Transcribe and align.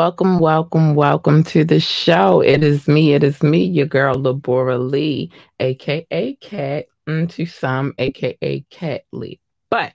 Welcome, 0.00 0.38
welcome, 0.38 0.94
welcome 0.94 1.44
to 1.44 1.62
the 1.62 1.78
show. 1.78 2.40
It 2.40 2.64
is 2.64 2.88
me, 2.88 3.12
it 3.12 3.22
is 3.22 3.42
me, 3.42 3.62
your 3.62 3.84
girl 3.84 4.14
Labora 4.14 4.78
Lee, 4.78 5.30
aka 5.60 6.38
Cat, 6.40 6.86
to 7.06 7.44
some, 7.44 7.92
aka 7.98 8.64
Cat 8.70 9.02
Lee. 9.12 9.40
But 9.70 9.92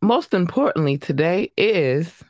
most 0.00 0.34
importantly, 0.34 0.98
today 0.98 1.50
is 1.56 2.22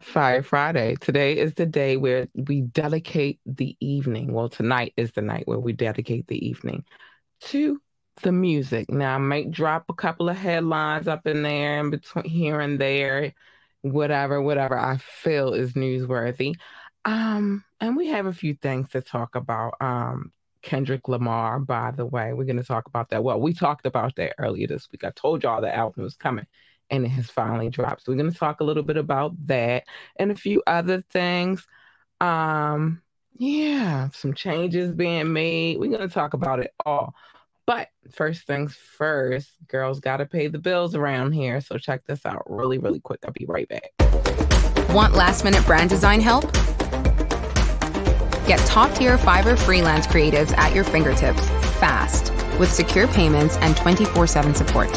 Fire 0.00 0.42
Friday. 0.42 0.96
Today 0.96 1.38
is 1.38 1.54
the 1.54 1.64
day 1.64 1.96
where 1.96 2.26
we 2.34 2.62
dedicate 2.62 3.38
the 3.46 3.76
evening. 3.78 4.32
Well, 4.32 4.48
tonight 4.48 4.94
is 4.96 5.12
the 5.12 5.22
night 5.22 5.46
where 5.46 5.60
we 5.60 5.74
dedicate 5.74 6.26
the 6.26 6.44
evening 6.44 6.82
to 7.42 7.80
the 8.22 8.32
music. 8.32 8.90
Now, 8.90 9.14
I 9.14 9.18
might 9.18 9.52
drop 9.52 9.84
a 9.88 9.94
couple 9.94 10.28
of 10.28 10.36
headlines 10.36 11.06
up 11.06 11.24
in 11.28 11.44
there 11.44 11.78
and 11.78 11.92
between 11.92 12.24
here 12.24 12.58
and 12.58 12.80
there 12.80 13.32
whatever, 13.84 14.40
whatever 14.40 14.78
I 14.78 14.96
feel 14.96 15.52
is 15.52 15.74
newsworthy. 15.74 16.54
Um, 17.04 17.64
and 17.80 17.96
we 17.96 18.08
have 18.08 18.24
a 18.24 18.32
few 18.32 18.54
things 18.54 18.88
to 18.90 19.02
talk 19.02 19.34
about. 19.34 19.74
Um, 19.80 20.32
Kendrick 20.62 21.06
Lamar, 21.08 21.58
by 21.60 21.90
the 21.90 22.06
way, 22.06 22.32
we're 22.32 22.44
going 22.44 22.56
to 22.56 22.64
talk 22.64 22.86
about 22.86 23.10
that. 23.10 23.22
Well, 23.22 23.38
we 23.38 23.52
talked 23.52 23.84
about 23.84 24.16
that 24.16 24.34
earlier 24.38 24.66
this 24.66 24.88
week. 24.90 25.04
I 25.04 25.10
told 25.14 25.42
y'all 25.42 25.60
the 25.60 25.74
album 25.74 26.02
was 26.02 26.16
coming 26.16 26.46
and 26.88 27.04
it 27.04 27.10
has 27.10 27.28
finally 27.28 27.68
dropped. 27.68 28.04
So 28.04 28.12
we're 28.12 28.18
going 28.18 28.32
to 28.32 28.38
talk 28.38 28.60
a 28.60 28.64
little 28.64 28.82
bit 28.82 28.96
about 28.96 29.32
that 29.48 29.84
and 30.16 30.30
a 30.30 30.34
few 30.34 30.62
other 30.66 31.04
things. 31.12 31.66
Um, 32.22 33.02
yeah, 33.36 34.08
some 34.14 34.32
changes 34.32 34.92
being 34.92 35.34
made. 35.34 35.78
We're 35.78 35.90
going 35.90 36.08
to 36.08 36.14
talk 36.14 36.32
about 36.32 36.60
it 36.60 36.72
all. 36.86 37.14
But 37.66 37.88
first 38.10 38.46
things 38.46 38.74
first, 38.74 39.50
girls 39.68 40.00
got 40.00 40.18
to 40.18 40.26
pay 40.26 40.48
the 40.48 40.58
bills 40.58 40.94
around 40.94 41.32
here. 41.32 41.60
So 41.60 41.78
check 41.78 42.04
this 42.06 42.26
out 42.26 42.42
really, 42.46 42.78
really 42.78 43.00
quick. 43.00 43.20
I'll 43.24 43.32
be 43.32 43.46
right 43.46 43.68
back. 43.68 43.92
Want 44.90 45.14
last 45.14 45.44
minute 45.44 45.64
brand 45.64 45.90
design 45.90 46.20
help? 46.20 46.52
Get 48.46 48.58
top 48.66 48.94
tier 48.94 49.16
Fiverr 49.16 49.58
freelance 49.58 50.06
creatives 50.06 50.56
at 50.58 50.74
your 50.74 50.84
fingertips 50.84 51.48
fast 51.78 52.30
with 52.58 52.70
secure 52.70 53.08
payments 53.08 53.56
and 53.58 53.76
24 53.76 54.26
7 54.26 54.54
support. 54.54 54.94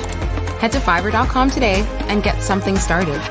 Head 0.60 0.72
to 0.74 0.80
fiverr.com 0.80 1.50
today 1.50 1.82
and 2.08 2.22
get 2.22 2.42
something 2.42 2.78
started. 2.78 3.22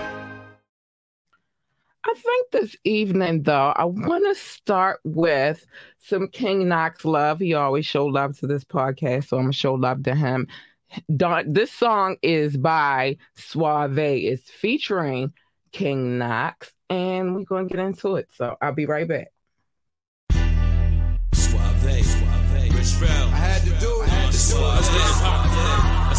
I 2.09 2.15
think 2.15 2.51
this 2.53 2.77
evening, 2.85 3.43
though, 3.43 3.73
I 3.75 3.85
want 3.85 4.25
to 4.27 4.41
start 4.41 5.01
with 5.03 5.67
some 5.99 6.29
King 6.29 6.69
Knox 6.69 7.05
love. 7.05 7.41
He 7.41 7.55
always 7.55 7.85
show 7.85 8.07
love 8.07 8.39
to 8.39 8.47
this 8.47 8.63
podcast, 8.63 9.27
so 9.29 9.39
I'm 9.39 9.45
gonna 9.45 9.53
show 9.53 9.75
love 9.75 10.05
to 10.05 10.15
him. 10.15 10.47
Don, 11.17 11.53
this 11.53 11.73
song 11.73 12.17
is 12.23 12.57
by 12.57 13.17
Suave. 13.35 13.99
It's 13.99 14.49
featuring 14.49 15.33
King 15.73 16.19
Knox, 16.19 16.73
and 16.89 17.35
we're 17.35 17.43
gonna 17.43 17.67
get 17.67 17.81
into 17.81 18.15
it. 18.15 18.29
So 18.37 18.57
I'll 18.63 18.73
be 18.73 18.87
right 18.87 19.09
back. 19.09 19.33
Suave, 21.33 22.05
Suave, 22.05 22.73
Rich 22.73 23.03
I 23.03 23.37
had 23.37 23.63
to 23.63 23.71
do 23.81 24.03
it. 24.03 24.05
I 24.05 24.15
had 24.15 24.33
to 24.33 24.39
do 24.39 25.53
it. 25.53 25.56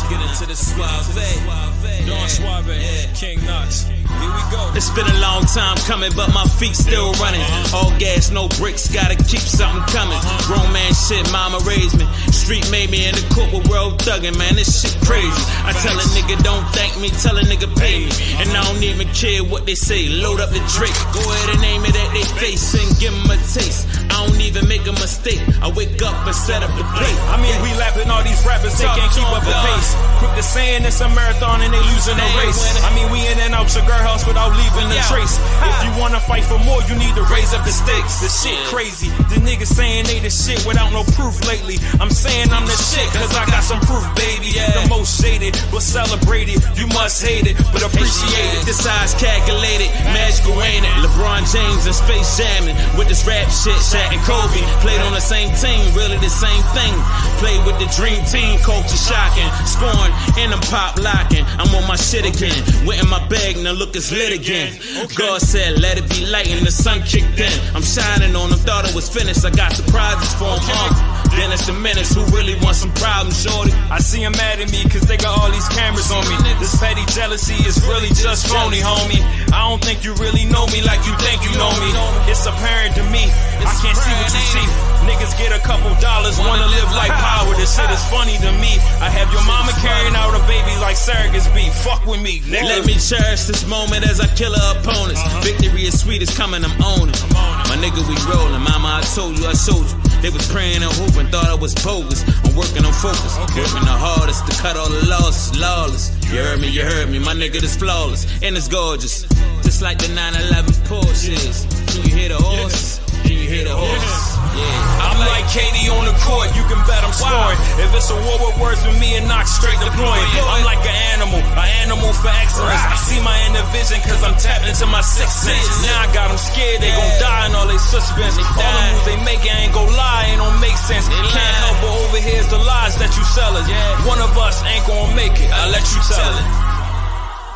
Get 0.09 0.22
into 0.22 0.45
the 0.45 0.56
suave. 0.56 2.07
Don 2.07 2.29
Suave. 2.29 2.72
King 3.13 3.44
Knox. 3.44 3.84
Here 3.84 4.31
we 4.31 4.44
go. 4.56 4.72
It's 4.73 4.90
been 4.95 5.06
a 5.06 5.19
long 5.19 5.44
time 5.44 5.75
coming, 5.84 6.12
but 6.16 6.31
my 6.34 6.47
feet 6.56 6.75
still 6.79 7.12
running. 7.19 7.41
Uh-huh. 7.44 7.78
All 7.78 7.91
gas, 8.00 8.31
no 8.31 8.47
bricks, 8.56 8.88
gotta 8.88 9.19
keep 9.19 9.44
something 9.44 9.84
coming. 9.91 10.16
Uh-huh. 10.16 10.47
Grown 10.47 10.72
man 10.72 10.94
shit, 10.95 11.28
mama 11.35 11.59
raised 11.68 12.00
me. 12.00 12.07
Street 12.31 12.63
made 12.72 12.90
me 12.90 13.03
in 13.03 13.13
the 13.19 13.25
court 13.35 13.51
with 13.51 13.68
world 13.68 14.00
thugging, 14.00 14.40
man. 14.40 14.56
This 14.56 14.72
shit 14.79 14.95
crazy. 15.03 15.44
I 15.68 15.75
tell 15.84 16.00
a 16.00 16.06
nigga 16.16 16.39
don't 16.39 16.63
thank 16.72 16.95
me, 17.03 17.12
tell 17.19 17.35
a 17.35 17.44
nigga 17.44 17.68
pay 17.75 18.07
me. 18.07 18.16
And 18.39 18.47
I 18.56 18.63
don't 18.63 18.81
even 18.81 19.12
care 19.12 19.44
what 19.44 19.68
they 19.68 19.75
say. 19.75 20.07
Load 20.07 20.39
up 20.39 20.56
the 20.56 20.63
Drake, 20.72 20.95
go 21.12 21.19
ahead 21.19 21.59
and 21.59 21.63
aim 21.68 21.84
it 21.84 22.00
at 22.00 22.09
their 22.16 22.31
face 22.39 22.79
and 22.79 22.88
give 22.95 23.12
them 23.12 23.28
a 23.28 23.38
taste. 23.44 23.91
I 24.07 24.24
don't 24.24 24.39
even 24.39 24.72
make 24.72 24.88
a 24.88 24.95
mistake. 24.95 25.44
I 25.59 25.68
wake 25.68 26.00
up 26.00 26.16
and 26.24 26.34
set 26.34 26.63
up 26.63 26.72
the 26.79 26.88
plate. 26.95 27.19
I 27.28 27.35
mean, 27.44 27.59
we 27.59 27.75
lapping 27.75 28.07
all 28.07 28.24
these 28.24 28.39
rappers, 28.47 28.79
they 28.79 28.88
can't 28.88 29.12
keep 29.12 29.28
up 29.35 29.44
the 29.44 29.57
pace. 29.68 29.96
Quick 30.17 30.33
to 30.33 30.43
saying 30.43 30.83
it's 30.83 30.99
a 31.01 31.09
marathon 31.13 31.61
and 31.61 31.73
they 31.73 31.83
losing 31.93 32.17
the 32.17 32.29
race. 32.41 32.61
I 32.81 32.89
mean, 32.97 33.11
we 33.13 33.21
in 33.27 33.37
and 33.37 33.53
out 33.53 33.69
your 33.75 33.85
girl 33.85 34.01
house 34.01 34.25
without 34.25 34.49
leaving 34.57 34.89
a 34.89 34.99
trace. 35.05 35.37
If 35.61 35.77
you 35.85 35.91
wanna 36.01 36.19
fight 36.19 36.43
for 36.43 36.57
more, 36.65 36.81
you 36.89 36.95
need 36.97 37.13
to 37.15 37.25
raise 37.29 37.53
up 37.53 37.63
the 37.65 37.71
stakes. 37.71 38.19
The 38.21 38.29
shit 38.29 38.57
crazy. 38.73 39.09
The 39.29 39.37
niggas 39.45 39.69
saying 39.69 40.05
they 40.09 40.19
the 40.19 40.33
shit 40.33 40.65
without 40.65 40.91
no 40.91 41.03
proof 41.13 41.37
lately. 41.45 41.77
I'm 42.01 42.09
saying 42.09 42.49
I'm 42.49 42.65
the 42.65 42.77
shit, 42.77 43.05
cause 43.13 43.35
I 43.37 43.45
got 43.45 43.63
some 43.63 43.79
proof, 43.85 44.05
baby. 44.17 44.57
The 44.57 44.89
most 44.89 45.21
shaded, 45.21 45.53
but 45.69 45.81
celebrated. 45.85 46.65
You 46.73 46.87
must 46.97 47.21
hate 47.21 47.45
it, 47.45 47.57
but 47.69 47.85
appreciate 47.85 48.51
it. 48.57 48.65
This 48.65 48.81
size 48.81 49.13
calculated, 49.15 49.93
magical 50.17 50.57
ain't 50.61 50.85
it? 50.85 50.96
LeBron 51.17 51.51
James 51.51 51.85
and 51.88 51.95
Space 51.95 52.38
Jamming 52.38 52.75
with 52.95 53.07
this 53.07 53.25
rap 53.25 53.50
shit. 53.50 53.73
Shaq 53.81 54.13
and 54.13 54.22
Kobe 54.22 54.61
played 54.85 55.01
on 55.01 55.13
the 55.13 55.19
same 55.19 55.50
team, 55.55 55.81
really 55.95 56.17
the 56.17 56.29
same 56.29 56.61
thing. 56.78 56.94
Played 57.41 57.66
with 57.66 57.79
the 57.81 57.89
dream 57.97 58.23
team, 58.25 58.59
culture 58.59 59.01
shocking. 59.01 59.50
Scoring 59.66 60.13
and 60.38 60.53
I'm 60.53 60.61
pop 60.69 61.01
locking. 61.01 61.44
I'm 61.57 61.73
on 61.73 61.88
my 61.88 61.95
shit 61.95 62.25
again. 62.25 62.61
Went 62.85 63.01
in 63.01 63.09
my 63.09 63.25
bag, 63.29 63.57
now 63.57 63.72
look, 63.72 63.95
it's 63.95 64.11
lit 64.11 64.31
again. 64.31 64.77
God 65.17 65.41
said, 65.41 65.81
let 65.81 65.97
it 65.97 66.07
be 66.07 66.27
light, 66.27 66.50
and 66.50 66.65
the 66.65 66.71
sun 66.71 67.01
kicked 67.01 67.39
in. 67.39 67.75
I'm 67.75 67.81
shining 67.81 68.36
on 68.36 68.51
them, 68.51 68.59
thought 68.59 68.88
it 68.88 68.94
was 68.94 69.09
finished. 69.09 69.44
I 69.44 69.50
got 69.50 69.74
surprises 69.74 70.33
for 70.36 70.53
them. 70.53 70.69
Uh. 70.69 71.16
It's 71.38 71.66
the 71.66 71.74
menace 71.74 72.13
who 72.13 72.22
really 72.34 72.54
want 72.62 72.78
some 72.78 72.94
problems, 72.94 73.42
shorty. 73.42 73.74
I 73.89 73.98
see 73.98 74.22
them 74.22 74.34
mad 74.38 74.62
at 74.62 74.69
me 74.69 74.86
cause 74.94 75.06
they 75.10 75.18
got 75.18 75.38
all 75.38 75.50
these 75.50 75.66
cameras 75.69 76.13
on 76.13 76.22
me. 76.30 76.38
This 76.62 76.78
petty 76.78 77.01
jealousy 77.13 77.57
is 77.66 77.81
really 77.89 78.13
just 78.13 78.45
phony, 78.45 78.78
homie. 78.78 79.25
I 79.50 79.66
don't 79.66 79.81
think 79.81 80.06
you 80.06 80.13
really 80.22 80.45
know 80.45 80.69
me 80.69 80.86
like 80.86 81.01
you 81.06 81.18
think 81.18 81.42
you 81.42 81.50
know 81.57 81.74
me. 81.81 81.89
It's 82.30 82.45
apparent 82.45 82.94
to 82.98 83.04
me. 83.10 83.25
I 83.62 83.74
can't 83.81 83.98
see 83.98 84.13
what 84.22 84.30
you 84.34 84.44
see. 84.54 84.68
Niggas 85.10 85.34
get 85.42 85.50
a 85.50 85.57
couple 85.66 85.89
dollars, 85.98 86.38
wanna 86.38 86.69
live 86.69 86.89
like 86.94 87.10
power. 87.10 87.50
This 87.57 87.74
shit 87.74 87.89
is 87.89 88.06
funny 88.13 88.38
to 88.38 88.51
me. 88.62 88.78
I 89.01 89.10
have 89.10 89.25
your 89.34 89.42
mama 89.50 89.74
carrying 89.81 90.13
out 90.13 90.38
a 90.38 90.42
baby 90.45 90.78
like 90.78 90.94
surrogates 90.94 91.50
be. 91.57 91.74
Fuck 91.81 92.06
with 92.06 92.22
me, 92.22 92.42
nigga. 92.45 92.69
Let 92.69 92.86
me 92.86 93.01
cherish 93.01 93.50
this 93.50 93.66
moment 93.66 94.06
as 94.06 94.22
I 94.22 94.30
kill 94.38 94.54
her 94.54 94.69
opponents. 94.78 95.25
Uh-huh. 95.25 95.42
Victory 95.42 95.89
is 95.89 95.98
sweet, 95.98 96.22
it's 96.22 96.38
coming, 96.38 96.62
I'm 96.62 96.78
owning. 96.86 97.18
My 97.66 97.78
nigga, 97.81 98.06
we 98.06 98.13
rollin'. 98.30 98.62
Mama, 98.62 99.00
I 99.00 99.04
told 99.10 99.39
you, 99.39 99.48
I 99.48 99.57
showed 99.57 99.89
you. 99.89 100.06
They 100.21 100.30
was 100.30 100.48
praying 100.51 100.83
and 100.83 100.92
hoping, 100.92 101.27
thought 101.27 101.48
I 101.48 101.56
was 101.56 101.75
bogus. 101.75 102.24
I'm 102.45 102.56
working 102.56 102.86
on 102.86 102.94
focus, 102.94 103.38
okay. 103.38 103.62
working 103.62 103.86
the 103.86 103.98
hardest 103.98 104.45
to 104.48 104.54
cut 104.62 104.75
all 104.77 104.89
the 104.89 105.06
losses, 105.07 105.59
lawless. 105.59 106.12
You 106.31 106.39
heard 106.39 106.59
me, 106.59 106.69
you 106.69 106.83
heard 106.83 107.09
me. 107.09 107.19
My 107.19 107.33
nigga, 107.33 107.59
this 107.59 107.75
flawless 107.75 108.25
and 108.42 108.57
it's 108.57 108.68
gorgeous, 108.68 109.24
just 109.63 109.81
like 109.81 109.98
the 110.00 110.09
911 110.13 110.74
Porsches. 110.86 111.65
Can 111.94 112.09
you 112.09 112.15
hear 112.15 112.30
the 112.30 112.38
horses? 112.38 113.00
Can 113.24 113.31
you 113.31 113.48
hear 113.50 113.63
the 113.65 113.75
horses? 113.75 114.37
Yeah. 114.57 115.06
I'm 115.06 115.19
like 115.21 115.45
KD 115.54 115.88
on 115.94 116.09
the 116.09 116.18
court, 116.25 116.50
you 116.57 116.65
can 116.65 116.81
bet 116.89 117.06
I'm 117.06 117.13
scoring. 117.13 117.57
If 117.77 117.94
it's 117.94 118.09
a 118.09 118.18
war 118.18 118.38
with 118.42 118.57
words 118.57 118.81
with 118.81 118.98
me 118.98 119.13
and 119.18 119.30
knock 119.30 119.45
straight 119.45 119.77
deploying. 119.77 120.25
I'm 120.50 120.65
like 120.65 120.81
an 120.81 120.98
animal, 121.13 121.38
an 121.38 121.69
animal 121.86 122.09
for 122.18 122.33
excellence. 122.33 122.81
I 122.81 122.98
see 122.98 123.21
my 123.21 123.38
inner 123.45 123.65
vision 123.69 124.01
cause 124.01 124.21
I'm 124.25 124.33
tapped 124.42 124.65
into 124.65 124.89
my 124.89 125.01
sixth 125.01 125.45
sense. 125.45 125.86
Now 125.86 126.06
I 126.06 126.07
got 126.13 126.33
them 126.33 126.42
scared, 126.42 126.81
they 126.81 126.89
gon' 126.89 127.13
die 127.21 127.45
and 127.45 127.54
all 127.54 127.69
they 127.69 127.77
suspense. 127.77 128.38
All 128.38 128.74
the 128.74 128.81
moves 128.89 129.06
they 129.06 129.18
make, 129.21 129.42
I 129.45 129.69
ain't 129.69 129.74
gon' 129.74 129.94
lie, 129.94 130.33
ain't 130.33 130.42
don't 130.42 130.60
make 130.60 130.77
sense. 130.77 131.06
Can't 131.07 131.56
help 131.62 131.77
but 131.86 131.94
overhear 132.10 132.42
the 132.50 132.62
lies 132.62 132.98
that 132.98 133.13
you 133.13 133.24
sellin'. 133.38 133.65
One 134.10 134.21
of 134.21 134.33
us 134.38 134.65
ain't 134.65 134.86
gon' 134.89 135.13
make 135.13 135.38
it, 135.38 135.50
I 135.53 135.69
let 135.69 135.86
you 135.94 136.01
tell 136.01 136.33
it. 136.33 136.48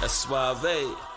That's 0.02 0.14
suave. 0.14 1.11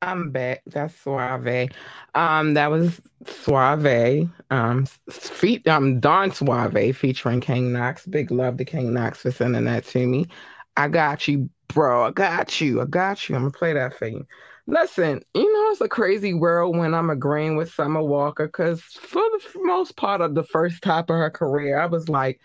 I'm 0.00 0.30
back. 0.30 0.62
That's 0.66 0.94
Suave. 0.94 1.70
Um, 2.14 2.54
that 2.54 2.70
was 2.70 3.00
Suave. 3.26 4.28
Um, 4.50 4.86
feet. 5.10 5.66
Um, 5.66 5.98
Don 6.00 6.30
Suave 6.30 6.96
featuring 6.96 7.40
King 7.40 7.72
Knox. 7.72 8.06
Big 8.06 8.30
love 8.30 8.58
to 8.58 8.64
King 8.64 8.92
Knox 8.94 9.18
for 9.22 9.32
sending 9.32 9.64
that 9.64 9.84
to 9.86 10.06
me. 10.06 10.26
I 10.76 10.88
got 10.88 11.26
you, 11.26 11.50
bro. 11.68 12.04
I 12.06 12.10
got 12.12 12.60
you. 12.60 12.80
I 12.80 12.84
got 12.84 13.28
you. 13.28 13.34
I'm 13.34 13.42
gonna 13.42 13.50
play 13.50 13.72
that 13.72 13.98
for 13.98 14.06
you. 14.06 14.24
Listen, 14.68 15.22
you 15.34 15.52
know 15.52 15.70
it's 15.72 15.80
a 15.80 15.88
crazy 15.88 16.34
world 16.34 16.76
when 16.76 16.94
I'm 16.94 17.10
agreeing 17.10 17.56
with 17.56 17.72
Summer 17.72 18.02
Walker 18.02 18.46
because 18.46 18.82
for 18.82 19.22
the 19.22 19.40
most 19.62 19.96
part 19.96 20.20
of 20.20 20.34
the 20.34 20.44
first 20.44 20.84
half 20.84 21.04
of 21.04 21.16
her 21.16 21.30
career, 21.30 21.80
I 21.80 21.86
was 21.86 22.08
like, 22.08 22.40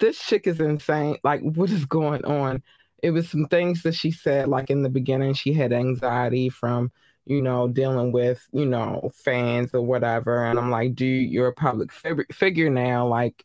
this 0.00 0.18
chick 0.18 0.46
is 0.46 0.60
insane. 0.60 1.18
Like, 1.24 1.40
what 1.42 1.70
is 1.70 1.84
going 1.86 2.24
on? 2.24 2.62
It 3.04 3.10
was 3.10 3.28
some 3.28 3.46
things 3.46 3.82
that 3.82 3.94
she 3.94 4.10
said, 4.10 4.48
like 4.48 4.70
in 4.70 4.82
the 4.82 4.88
beginning, 4.88 5.34
she 5.34 5.52
had 5.52 5.72
anxiety 5.72 6.48
from, 6.48 6.90
you 7.26 7.42
know, 7.42 7.68
dealing 7.68 8.12
with, 8.12 8.46
you 8.52 8.66
know, 8.66 9.10
fans 9.14 9.74
or 9.74 9.82
whatever. 9.82 10.44
And 10.44 10.58
I'm 10.58 10.70
like, 10.70 10.94
dude, 10.94 11.30
you're 11.30 11.48
a 11.48 11.52
public 11.52 11.92
fig- 11.92 12.32
figure 12.32 12.70
now. 12.70 13.06
Like, 13.06 13.44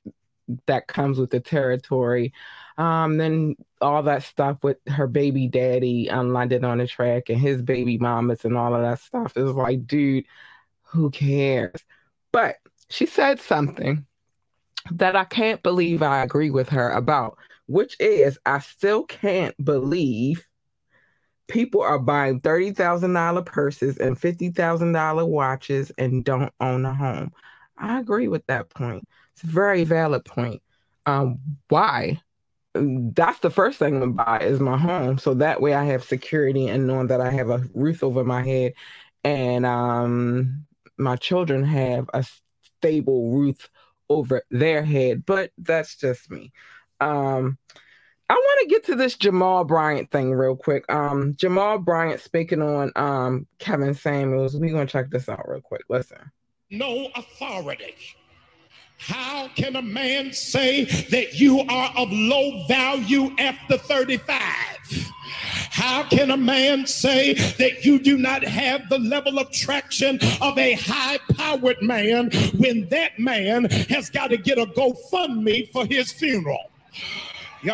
that 0.66 0.88
comes 0.88 1.20
with 1.20 1.30
the 1.30 1.40
territory. 1.40 2.34
Um, 2.78 3.18
then 3.18 3.56
all 3.82 4.04
that 4.04 4.24
stuff 4.24 4.64
with 4.64 4.78
her 4.88 5.08
baby 5.08 5.48
daddy 5.48 6.10
um, 6.10 6.34
London 6.34 6.64
on 6.64 6.78
da 6.78 6.88
Track 6.88 7.30
and 7.30 7.38
his 7.38 7.62
baby 7.62 7.98
mamas 7.98 8.46
and 8.46 8.58
all 8.58 8.74
of 8.74 8.82
that 8.82 9.00
stuff 9.00 9.36
is 9.36 9.52
like, 9.52 9.86
dude, 9.86 10.26
who 10.84 11.10
cares? 11.12 11.84
But 12.32 12.56
she 12.90 13.06
said 13.06 13.40
something 13.40 14.06
that 14.92 15.16
I 15.16 15.26
can't 15.26 15.62
believe 15.62 16.02
I 16.02 16.24
agree 16.24 16.50
with 16.50 16.70
her 16.70 16.90
about, 16.92 17.38
which 17.70 17.96
is 18.00 18.40
I 18.46 18.60
still 18.60 19.04
can't 19.04 19.56
believe 19.64 20.46
people 21.48 21.82
are 21.82 22.00
buying 22.00 22.42
$30,000 22.42 23.42
purses 23.44 23.98
and 23.98 24.20
$50,000 24.20 25.28
watches 25.28 25.92
and 25.98 26.24
don't 26.24 26.54
own 26.60 26.86
a 26.86 26.94
home. 26.94 27.32
I 27.78 28.00
agree 28.00 28.28
with 28.28 28.46
that 28.48 28.70
point. 28.70 29.08
It's 29.34 29.44
a 29.44 29.48
very 29.48 29.84
valid 29.84 30.26
point. 30.26 30.62
Um, 31.06 31.40
why? 31.70 32.22
That's 32.76 33.40
the 33.40 33.50
first 33.50 33.80
thing 33.80 34.00
gonna 34.00 34.12
buy 34.14 34.40
is 34.42 34.60
my 34.60 34.78
home. 34.78 35.18
So 35.18 35.34
that 35.36 35.62
way 35.62 35.74
I 35.74 35.86
have 35.86 36.04
security 36.04 36.68
and 36.68 36.88
knowing 36.88 37.08
that 37.08 37.22
I 37.22 37.32
have 37.32 37.50
a 37.50 37.64
roof 37.74 38.04
over 38.04 38.24
my 38.24 38.44
head 38.44 38.74
and 39.24 39.66
um 39.66 40.66
my 40.98 41.16
children 41.16 41.64
have 41.64 42.10
a 42.14 42.26
stable 42.80 43.32
roof 43.32 43.70
over 44.10 44.44
their 44.52 44.84
head. 44.84 45.26
But 45.26 45.52
that's 45.58 45.96
just 45.98 46.30
me. 46.32 46.52
Um 47.00 47.58
I 48.32 48.36
want 48.36 48.60
to 48.62 48.76
get 48.76 48.86
to 48.86 48.96
this 48.96 49.16
Jamal 49.16 49.64
Bryant 49.64 50.12
thing 50.12 50.32
real 50.32 50.56
quick. 50.56 50.86
Um, 50.88 51.34
Jamal 51.36 51.80
Bryant 51.80 52.22
speaking 52.22 52.62
on 52.62 52.92
um 52.96 53.48
Kevin 53.58 53.94
Samuels. 53.94 54.56
We're 54.56 54.72
gonna 54.72 54.86
check 54.86 55.10
this 55.10 55.30
out 55.30 55.48
real 55.48 55.62
quick. 55.62 55.82
Listen. 55.90 56.32
No 56.70 57.10
authority 57.16 57.96
how 59.00 59.48
can 59.56 59.78
a 59.78 59.82
man 59.82 60.34
say 60.34 60.84
that 61.10 61.40
you 61.40 61.62
are 61.62 61.94
of 61.96 62.10
low 62.12 62.66
value 62.68 63.34
after 63.40 63.78
35? 63.78 64.38
How 65.72 66.04
can 66.04 66.32
a 66.32 66.38
man 66.38 66.86
say 66.86 67.34
that 67.34 67.86
you 67.86 68.00
do 68.00 68.18
not 68.18 68.44
have 68.44 68.90
the 68.90 69.00
level 69.00 69.40
of 69.40 69.52
traction 69.52 70.20
of 70.42 70.58
a 70.58 70.74
high 70.74 71.18
powered 71.36 71.82
man 71.82 72.30
when 72.58 72.90
that 72.90 73.18
man 73.18 73.66
has 73.90 74.10
got 74.10 74.32
to 74.32 74.38
get 74.38 74.58
a 74.58 74.66
GoFundMe 74.66 75.72
for 75.72 75.86
his 75.86 76.12
funeral? 76.12 76.70
You 77.62 77.74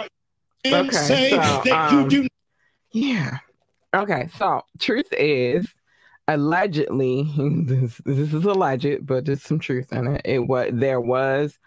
okay, 0.65 0.91
say 0.91 1.29
so, 1.31 1.61
that 1.65 1.93
um, 1.93 2.03
you 2.03 2.09
do. 2.09 2.27
Yeah. 2.91 3.37
Okay. 3.93 4.29
So, 4.37 4.61
truth 4.79 5.11
is, 5.11 5.67
allegedly 6.27 7.31
this, 7.65 8.01
this 8.05 8.33
is 8.33 8.45
alleged 8.45 9.05
but 9.05 9.25
there's 9.25 9.43
some 9.43 9.59
truth 9.59 9.91
in 9.93 10.07
it 10.07 10.21
it 10.25 10.39
what 10.39 10.77
there 10.79 10.99
was 11.01 11.57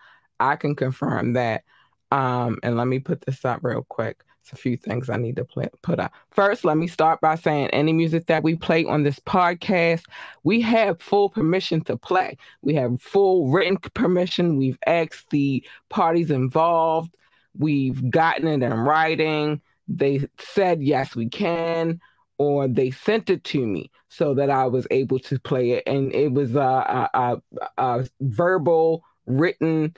i 0.40 0.56
can 0.56 0.74
confirm 0.74 1.34
that 1.34 1.62
um 2.10 2.58
and 2.62 2.76
let 2.76 2.86
me 2.86 2.98
put 2.98 3.20
this 3.22 3.44
up 3.44 3.60
real 3.62 3.84
quick 3.88 4.24
it's 4.42 4.52
a 4.52 4.56
few 4.56 4.76
things 4.76 5.08
i 5.08 5.16
need 5.16 5.36
to 5.36 5.44
play, 5.44 5.68
put 5.82 6.00
up 6.00 6.12
first 6.30 6.64
let 6.64 6.76
me 6.76 6.88
start 6.88 7.20
by 7.20 7.36
saying 7.36 7.68
any 7.68 7.92
music 7.92 8.26
that 8.26 8.42
we 8.42 8.56
play 8.56 8.84
on 8.84 9.04
this 9.04 9.20
podcast 9.20 10.02
we 10.42 10.60
have 10.60 11.00
full 11.00 11.28
permission 11.28 11.80
to 11.80 11.96
play 11.96 12.36
we 12.62 12.74
have 12.74 13.00
full 13.00 13.48
written 13.48 13.76
permission 13.94 14.56
we've 14.56 14.78
asked 14.86 15.30
the 15.30 15.62
parties 15.88 16.30
involved 16.30 17.14
we've 17.58 18.10
gotten 18.10 18.46
it 18.46 18.62
in 18.62 18.72
writing 18.72 19.60
they 19.88 20.26
said 20.38 20.82
yes 20.82 21.14
we 21.16 21.28
can 21.28 22.00
or 22.38 22.68
they 22.68 22.90
sent 22.90 23.28
it 23.30 23.42
to 23.44 23.66
me 23.66 23.90
so 24.08 24.34
that 24.34 24.48
I 24.48 24.66
was 24.66 24.86
able 24.90 25.18
to 25.20 25.38
play 25.38 25.72
it. 25.72 25.82
And 25.86 26.12
it 26.14 26.32
was 26.32 26.54
a, 26.54 26.60
a, 26.60 27.10
a, 27.14 27.42
a 27.76 28.08
verbal, 28.20 29.04
written 29.26 29.94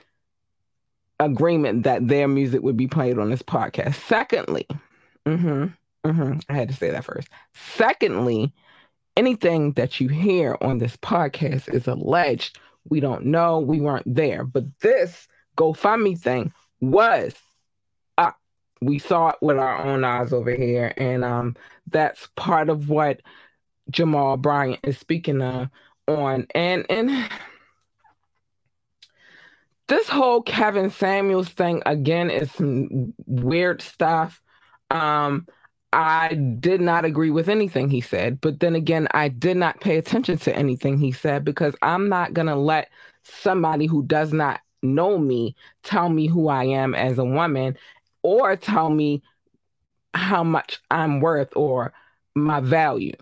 agreement 1.19 1.83
that 1.83 2.07
their 2.07 2.27
music 2.27 2.61
would 2.63 2.75
be 2.75 2.87
played 2.87 3.19
on 3.19 3.29
this 3.29 3.43
podcast. 3.43 3.95
Secondly, 3.95 4.67
mm-hmm, 5.25 5.67
mm-hmm, 6.03 6.39
I 6.49 6.53
had 6.53 6.69
to 6.69 6.75
say 6.75 6.89
that 6.89 7.05
first. 7.05 7.29
Secondly, 7.53 8.53
anything 9.15 9.73
that 9.73 9.99
you 9.99 10.09
hear 10.09 10.57
on 10.61 10.79
this 10.79 10.97
podcast 10.97 11.73
is 11.73 11.87
alleged. 11.87 12.59
We 12.89 12.99
don't 12.99 13.25
know. 13.25 13.59
We 13.59 13.79
weren't 13.79 14.15
there. 14.15 14.43
But 14.43 14.65
this 14.79 15.27
GoFundMe 15.57 16.17
thing 16.17 16.51
was 16.79 17.35
we 18.81 18.99
saw 18.99 19.29
it 19.29 19.37
with 19.41 19.57
our 19.57 19.77
own 19.85 20.03
eyes 20.03 20.33
over 20.33 20.51
here, 20.51 20.93
and 20.97 21.23
um, 21.23 21.55
that's 21.87 22.27
part 22.35 22.69
of 22.69 22.89
what 22.89 23.21
Jamal 23.89 24.37
Bryant 24.37 24.79
is 24.83 24.97
speaking 24.97 25.41
of 25.41 25.69
on, 26.07 26.47
and 26.55 26.85
and 26.89 27.09
this 29.87 30.09
whole 30.09 30.41
Kevin 30.41 30.89
Samuels 30.89 31.49
thing 31.49 31.83
again 31.85 32.29
is 32.29 32.51
some 32.51 33.13
weird 33.27 33.81
stuff. 33.81 34.41
Um, 34.89 35.47
I 35.93 36.35
did 36.35 36.81
not 36.81 37.05
agree 37.05 37.31
with 37.31 37.49
anything 37.49 37.89
he 37.89 38.01
said, 38.01 38.39
but 38.41 38.61
then 38.61 38.75
again, 38.75 39.07
I 39.11 39.27
did 39.27 39.57
not 39.57 39.81
pay 39.81 39.97
attention 39.97 40.37
to 40.39 40.55
anything 40.55 40.97
he 40.97 41.11
said 41.11 41.43
because 41.45 41.75
I'm 41.81 42.09
not 42.09 42.33
gonna 42.33 42.55
let 42.55 42.89
somebody 43.23 43.85
who 43.85 44.03
does 44.03 44.33
not 44.33 44.61
know 44.81 45.17
me 45.17 45.55
tell 45.83 46.09
me 46.09 46.27
who 46.27 46.47
I 46.47 46.63
am 46.63 46.95
as 46.95 47.19
a 47.19 47.25
woman 47.25 47.77
or 48.23 48.55
tell 48.55 48.89
me 48.89 49.23
how 50.13 50.43
much 50.43 50.79
I'm 50.89 51.19
worth 51.19 51.55
or 51.55 51.93
my 52.35 52.59
value. 52.59 53.15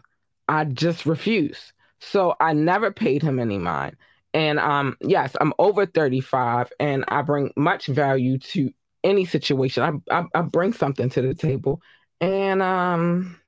I 0.48 0.66
just 0.66 1.06
refuse. 1.06 1.74
So 2.00 2.36
I 2.40 2.54
never 2.54 2.92
paid 2.92 3.22
him 3.22 3.40
any 3.40 3.58
mind. 3.58 3.96
And 4.34 4.60
um, 4.60 4.98
yes, 5.02 5.36
I'm 5.40 5.54
over 5.60 5.86
35 5.86 6.72
and 6.80 7.04
I 7.08 7.22
bring 7.22 7.52
much 7.56 7.88
value 7.88 8.38
to 8.40 8.72
any 9.04 9.26
situation. 9.26 10.02
I, 10.10 10.20
I, 10.20 10.26
I 10.36 10.42
bring 10.42 10.74
something 10.74 11.10
to 11.10 11.22
the 11.22 11.34
table. 11.34 11.82
And 12.22 12.62
um, 12.62 13.40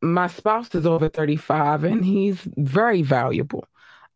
my 0.00 0.26
spouse 0.26 0.74
is 0.74 0.86
over 0.86 1.08
35 1.08 1.84
and 1.84 2.04
he's 2.04 2.40
very 2.56 3.02
valuable. 3.02 3.66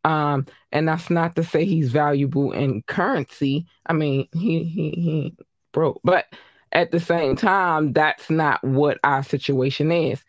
Um, 0.05 0.47
and 0.71 0.87
that's 0.87 1.11
not 1.11 1.35
to 1.37 1.43
say 1.43 1.65
he's 1.65 1.91
valuable 1.91 2.53
in 2.53 2.83
currency. 2.83 3.67
I 3.87 3.93
mean, 3.93 4.29
he 4.33 4.63
he 4.63 4.91
he 4.91 5.37
broke, 5.73 6.01
but 6.05 6.27
at 6.77 6.91
the 6.91 7.01
same 7.01 7.37
time, 7.37 7.95
that's 7.95 8.29
not 8.29 8.63
what 8.63 8.99
our 9.03 9.23
situation 9.23 9.91
is. 9.91 10.23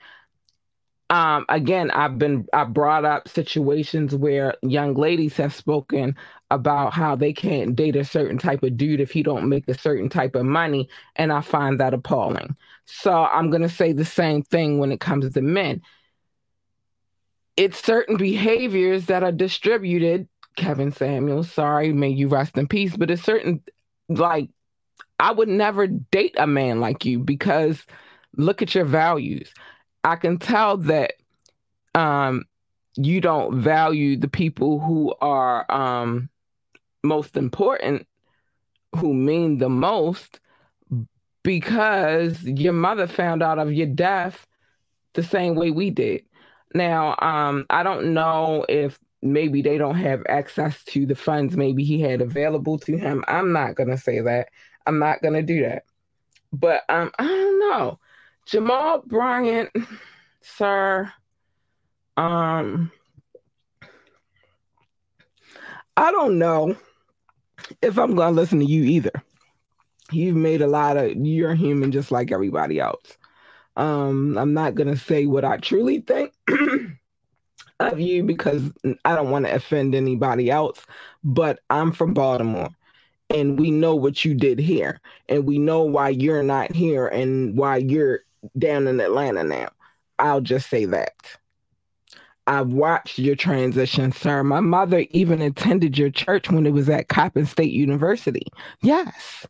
Um, 1.10 1.46
again, 1.50 1.92
I've 1.92 2.18
been 2.18 2.48
I 2.54 2.64
brought 2.64 3.04
up 3.04 3.28
situations 3.28 4.16
where 4.16 4.56
young 4.62 4.94
ladies 4.94 5.36
have 5.38 5.54
spoken 5.54 6.16
about 6.50 6.94
how 6.94 7.18
they 7.18 7.34
can't 7.34 7.76
date 7.76 7.98
a 7.98 8.06
certain 8.06 8.38
type 8.38 8.64
of 8.64 8.78
dude 8.78 9.02
if 9.02 9.12
he 9.12 9.24
don't 9.24 9.50
make 9.50 9.68
a 9.68 9.78
certain 9.78 10.08
type 10.08 10.36
of 10.36 10.46
money, 10.46 10.88
and 11.18 11.34
I 11.34 11.42
find 11.42 11.82
that 11.82 11.94
appalling. 11.94 12.56
So 12.86 13.26
I'm 13.26 13.50
gonna 13.50 13.70
say 13.70 13.92
the 13.92 14.06
same 14.06 14.42
thing 14.44 14.80
when 14.80 14.94
it 14.94 15.02
comes 15.02 15.30
to 15.34 15.42
men. 15.42 15.82
It's 17.58 17.84
certain 17.84 18.16
behaviors 18.16 19.08
that 19.08 19.24
are 19.24 19.34
distributed. 19.34 20.30
Kevin 20.56 20.92
Samuels, 20.94 21.52
sorry, 21.52 21.92
may 21.92 22.10
you 22.10 22.30
rest 22.30 22.58
in 22.58 22.68
peace. 22.68 22.96
But 22.96 23.12
it's 23.12 23.24
certain 23.24 23.62
like 24.08 24.50
I 25.20 25.32
would 25.32 25.50
never 25.50 25.88
date 25.88 26.36
a 26.38 26.48
man 26.48 26.80
like 26.80 27.06
you 27.06 27.20
because 27.20 27.84
look 28.36 28.62
at 28.62 28.76
your 28.76 28.86
values. 28.86 29.52
I 30.04 30.16
can 30.16 30.38
tell 30.38 30.78
that 30.78 31.14
um, 31.96 32.46
you 32.96 33.22
don't 33.22 33.60
value 33.60 34.18
the 34.18 34.28
people 34.28 34.80
who 34.80 35.14
are 35.22 35.70
um, 35.72 36.30
most 37.04 37.36
important, 37.36 38.08
who 38.96 39.14
mean 39.14 39.58
the 39.58 39.70
most, 39.70 40.40
because 41.44 42.44
your 42.44 42.74
mother 42.74 43.08
found 43.08 43.42
out 43.42 43.60
of 43.60 43.74
your 43.74 43.88
death 43.88 44.46
the 45.14 45.24
same 45.24 45.56
way 45.56 45.72
we 45.72 45.90
did. 45.90 46.24
Now, 46.74 47.16
um, 47.20 47.66
I 47.70 47.84
don't 47.84 48.14
know 48.14 48.66
if 48.68 49.00
maybe 49.22 49.62
they 49.62 49.78
don't 49.78 49.96
have 49.96 50.24
access 50.30 50.84
to 50.86 51.06
the 51.06 51.16
funds 51.16 51.58
maybe 51.58 51.84
he 51.84 52.02
had 52.02 52.22
available 52.22 52.78
to 52.80 52.98
him. 52.98 53.24
I'm 53.28 53.52
not 53.52 53.76
going 53.76 53.90
to 53.90 53.98
say 53.98 54.20
that. 54.22 54.50
I'm 54.88 55.00
not 55.00 55.22
gonna 55.22 55.44
do 55.44 55.62
that. 55.64 55.84
But 56.54 56.84
um, 56.90 57.12
I 57.20 57.28
don't 57.28 57.60
know. 57.60 58.00
Jamal 58.46 59.04
Bryant, 59.06 59.70
sir. 60.42 61.12
Um, 62.16 62.92
I 65.98 66.12
don't 66.12 66.40
know 66.40 66.76
if 67.82 68.00
I'm 68.00 68.16
gonna 68.16 68.36
listen 68.36 68.60
to 68.60 68.66
you 68.66 68.84
either. 68.84 69.12
You've 70.12 70.38
made 70.38 70.62
a 70.62 70.68
lot 70.68 70.96
of 70.96 71.18
you're 71.18 71.54
human 71.54 71.92
just 71.92 72.12
like 72.12 72.32
everybody 72.32 72.80
else. 72.80 73.18
Um, 73.76 74.38
I'm 74.38 74.54
not 74.54 74.76
gonna 74.76 74.96
say 74.96 75.26
what 75.26 75.44
I 75.44 75.58
truly 75.58 76.00
think 76.00 76.34
of 77.82 78.00
you 78.00 78.24
because 78.24 78.72
I 79.04 79.16
don't 79.16 79.30
want 79.32 79.46
to 79.46 79.54
offend 79.54 79.94
anybody 79.94 80.50
else, 80.50 80.80
but 81.24 81.60
I'm 81.70 81.92
from 81.92 82.14
Baltimore 82.14 82.70
and 83.30 83.60
we 83.60 83.72
know 83.72 83.96
what 83.96 84.24
you 84.24 84.34
did 84.34 84.60
here 84.60 85.02
and 85.30 85.46
we 85.46 85.58
know 85.58 85.82
why 85.84 86.10
you're 86.10 86.44
not 86.44 86.72
here 86.74 87.08
and 87.08 87.58
why 87.58 87.78
you're 87.78 88.22
down 88.58 88.88
in 88.88 89.00
Atlanta 89.00 89.44
now. 89.44 89.70
I'll 90.20 90.42
just 90.42 90.70
say 90.70 90.86
that. 90.86 91.14
I've 92.48 92.72
watched 92.72 93.20
your 93.20 93.36
transition, 93.36 94.14
sir. 94.14 94.42
My 94.44 94.62
mother 94.62 95.06
even 95.12 95.42
attended 95.42 95.98
your 95.98 96.10
church 96.10 96.50
when 96.50 96.66
it 96.66 96.72
was 96.72 96.88
at 96.88 97.10
Coppin 97.10 97.46
State 97.46 97.74
University. 97.74 98.48
Yes. 98.82 99.46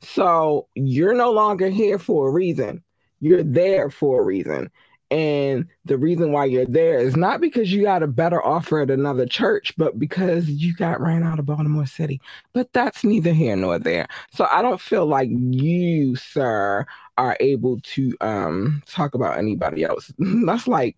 So 0.00 0.68
you're 0.74 1.14
no 1.14 1.32
longer 1.32 1.70
here 1.70 1.98
for 1.98 2.28
a 2.28 2.32
reason. 2.32 2.82
You're 3.20 3.42
there 3.42 3.88
for 3.88 4.20
a 4.20 4.24
reason. 4.24 4.70
And 5.14 5.68
the 5.84 5.96
reason 5.96 6.32
why 6.32 6.46
you're 6.46 6.66
there 6.66 6.98
is 6.98 7.14
not 7.14 7.40
because 7.40 7.72
you 7.72 7.84
got 7.84 8.02
a 8.02 8.08
better 8.08 8.44
offer 8.44 8.80
at 8.80 8.90
another 8.90 9.26
church, 9.26 9.72
but 9.76 9.96
because 9.96 10.50
you 10.50 10.74
got 10.74 11.00
ran 11.00 11.22
out 11.22 11.38
of 11.38 11.46
Baltimore 11.46 11.86
City. 11.86 12.20
But 12.52 12.72
that's 12.72 13.04
neither 13.04 13.32
here 13.32 13.54
nor 13.54 13.78
there. 13.78 14.08
So 14.32 14.48
I 14.50 14.60
don't 14.60 14.80
feel 14.80 15.06
like 15.06 15.28
you, 15.30 16.16
sir, 16.16 16.84
are 17.16 17.36
able 17.38 17.78
to 17.80 18.16
um 18.22 18.82
talk 18.86 19.14
about 19.14 19.38
anybody 19.38 19.84
else. 19.84 20.12
that's 20.18 20.66
like 20.66 20.96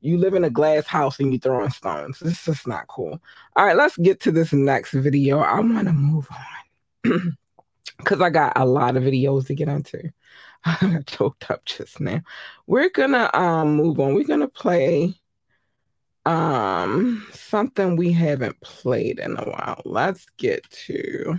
you 0.00 0.16
live 0.16 0.32
in 0.32 0.44
a 0.44 0.50
glass 0.50 0.86
house 0.86 1.20
and 1.20 1.30
you 1.30 1.38
throwing 1.38 1.68
stones. 1.68 2.18
This 2.20 2.48
is 2.48 2.66
not 2.66 2.86
cool. 2.86 3.20
All 3.56 3.66
right, 3.66 3.76
let's 3.76 3.98
get 3.98 4.20
to 4.20 4.32
this 4.32 4.54
next 4.54 4.92
video. 4.92 5.40
I 5.40 5.60
want 5.60 5.86
to 5.86 5.92
move 5.92 6.26
on 7.04 7.36
because 8.00 8.20
I 8.20 8.30
got 8.30 8.52
a 8.56 8.64
lot 8.64 8.96
of 8.96 9.02
videos 9.02 9.46
to 9.46 9.54
get 9.54 9.68
into. 9.68 10.12
I 10.64 11.02
choked 11.06 11.50
up 11.50 11.64
just 11.64 12.00
now. 12.00 12.20
We're 12.66 12.90
gonna 12.90 13.30
um 13.34 13.76
move 13.76 14.00
on. 14.00 14.14
We're 14.14 14.24
gonna 14.24 14.48
play 14.48 15.14
um 16.26 17.26
something 17.32 17.96
we 17.96 18.12
haven't 18.12 18.60
played 18.60 19.18
in 19.18 19.36
a 19.36 19.44
while. 19.44 19.82
Let's 19.84 20.26
get 20.36 20.68
to 20.86 21.38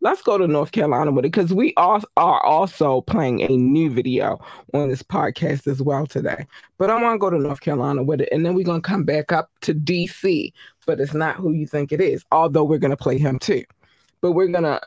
let's 0.00 0.22
go 0.22 0.36
to 0.36 0.46
North 0.46 0.72
Carolina 0.72 1.10
with 1.10 1.24
it 1.24 1.32
because 1.32 1.54
we 1.54 1.72
all 1.76 2.02
are 2.16 2.44
also 2.44 3.00
playing 3.02 3.42
a 3.42 3.56
new 3.56 3.90
video 3.90 4.38
on 4.74 4.88
this 4.88 5.02
podcast 5.02 5.66
as 5.66 5.80
well 5.80 6.06
today. 6.06 6.46
But 6.78 6.90
I 6.90 7.00
want 7.00 7.14
to 7.14 7.18
go 7.18 7.30
to 7.30 7.38
North 7.38 7.60
Carolina 7.60 8.02
with 8.02 8.20
it, 8.20 8.28
and 8.32 8.44
then 8.44 8.54
we're 8.54 8.64
gonna 8.64 8.80
come 8.80 9.04
back 9.04 9.32
up 9.32 9.50
to 9.62 9.74
DC. 9.74 10.52
But 10.86 11.00
it's 11.00 11.14
not 11.14 11.36
who 11.36 11.52
you 11.52 11.66
think 11.66 11.92
it 11.92 12.00
is, 12.00 12.24
although 12.32 12.64
we're 12.64 12.78
gonna 12.78 12.96
play 12.96 13.18
him 13.18 13.38
too. 13.38 13.64
But 14.20 14.32
we're 14.32 14.48
gonna 14.48 14.80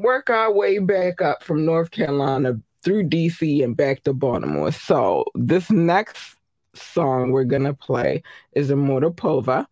work 0.00 0.30
our 0.30 0.52
way 0.52 0.78
back 0.78 1.20
up 1.20 1.42
from 1.42 1.64
North 1.64 1.90
Carolina 1.90 2.60
through 2.82 3.04
DC 3.04 3.62
and 3.62 3.76
back 3.76 4.02
to 4.04 4.12
Baltimore. 4.12 4.72
So 4.72 5.24
this 5.34 5.70
next 5.70 6.36
song 6.74 7.30
we're 7.30 7.44
gonna 7.44 7.74
play 7.74 8.22
is 8.52 8.70
Immortal 8.70 9.12
Pova. 9.12 9.66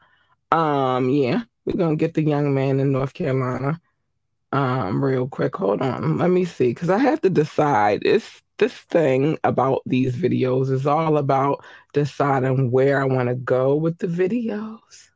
Um, 0.52 1.08
yeah, 1.10 1.42
we're 1.64 1.78
gonna 1.78 1.96
get 1.96 2.14
the 2.14 2.22
young 2.22 2.54
man 2.54 2.80
in 2.80 2.92
North 2.92 3.14
Carolina. 3.14 3.80
Um, 4.52 5.04
real 5.04 5.28
quick. 5.28 5.54
Hold 5.56 5.82
on. 5.82 6.16
Let 6.18 6.30
me 6.30 6.44
see, 6.44 6.68
because 6.68 6.90
I 6.90 6.98
have 6.98 7.20
to 7.22 7.30
decide. 7.30 8.02
It's 8.04 8.42
this 8.58 8.72
thing 8.72 9.38
about 9.44 9.82
these 9.86 10.16
videos 10.16 10.70
is 10.70 10.86
all 10.86 11.16
about 11.18 11.64
deciding 11.92 12.70
where 12.70 13.00
I 13.00 13.04
want 13.04 13.28
to 13.28 13.34
go 13.34 13.76
with 13.76 13.98
the 13.98 14.06
videos. 14.06 15.10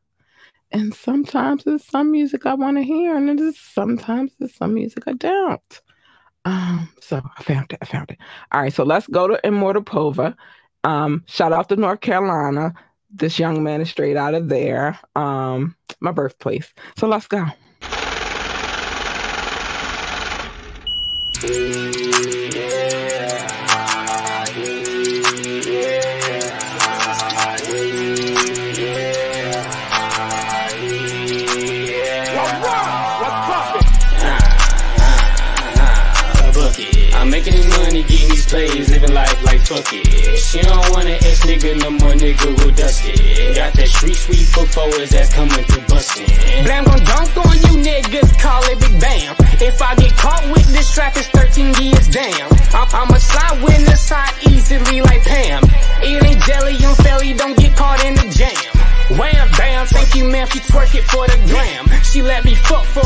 And 0.73 0.93
sometimes 0.93 1.63
it's 1.67 1.87
some 1.87 2.11
music 2.11 2.47
I 2.47 2.55
want 2.55 2.77
to 2.77 2.83
hear, 2.83 3.15
and 3.15 3.29
it 3.29 3.39
is 3.39 3.59
sometimes 3.59 4.31
it's 4.39 4.55
some 4.55 4.73
music 4.73 5.03
I 5.05 5.13
don't. 5.13 5.81
Um, 6.45 6.89
so 6.99 7.21
I 7.37 7.43
found 7.43 7.71
it. 7.71 7.77
I 7.81 7.85
found 7.85 8.09
it. 8.09 8.17
All 8.51 8.61
right, 8.61 8.73
so 8.73 8.83
let's 8.83 9.07
go 9.07 9.27
to 9.27 9.39
Immortal 9.43 9.83
Pova. 9.83 10.35
Um, 10.83 11.23
shout 11.27 11.53
out 11.53 11.69
to 11.69 11.75
North 11.75 12.01
Carolina. 12.01 12.73
This 13.11 13.37
young 13.37 13.63
man 13.63 13.81
is 13.81 13.89
straight 13.91 14.17
out 14.17 14.33
of 14.33 14.49
there. 14.49 14.99
Um, 15.15 15.75
my 15.99 16.11
birthplace. 16.11 16.73
So 16.97 17.07
let's 17.07 17.27
go. 17.27 17.45
It. 39.71 40.37
She 40.39 40.61
don't 40.61 40.89
want 40.91 41.07
an 41.07 41.15
ex 41.23 41.45
nigga, 41.45 41.79
no 41.79 41.91
more 41.91 42.13
nigga 42.13 42.51
who 42.59 42.71
dusted. 42.71 43.55
Got 43.55 43.73
that 43.73 43.87
street 43.87 44.15
sweep 44.15 44.47
for 44.47 44.65
forwards 44.65 45.11
that's 45.11 45.33
coming 45.33 45.63
through 45.65 45.85
bustin'. 45.87 46.25
Blam 46.65 46.83
gon' 46.85 47.03
dunk 47.03 47.37
on 47.37 47.55
you 47.65 47.73
niggas, 47.79 48.39
call 48.39 48.63
it 48.65 48.79
Big 48.79 48.99
Bam. 48.99 49.35
If 49.61 49.81
I 49.81 49.95
get 49.95 50.13
caught 50.17 50.43
with 50.51 50.67
this 50.67 50.91
trap, 50.93 51.13
it's 51.15 51.27
13 51.29 51.73
years, 51.81 52.07
damn. 52.09 52.51
I'm, 52.73 52.87
I'ma 52.91 53.17
slide 53.17 53.63
with 53.63 53.85
the 53.85 53.95
side 53.95 54.33
easily 54.49 55.01
like 55.01 55.23
Pam. 55.23 55.63
It 56.01 56.23
ain't 56.23 56.41
jelly, 56.43 56.75
I'm 56.83 57.37
don't 57.37 57.57
get 57.57 57.75
caught 57.75 58.03
in 58.05 58.15
the 58.15 58.27
jam. 58.29 58.73
Wham, 59.19 59.47
bam, 59.57 59.85
thank 59.87 60.15
you 60.15 60.25
ma'am, 60.25 60.47
she 60.47 60.59
twerk 60.59 60.95
it 60.95 61.03
for 61.03 61.27
the 61.27 61.37
gram. 61.47 61.85
She 62.01 62.21
let 62.21 62.45
me 62.45 62.55
fuck 62.55 62.85
for 62.85 63.02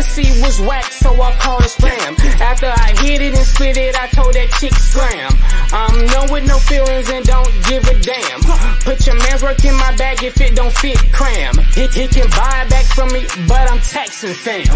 pussy 0.00 0.32
was 0.40 0.60
whack, 0.62 0.84
so 0.84 1.12
I 1.20 1.32
called 1.36 1.60
it 1.60 1.68
spam. 1.76 2.16
After 2.40 2.66
I 2.72 2.96
hit 3.04 3.20
it 3.20 3.36
and 3.36 3.44
split 3.44 3.76
it, 3.76 3.94
I 3.94 4.08
told 4.08 4.32
that 4.32 4.48
chick 4.56 4.72
scram. 4.72 5.28
I'm 5.76 5.92
no 6.08 6.32
with 6.32 6.48
no 6.48 6.56
feelings 6.56 7.10
and 7.10 7.24
don't 7.24 7.52
give 7.68 7.84
a 7.84 7.96
damn. 8.00 8.40
Put 8.80 9.04
your 9.06 9.16
man's 9.20 9.42
work 9.42 9.60
in 9.62 9.76
my 9.76 9.92
bag 9.96 10.24
if 10.24 10.40
it 10.40 10.56
don't 10.56 10.72
fit, 10.72 10.96
cram. 11.12 11.52
He, 11.76 11.84
he 11.92 12.08
can 12.08 12.28
buy 12.32 12.64
it 12.64 12.70
back 12.72 12.86
from 12.96 13.12
me, 13.12 13.28
but 13.44 13.68
I'm 13.68 13.80
taxing 13.80 14.32
fam. 14.32 14.72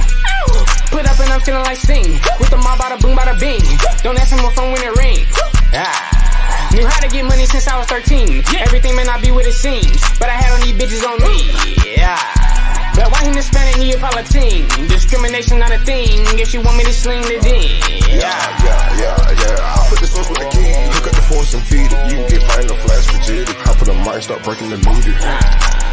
Put 0.93 1.09
up 1.09 1.19
and 1.21 1.33
I'm 1.33 1.41
feeling 1.41 1.65
like 1.65 1.81
sing. 1.81 2.21
With 2.37 2.51
the 2.53 2.61
mob, 2.61 2.77
bada 2.77 3.01
boom, 3.01 3.17
bada 3.17 3.33
bing. 3.41 3.65
Don't 4.05 4.21
ask 4.21 4.29
him 4.29 4.45
my 4.45 4.53
phone 4.53 4.77
when 4.77 4.85
it 4.85 4.93
ring. 5.01 5.25
Ah. 5.73 6.69
Knew 6.77 6.85
how 6.85 7.01
to 7.01 7.09
get 7.09 7.25
money 7.25 7.47
since 7.47 7.67
I 7.67 7.79
was 7.79 7.87
13. 7.87 8.45
Everything 8.61 8.95
may 8.95 9.05
not 9.05 9.23
be 9.23 9.31
what 9.31 9.47
it 9.47 9.57
seems, 9.57 9.97
but 10.21 10.29
I 10.29 10.37
had 10.37 10.53
all 10.53 10.61
these 10.61 10.77
bitches 10.77 11.01
on 11.01 11.17
me. 11.25 11.97
Yeah. 11.97 12.54
But 12.95 13.11
why 13.11 13.25
him 13.25 13.35
Hispanic 13.35 13.79
Neapolitan? 13.79 14.67
Discrimination 14.89 15.59
not 15.59 15.73
a 15.73 15.79
thing. 15.79 16.23
If 16.39 16.55
you 16.55 16.61
want 16.63 16.77
me 16.77 16.85
to 16.85 16.93
sling 16.93 17.23
the 17.23 17.41
ding. 17.43 17.71
Yeah, 18.07 18.31
yeah, 18.63 19.01
yeah, 19.03 19.31
yeah. 19.43 19.75
I 19.75 19.87
put 19.91 19.99
the 19.99 20.07
sauce 20.07 20.29
with 20.31 20.39
the 20.39 20.49
key. 20.51 20.73
Hook 20.95 21.07
up 21.09 21.15
the 21.15 21.23
force 21.23 21.55
and 21.55 21.63
feed 21.65 21.91
it. 21.91 22.13
You 22.13 22.19
can 22.23 22.29
get 22.31 22.69
no 22.69 22.77
flash 22.77 23.07
frigidity. 23.07 23.53
Hop 23.67 23.83
on 23.83 23.87
the 23.91 23.95
mic, 23.95 24.23
start 24.23 24.43
breaking 24.45 24.71
the 24.71 24.79
meter. 24.79 25.84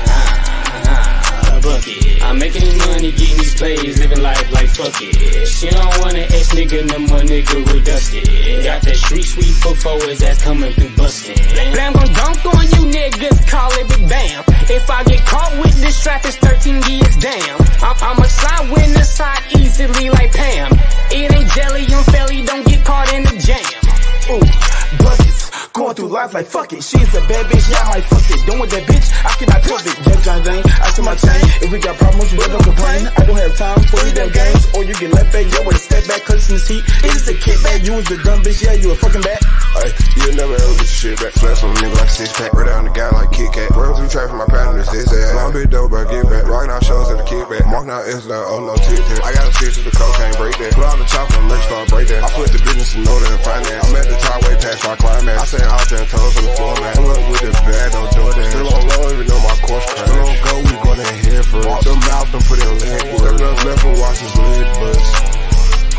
Bucket. 1.62 2.22
I'm 2.22 2.38
making 2.40 2.78
money, 2.78 3.12
getting 3.12 3.38
these 3.38 3.56
plays, 3.56 4.00
living 4.00 4.22
life 4.22 4.52
like 4.52 4.70
fuck 4.70 4.96
it. 5.02 5.48
She 5.48 5.70
don't 5.70 5.94
want 6.00 6.16
an 6.18 6.28
ex 6.34 6.54
nigga, 6.54 6.86
no 6.90 7.00
more 7.00 7.22
nigga 7.22 7.58
who 7.68 7.80
dusted. 7.82 8.26
Got 8.64 8.82
that 8.82 8.96
street 8.96 9.24
sweep 9.24 9.56
for 9.62 9.76
forwards 9.76 10.20
that's 10.20 10.42
coming 10.42 10.74
through 10.74 10.96
bustin'. 10.96 11.36
Blam 11.74 11.94
gon' 11.94 12.14
dunk 12.14 12.46
on 12.46 12.66
you 12.74 12.84
niggas, 12.90 13.48
call 13.48 13.72
it 13.74 13.88
Big 13.90 14.10
Bam. 14.10 14.44
If 14.70 14.90
I 14.90 15.04
get 15.04 15.26
caught 15.26 15.54
with 15.62 15.76
this 15.82 16.02
trap, 16.02 16.22
it's 16.26 16.38
13 16.38 16.82
years, 16.90 17.16
damn. 17.18 17.60
I'm, 17.82 17.96
I'ma 18.02 18.24
slide 18.24 18.70
with 18.72 18.94
the 18.94 19.04
side 19.04 19.44
easily 19.58 20.10
like 20.10 20.32
Pam. 20.34 20.72
It 21.12 21.32
ain't 21.32 21.50
jelly, 21.52 21.86
I'm 21.94 22.04
fairly, 22.06 22.42
don't 22.44 22.66
get 22.66 22.86
caught 22.86 23.14
in 23.14 23.24
the 23.24 23.38
jam. 23.38 23.82
Ooh, 24.32 25.04
buckets. 25.04 25.31
Going 25.74 25.96
through 25.96 26.12
life 26.12 26.34
like 26.34 26.48
fuck 26.48 26.74
it. 26.74 26.84
She's 26.84 27.08
a 27.16 27.22
bad 27.32 27.46
bitch, 27.48 27.64
yeah, 27.72 27.80
I 27.80 27.96
might 27.96 28.04
fuck 28.04 28.28
it. 28.28 28.46
Done 28.46 28.60
with 28.60 28.72
that 28.76 28.84
bitch, 28.84 29.08
I 29.24 29.32
cannot 29.40 29.64
trust 29.64 29.88
it. 29.88 29.96
Jump 30.04 30.22
John 30.22 30.44
Zane, 30.44 30.64
I 30.68 30.88
see 30.92 31.02
my 31.02 31.16
chain. 31.16 31.44
If 31.64 31.72
we 31.72 31.80
got 31.80 31.96
problems, 31.96 32.32
we 32.32 32.44
don't 32.44 32.64
complain. 32.64 33.08
I 33.08 33.22
don't 33.24 33.40
have 33.40 33.56
time 33.56 33.80
for 33.88 34.04
these 34.04 34.12
damn 34.12 34.32
games. 34.36 34.68
Or 34.76 34.84
you 34.84 34.94
get 35.00 35.16
left 35.16 35.32
back, 35.32 35.48
yo, 35.48 35.64
with 35.64 35.80
a 35.80 35.84
step 35.84 36.04
back, 36.12 36.28
cause 36.28 36.44
in 36.52 36.60
the 36.60 36.62
seat. 36.62 36.84
It's 37.08 37.24
just 37.24 37.32
a 37.32 37.36
kickback, 37.40 37.88
you 37.88 37.96
was 37.96 38.04
the 38.12 38.20
dumb 38.20 38.44
bitch, 38.44 38.60
yeah, 38.60 38.76
you 38.76 38.92
a 38.92 38.96
fucking 39.00 39.24
bat. 39.24 39.40
Hey, 39.80 39.96
you 40.20 40.36
never 40.36 40.60
ever 40.60 40.76
get 40.76 40.92
your 40.92 41.16
shit 41.16 41.16
back. 41.24 41.32
Flex 41.40 41.64
on 41.64 41.72
a 41.72 41.80
nigga 41.80 41.96
like 41.96 42.12
six 42.12 42.36
pack. 42.36 42.52
Right 42.52 42.68
down 42.68 42.84
the 42.84 42.92
guy 42.92 43.08
like 43.16 43.32
Kit 43.32 43.56
Kat. 43.56 43.72
Run 43.72 43.96
through 43.96 44.12
traffic, 44.12 44.36
my 44.36 44.50
pattern 44.52 44.76
is 44.76 44.92
this 44.92 45.08
ass. 45.08 45.40
Long 45.40 45.56
bit 45.56 45.72
dope, 45.72 45.88
but 45.88 46.12
get 46.12 46.28
back. 46.28 46.44
Rocking 46.52 46.76
out 46.76 46.84
shows 46.84 47.08
at 47.08 47.16
the 47.16 47.24
kickback. 47.24 47.64
Marking 47.72 47.96
out 47.96 48.04
S 48.12 48.28
like, 48.28 48.44
oh 48.44 48.60
no, 48.60 48.76
tit 48.76 49.00
tit. 49.00 49.24
I 49.24 49.32
got 49.32 49.48
a 49.48 49.54
stitch 49.56 49.80
to 49.80 49.88
the 49.88 49.96
cocaine, 49.96 50.36
break 50.36 50.60
that. 50.60 50.76
Put 50.76 50.84
on 50.84 51.00
the 51.00 51.08
chopper, 51.08 51.40
make 51.48 51.64
start 51.64 51.88
break 51.88 52.12
that. 52.12 52.28
I 52.28 52.30
put 52.36 52.52
the 52.52 52.60
business 52.60 52.92
in 53.00 53.08
order 53.08 53.32
and 53.32 53.40
finance. 53.48 53.88
I'm 53.88 53.96
at 53.96 54.12
the 54.12 54.20
top 54.20 54.44
way 54.44 54.60
past 54.60 54.84
my 54.84 54.96
climax. 55.00 55.40
I 55.40 55.61
say 55.62 55.70
out 55.70 55.86
ten 55.88 56.06
toes 56.08 56.38
on 56.38 56.44
the 56.46 56.54
floor, 56.58 56.76
man. 56.82 56.94
Pull 56.96 57.12
up 57.12 57.24
with 57.30 57.42
the 57.42 57.52
bag, 57.66 57.92
do 57.92 58.24
that. 58.34 58.50
Still 58.52 58.70
on 58.74 58.84
low, 58.90 59.14
even 59.14 59.28
though 59.28 59.44
my 59.46 59.56
course 59.62 59.86
crash. 59.86 60.10
Still 60.10 60.26
on 60.26 60.38
go, 60.42 60.54
we 60.66 60.74
gonna 60.82 61.10
head 61.22 61.46
first. 61.46 61.68
Walk 61.68 61.82
them 61.84 62.02
out 62.16 62.34
and 62.34 62.44
put 62.46 62.58
in 62.62 62.74
leg 62.82 63.04
work. 63.14 63.36
Step 63.38 63.42
left, 63.42 63.66
left 63.66 63.86
and 63.86 63.98
watch 64.00 64.20
his 64.20 64.36
lid 64.36 64.68
bust. 64.80 65.10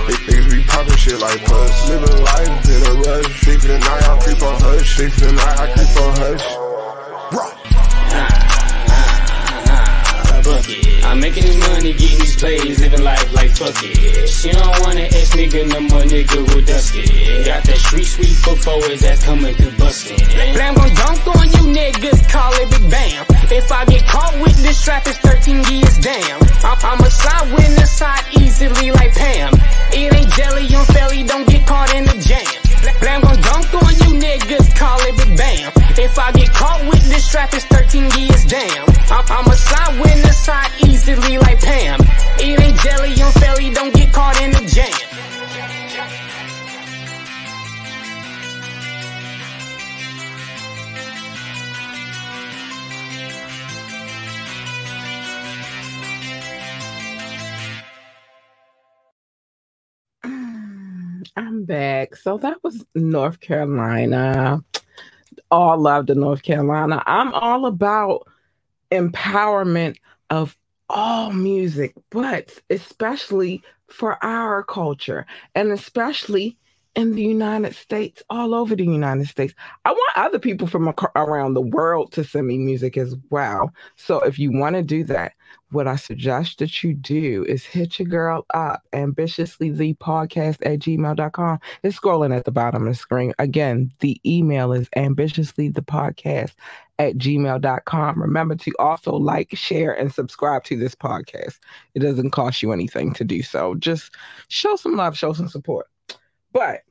Niggas 0.03 0.51
be 0.51 0.59
poppin' 0.67 0.99
shit 0.99 1.19
like 1.19 1.41
puss. 1.45 1.89
Living 1.89 2.19
life 2.23 2.71
in 2.75 2.81
a 2.83 2.95
rush. 3.07 3.41
Sleep 3.43 3.61
for 3.61 3.69
the 3.69 3.79
night, 3.79 4.05
I 4.09 4.15
creep 4.23 4.43
on 4.43 4.57
hush. 4.61 4.97
Sleep 4.97 5.13
for 5.13 5.27
the 5.27 5.33
night, 5.33 5.59
I 5.59 5.67
creep 5.73 5.97
on 6.03 6.13
hush. 6.17 6.73
bucket. 7.33 7.62
I'm 11.13 11.21
making 11.21 11.45
this 11.45 11.61
money, 11.69 11.93
getting 11.93 12.19
these 12.21 12.37
plays, 12.37 12.81
living 12.81 13.05
life 13.05 13.35
like 13.35 13.51
fuck 13.51 13.77
it. 13.85 14.29
She 14.31 14.51
don't 14.51 14.81
wanna 14.81 15.03
ex 15.13 15.37
nigga, 15.37 15.69
no 15.69 15.81
more 15.81 16.01
nigga 16.09 16.41
will 16.49 16.65
dust 16.65 16.95
it. 16.97 17.45
Got 17.45 17.65
that 17.65 17.77
street 17.77 18.05
sweep 18.05 18.37
for 18.41 18.57
fours 18.57 19.03
that's 19.03 19.23
coming 19.23 19.55
through 19.55 19.77
busting. 19.77 20.17
Blam 20.57 20.75
gon' 20.75 20.95
dunk 20.95 21.27
on 21.37 21.45
you 21.53 21.65
niggas, 21.69 22.33
call 22.33 22.55
it 22.55 22.71
big 22.71 22.91
bam. 22.91 23.27
If 23.53 23.71
I 23.71 23.85
get 23.85 24.09
caught 24.09 24.41
with 24.41 24.57
this 24.63 24.83
trap, 24.83 25.07
it's 25.07 25.19
13 25.19 25.63
years 25.69 25.99
damn. 25.99 26.41
I- 26.65 26.81
I'ma 26.81 27.09
slide 27.09 27.43
side 27.87 28.25
easily 28.41 28.91
like 28.91 29.13
Pam. 29.15 29.53
It 29.93 30.15
ain't 30.15 30.33
jelly 30.33 30.75
on 30.75 30.85
felly, 30.87 31.23
don't 31.25 31.47
get 31.47 31.67
caught 31.67 31.95
in 31.95 32.05
the 32.05 32.17
jam. 32.17 32.62
Blam 33.01 33.21
gon' 33.23 33.41
dunk 33.41 33.75
on 33.75 33.95
you 34.03 34.11
niggas, 34.19 34.75
call 34.77 34.99
it 35.03 35.17
big 35.17 35.37
bam. 35.37 35.73
If 35.99 36.19
I 36.19 36.33
get 36.33 36.51
caught 36.51 36.83
with 36.89 37.05
this 37.09 37.29
trap, 37.31 37.53
it's 37.53 37.65
13 37.67 38.11
years 38.19 38.45
damn. 38.45 38.87
I'm, 39.11 39.25
I'm 39.29 39.47
a 39.47 39.55
side 39.55 40.01
winner, 40.01 40.33
side 40.33 40.71
easily 40.87 41.39
like 41.39 41.61
Pam. 41.61 42.01
Eating 42.41 42.75
jelly 42.77 43.23
on 43.23 43.33
Philly, 43.33 43.71
don't 43.71 43.95
get 43.95 44.13
caught 44.13 44.41
in 44.41 44.51
the 44.53 44.65
jam. 44.67 45.12
Back. 61.37 62.17
So 62.17 62.39
that 62.39 62.63
was 62.63 62.85
North 62.95 63.41
Carolina. 63.41 64.63
All 65.51 65.79
love 65.79 66.07
to 66.07 66.15
North 66.15 66.43
Carolina. 66.43 67.03
I'm 67.07 67.33
all 67.33 67.67
about 67.67 68.27
empowerment 68.91 69.97
of 70.31 70.57
all 70.89 71.33
music, 71.33 71.95
but 72.11 72.59
especially 72.71 73.63
for 73.89 74.23
our 74.25 74.63
culture 74.63 75.27
and 75.55 75.73
especially 75.73 76.57
in 76.95 77.15
the 77.15 77.23
United 77.23 77.75
States, 77.75 78.23
all 78.29 78.55
over 78.55 78.77
the 78.77 78.85
United 78.85 79.27
States. 79.27 79.55
I 79.87 79.93
want 79.93 80.19
other 80.19 80.39
people 80.39 80.67
from 80.67 80.93
around 81.17 81.55
the 81.55 81.63
world 81.63 82.13
to 82.13 82.25
send 82.25 82.47
me 82.47 82.59
music 82.59 82.99
as 82.99 83.17
well. 83.31 83.73
So 83.97 84.21
if 84.21 84.39
you 84.39 84.53
want 84.53 84.77
to 84.77 84.83
do 84.83 85.05
that, 85.05 85.33
what 85.73 85.89
I 85.89 85.97
suggest 85.97 86.59
that 86.59 86.83
you 86.83 86.95
do 86.95 87.45
is 87.49 87.65
hit 87.65 87.99
your 87.99 88.09
girl 88.09 88.47
up 88.55 88.83
ambitiously 88.93 89.71
the 89.71 89.95
podcast 89.95 90.59
at 90.65 90.79
gmail.com. 90.81 91.59
It's 91.83 91.99
scrolling 91.99 92.37
at 92.37 92.45
the 92.45 92.51
bottom 92.51 92.87
of 92.87 92.93
the 92.93 92.95
screen. 92.95 93.33
Again, 93.39 93.93
the 94.01 94.21
email 94.27 94.73
is 94.73 94.89
ambitiously 94.97 95.69
the 95.69 95.83
podcast 95.83 96.53
at 96.99 97.17
gmail.com. 97.17 98.21
Remember 98.21 98.55
to 98.57 98.73
also 98.79 99.13
like, 99.13 99.57
share, 99.57 99.93
and 99.93 100.13
subscribe 100.13 100.65
to 100.65 100.77
this 100.77 100.95
podcast. 100.95 101.59
It 101.95 102.01
doesn't 102.01 102.31
cost 102.31 102.63
you 102.63 102.73
anything 102.73 103.15
to 103.15 103.25
do 103.25 103.43
so. 103.43 103.75
Just 103.77 104.15
show 104.49 104.77
some 104.77 104.97
love, 104.97 105.17
show 105.17 105.33
some 105.33 105.49
support. 105.49 105.87
But 106.53 106.83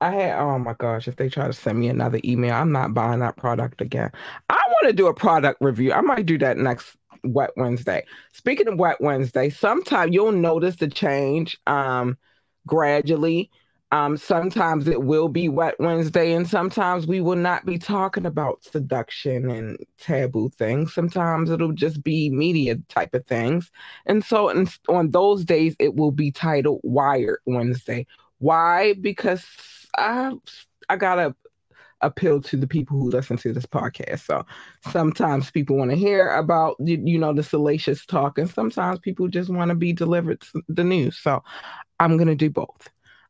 I 0.00 0.10
had, 0.10 0.38
oh 0.38 0.58
my 0.58 0.74
gosh, 0.74 1.08
if 1.08 1.16
they 1.16 1.28
try 1.28 1.46
to 1.46 1.52
send 1.52 1.78
me 1.78 1.88
another 1.88 2.20
email, 2.24 2.54
I'm 2.54 2.72
not 2.72 2.92
buying 2.92 3.20
that 3.20 3.36
product 3.36 3.80
again. 3.80 4.10
I 4.50 4.62
want 4.68 4.88
to 4.88 4.92
do 4.92 5.06
a 5.06 5.14
product 5.14 5.58
review. 5.62 5.92
I 5.92 6.02
might 6.02 6.26
do 6.26 6.36
that 6.38 6.58
next 6.58 6.96
Wet 7.32 7.50
Wednesday. 7.56 8.04
Speaking 8.32 8.68
of 8.68 8.78
Wet 8.78 9.00
Wednesday, 9.00 9.50
sometimes 9.50 10.14
you'll 10.14 10.32
notice 10.32 10.76
the 10.76 10.88
change 10.88 11.58
um, 11.66 12.16
gradually. 12.66 13.50
Um, 13.92 14.16
sometimes 14.16 14.88
it 14.88 15.02
will 15.02 15.28
be 15.28 15.48
Wet 15.48 15.76
Wednesday, 15.78 16.32
and 16.32 16.48
sometimes 16.48 17.06
we 17.06 17.20
will 17.20 17.36
not 17.36 17.64
be 17.64 17.78
talking 17.78 18.26
about 18.26 18.64
seduction 18.64 19.48
and 19.48 19.78
taboo 19.98 20.50
things. 20.50 20.92
Sometimes 20.92 21.50
it'll 21.50 21.72
just 21.72 22.02
be 22.02 22.28
media 22.28 22.76
type 22.88 23.14
of 23.14 23.24
things. 23.26 23.70
And 24.06 24.24
so 24.24 24.48
in, 24.48 24.68
on 24.88 25.12
those 25.12 25.44
days, 25.44 25.76
it 25.78 25.94
will 25.94 26.10
be 26.10 26.32
titled 26.32 26.80
Wired 26.82 27.38
Wednesday. 27.46 28.06
Why? 28.38 28.94
Because 28.94 29.46
I 29.96 30.32
I 30.88 30.96
gotta 30.96 31.34
appeal 32.00 32.40
to 32.42 32.56
the 32.56 32.66
people 32.66 32.98
who 32.98 33.10
listen 33.10 33.36
to 33.38 33.52
this 33.52 33.66
podcast. 33.66 34.20
So 34.20 34.44
sometimes 34.90 35.50
people 35.50 35.76
want 35.76 35.90
to 35.90 35.96
hear 35.96 36.30
about 36.30 36.76
you, 36.80 37.18
know 37.18 37.32
the 37.32 37.42
salacious 37.42 38.04
talk, 38.06 38.38
and 38.38 38.48
sometimes 38.48 38.98
people 39.00 39.28
just 39.28 39.50
want 39.50 39.70
to 39.70 39.74
be 39.74 39.92
delivered 39.92 40.42
the 40.68 40.84
news. 40.84 41.18
So 41.18 41.42
I'm 41.98 42.16
gonna 42.16 42.34
do 42.34 42.50
both. 42.50 42.88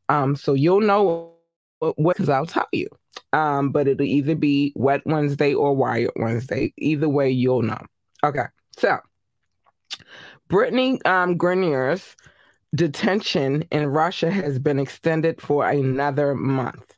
Um, 0.09 0.35
so 0.35 0.53
you'll 0.53 0.81
know 0.81 1.33
what 1.79 2.17
because 2.17 2.29
I'll 2.29 2.45
tell 2.45 2.67
you. 2.71 2.87
Um, 3.33 3.71
but 3.71 3.87
it'll 3.87 4.05
either 4.05 4.35
be 4.35 4.73
Wet 4.75 5.01
Wednesday 5.05 5.53
or 5.53 5.75
Wired 5.75 6.11
Wednesday. 6.15 6.73
Either 6.77 7.09
way, 7.09 7.29
you'll 7.29 7.63
know. 7.63 7.81
Okay, 8.23 8.45
so 8.77 8.97
Brittany 10.47 11.01
um, 11.05 11.37
Griner's 11.37 12.15
detention 12.75 13.63
in 13.71 13.87
Russia 13.87 14.29
has 14.29 14.59
been 14.59 14.79
extended 14.79 15.41
for 15.41 15.67
another 15.67 16.35
month. 16.35 16.96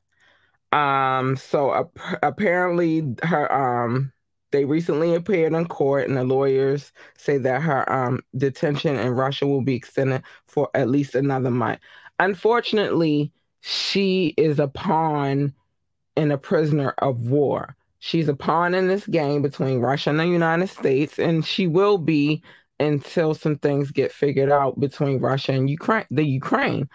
Um, 0.72 1.36
so 1.36 1.74
ap- 1.74 2.20
apparently 2.24 3.16
her 3.24 3.52
um 3.52 4.12
they 4.52 4.66
recently 4.66 5.14
appeared 5.16 5.54
in 5.54 5.68
court 5.68 6.08
and 6.08 6.18
the 6.18 6.24
lawyers 6.24 6.92
say 7.18 7.38
that 7.40 7.62
her 7.62 7.92
um 7.92 8.22
detention 8.38 8.98
in 8.98 9.10
Russia 9.12 9.48
will 9.48 9.62
be 9.62 9.76
extended 9.76 10.24
for 10.48 10.70
at 10.76 10.90
least 10.90 11.16
another 11.16 11.52
month. 11.52 11.80
Unfortunately, 12.20 13.32
she 13.62 14.34
is 14.38 14.60
a 14.60 14.68
pawn 14.68 15.54
and 16.16 16.32
a 16.32 16.38
prisoner 16.38 16.94
of 17.00 17.30
war. 17.30 17.76
She's 18.00 18.30
a 18.30 18.36
pawn 18.36 18.74
in 18.74 18.88
this 18.88 19.06
game 19.08 19.42
between 19.42 19.80
Russia 19.80 20.10
and 20.12 20.20
the 20.20 20.28
United 20.28 20.70
States, 20.70 21.20
and 21.20 21.46
she 21.46 21.68
will 21.68 21.98
be 21.98 22.42
until 22.80 23.34
some 23.34 23.58
things 23.58 23.92
get 23.92 24.12
figured 24.12 24.52
out 24.52 24.80
between 24.80 25.20
Russia 25.20 25.52
and 25.54 25.70
Ukraine, 25.70 26.06
the 26.10 26.24
Ukraine. 26.24 26.90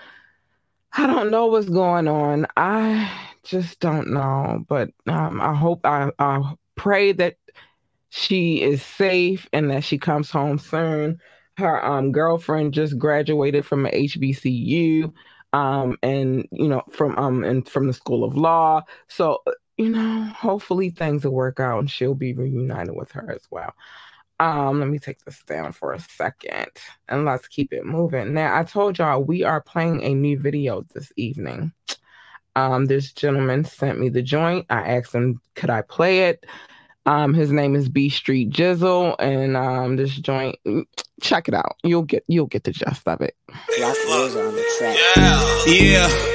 I 0.96 1.06
don't 1.06 1.30
know 1.30 1.46
what's 1.46 1.68
going 1.68 2.08
on. 2.08 2.46
I 2.56 3.10
just 3.44 3.80
don't 3.80 4.09
know, 4.09 4.64
but 4.68 4.90
um, 5.07 5.40
I 5.40 5.54
hope 5.54 5.80
I, 5.85 6.11
I 6.18 6.54
pray 6.76 7.12
that 7.12 7.37
she 8.11 8.62
is 8.62 8.83
safe 8.83 9.48
and 9.52 9.70
that 9.70 9.85
she 9.85 9.98
comes 9.98 10.30
home 10.30 10.59
soon. 10.59 11.20
Her 11.57 11.85
um, 11.85 12.12
girlfriend 12.12 12.74
just 12.74 12.98
graduated 12.98 13.64
from 13.64 13.87
HBCU, 13.87 15.12
um, 15.52 15.96
and 16.02 16.48
you 16.50 16.68
know 16.68 16.83
from 16.90 17.16
um 17.16 17.44
and 17.44 17.68
from 17.68 17.87
the 17.87 17.92
School 17.92 18.24
of 18.24 18.37
Law. 18.37 18.83
So 19.09 19.42
you 19.76 19.90
know, 19.90 20.24
hopefully 20.24 20.90
things 20.90 21.24
will 21.24 21.33
work 21.33 21.61
out 21.61 21.80
and 21.80 21.90
she'll 21.90 22.14
be 22.14 22.33
reunited 22.33 22.94
with 22.94 23.11
her 23.12 23.30
as 23.30 23.42
well. 23.50 23.74
Um, 24.40 24.80
let 24.80 24.88
me 24.88 24.98
take 24.98 25.24
this 25.24 25.42
down 25.44 25.72
for 25.72 25.92
a 25.92 26.00
second 26.00 26.70
and 27.09 27.24
let's 27.24 27.48
keep 27.48 27.72
it 27.72 27.85
moving. 27.87 28.35
Now, 28.35 28.59
I 28.59 28.64
told 28.64 28.98
y'all 28.98 29.22
we 29.22 29.42
are 29.42 29.61
playing 29.61 30.02
a 30.02 30.14
new 30.14 30.38
video 30.38 30.85
this 30.94 31.12
evening. 31.16 31.72
Um, 32.56 32.86
this 32.86 33.12
gentleman 33.12 33.64
sent 33.64 33.98
me 33.98 34.08
the 34.08 34.22
joint. 34.22 34.66
I 34.70 34.96
asked 34.96 35.14
him, 35.14 35.40
could 35.54 35.70
I 35.70 35.82
play 35.82 36.28
it? 36.28 36.46
Um, 37.06 37.34
his 37.34 37.52
name 37.52 37.74
is 37.74 37.88
B 37.88 38.08
Street 38.08 38.50
Jizzle, 38.50 39.14
and 39.18 39.56
um, 39.56 39.96
this 39.96 40.16
joint, 40.16 40.56
check 41.20 41.48
it 41.48 41.54
out. 41.54 41.76
You'll 41.82 42.02
get 42.02 42.24
you'll 42.28 42.46
get 42.46 42.64
the 42.64 42.72
gist 42.72 43.06
of 43.06 43.20
it. 43.20 43.36
on 44.36 44.54
the 44.54 44.64
track. 44.78 44.96
Yeah, 45.16 46.08
uh, 46.08 46.33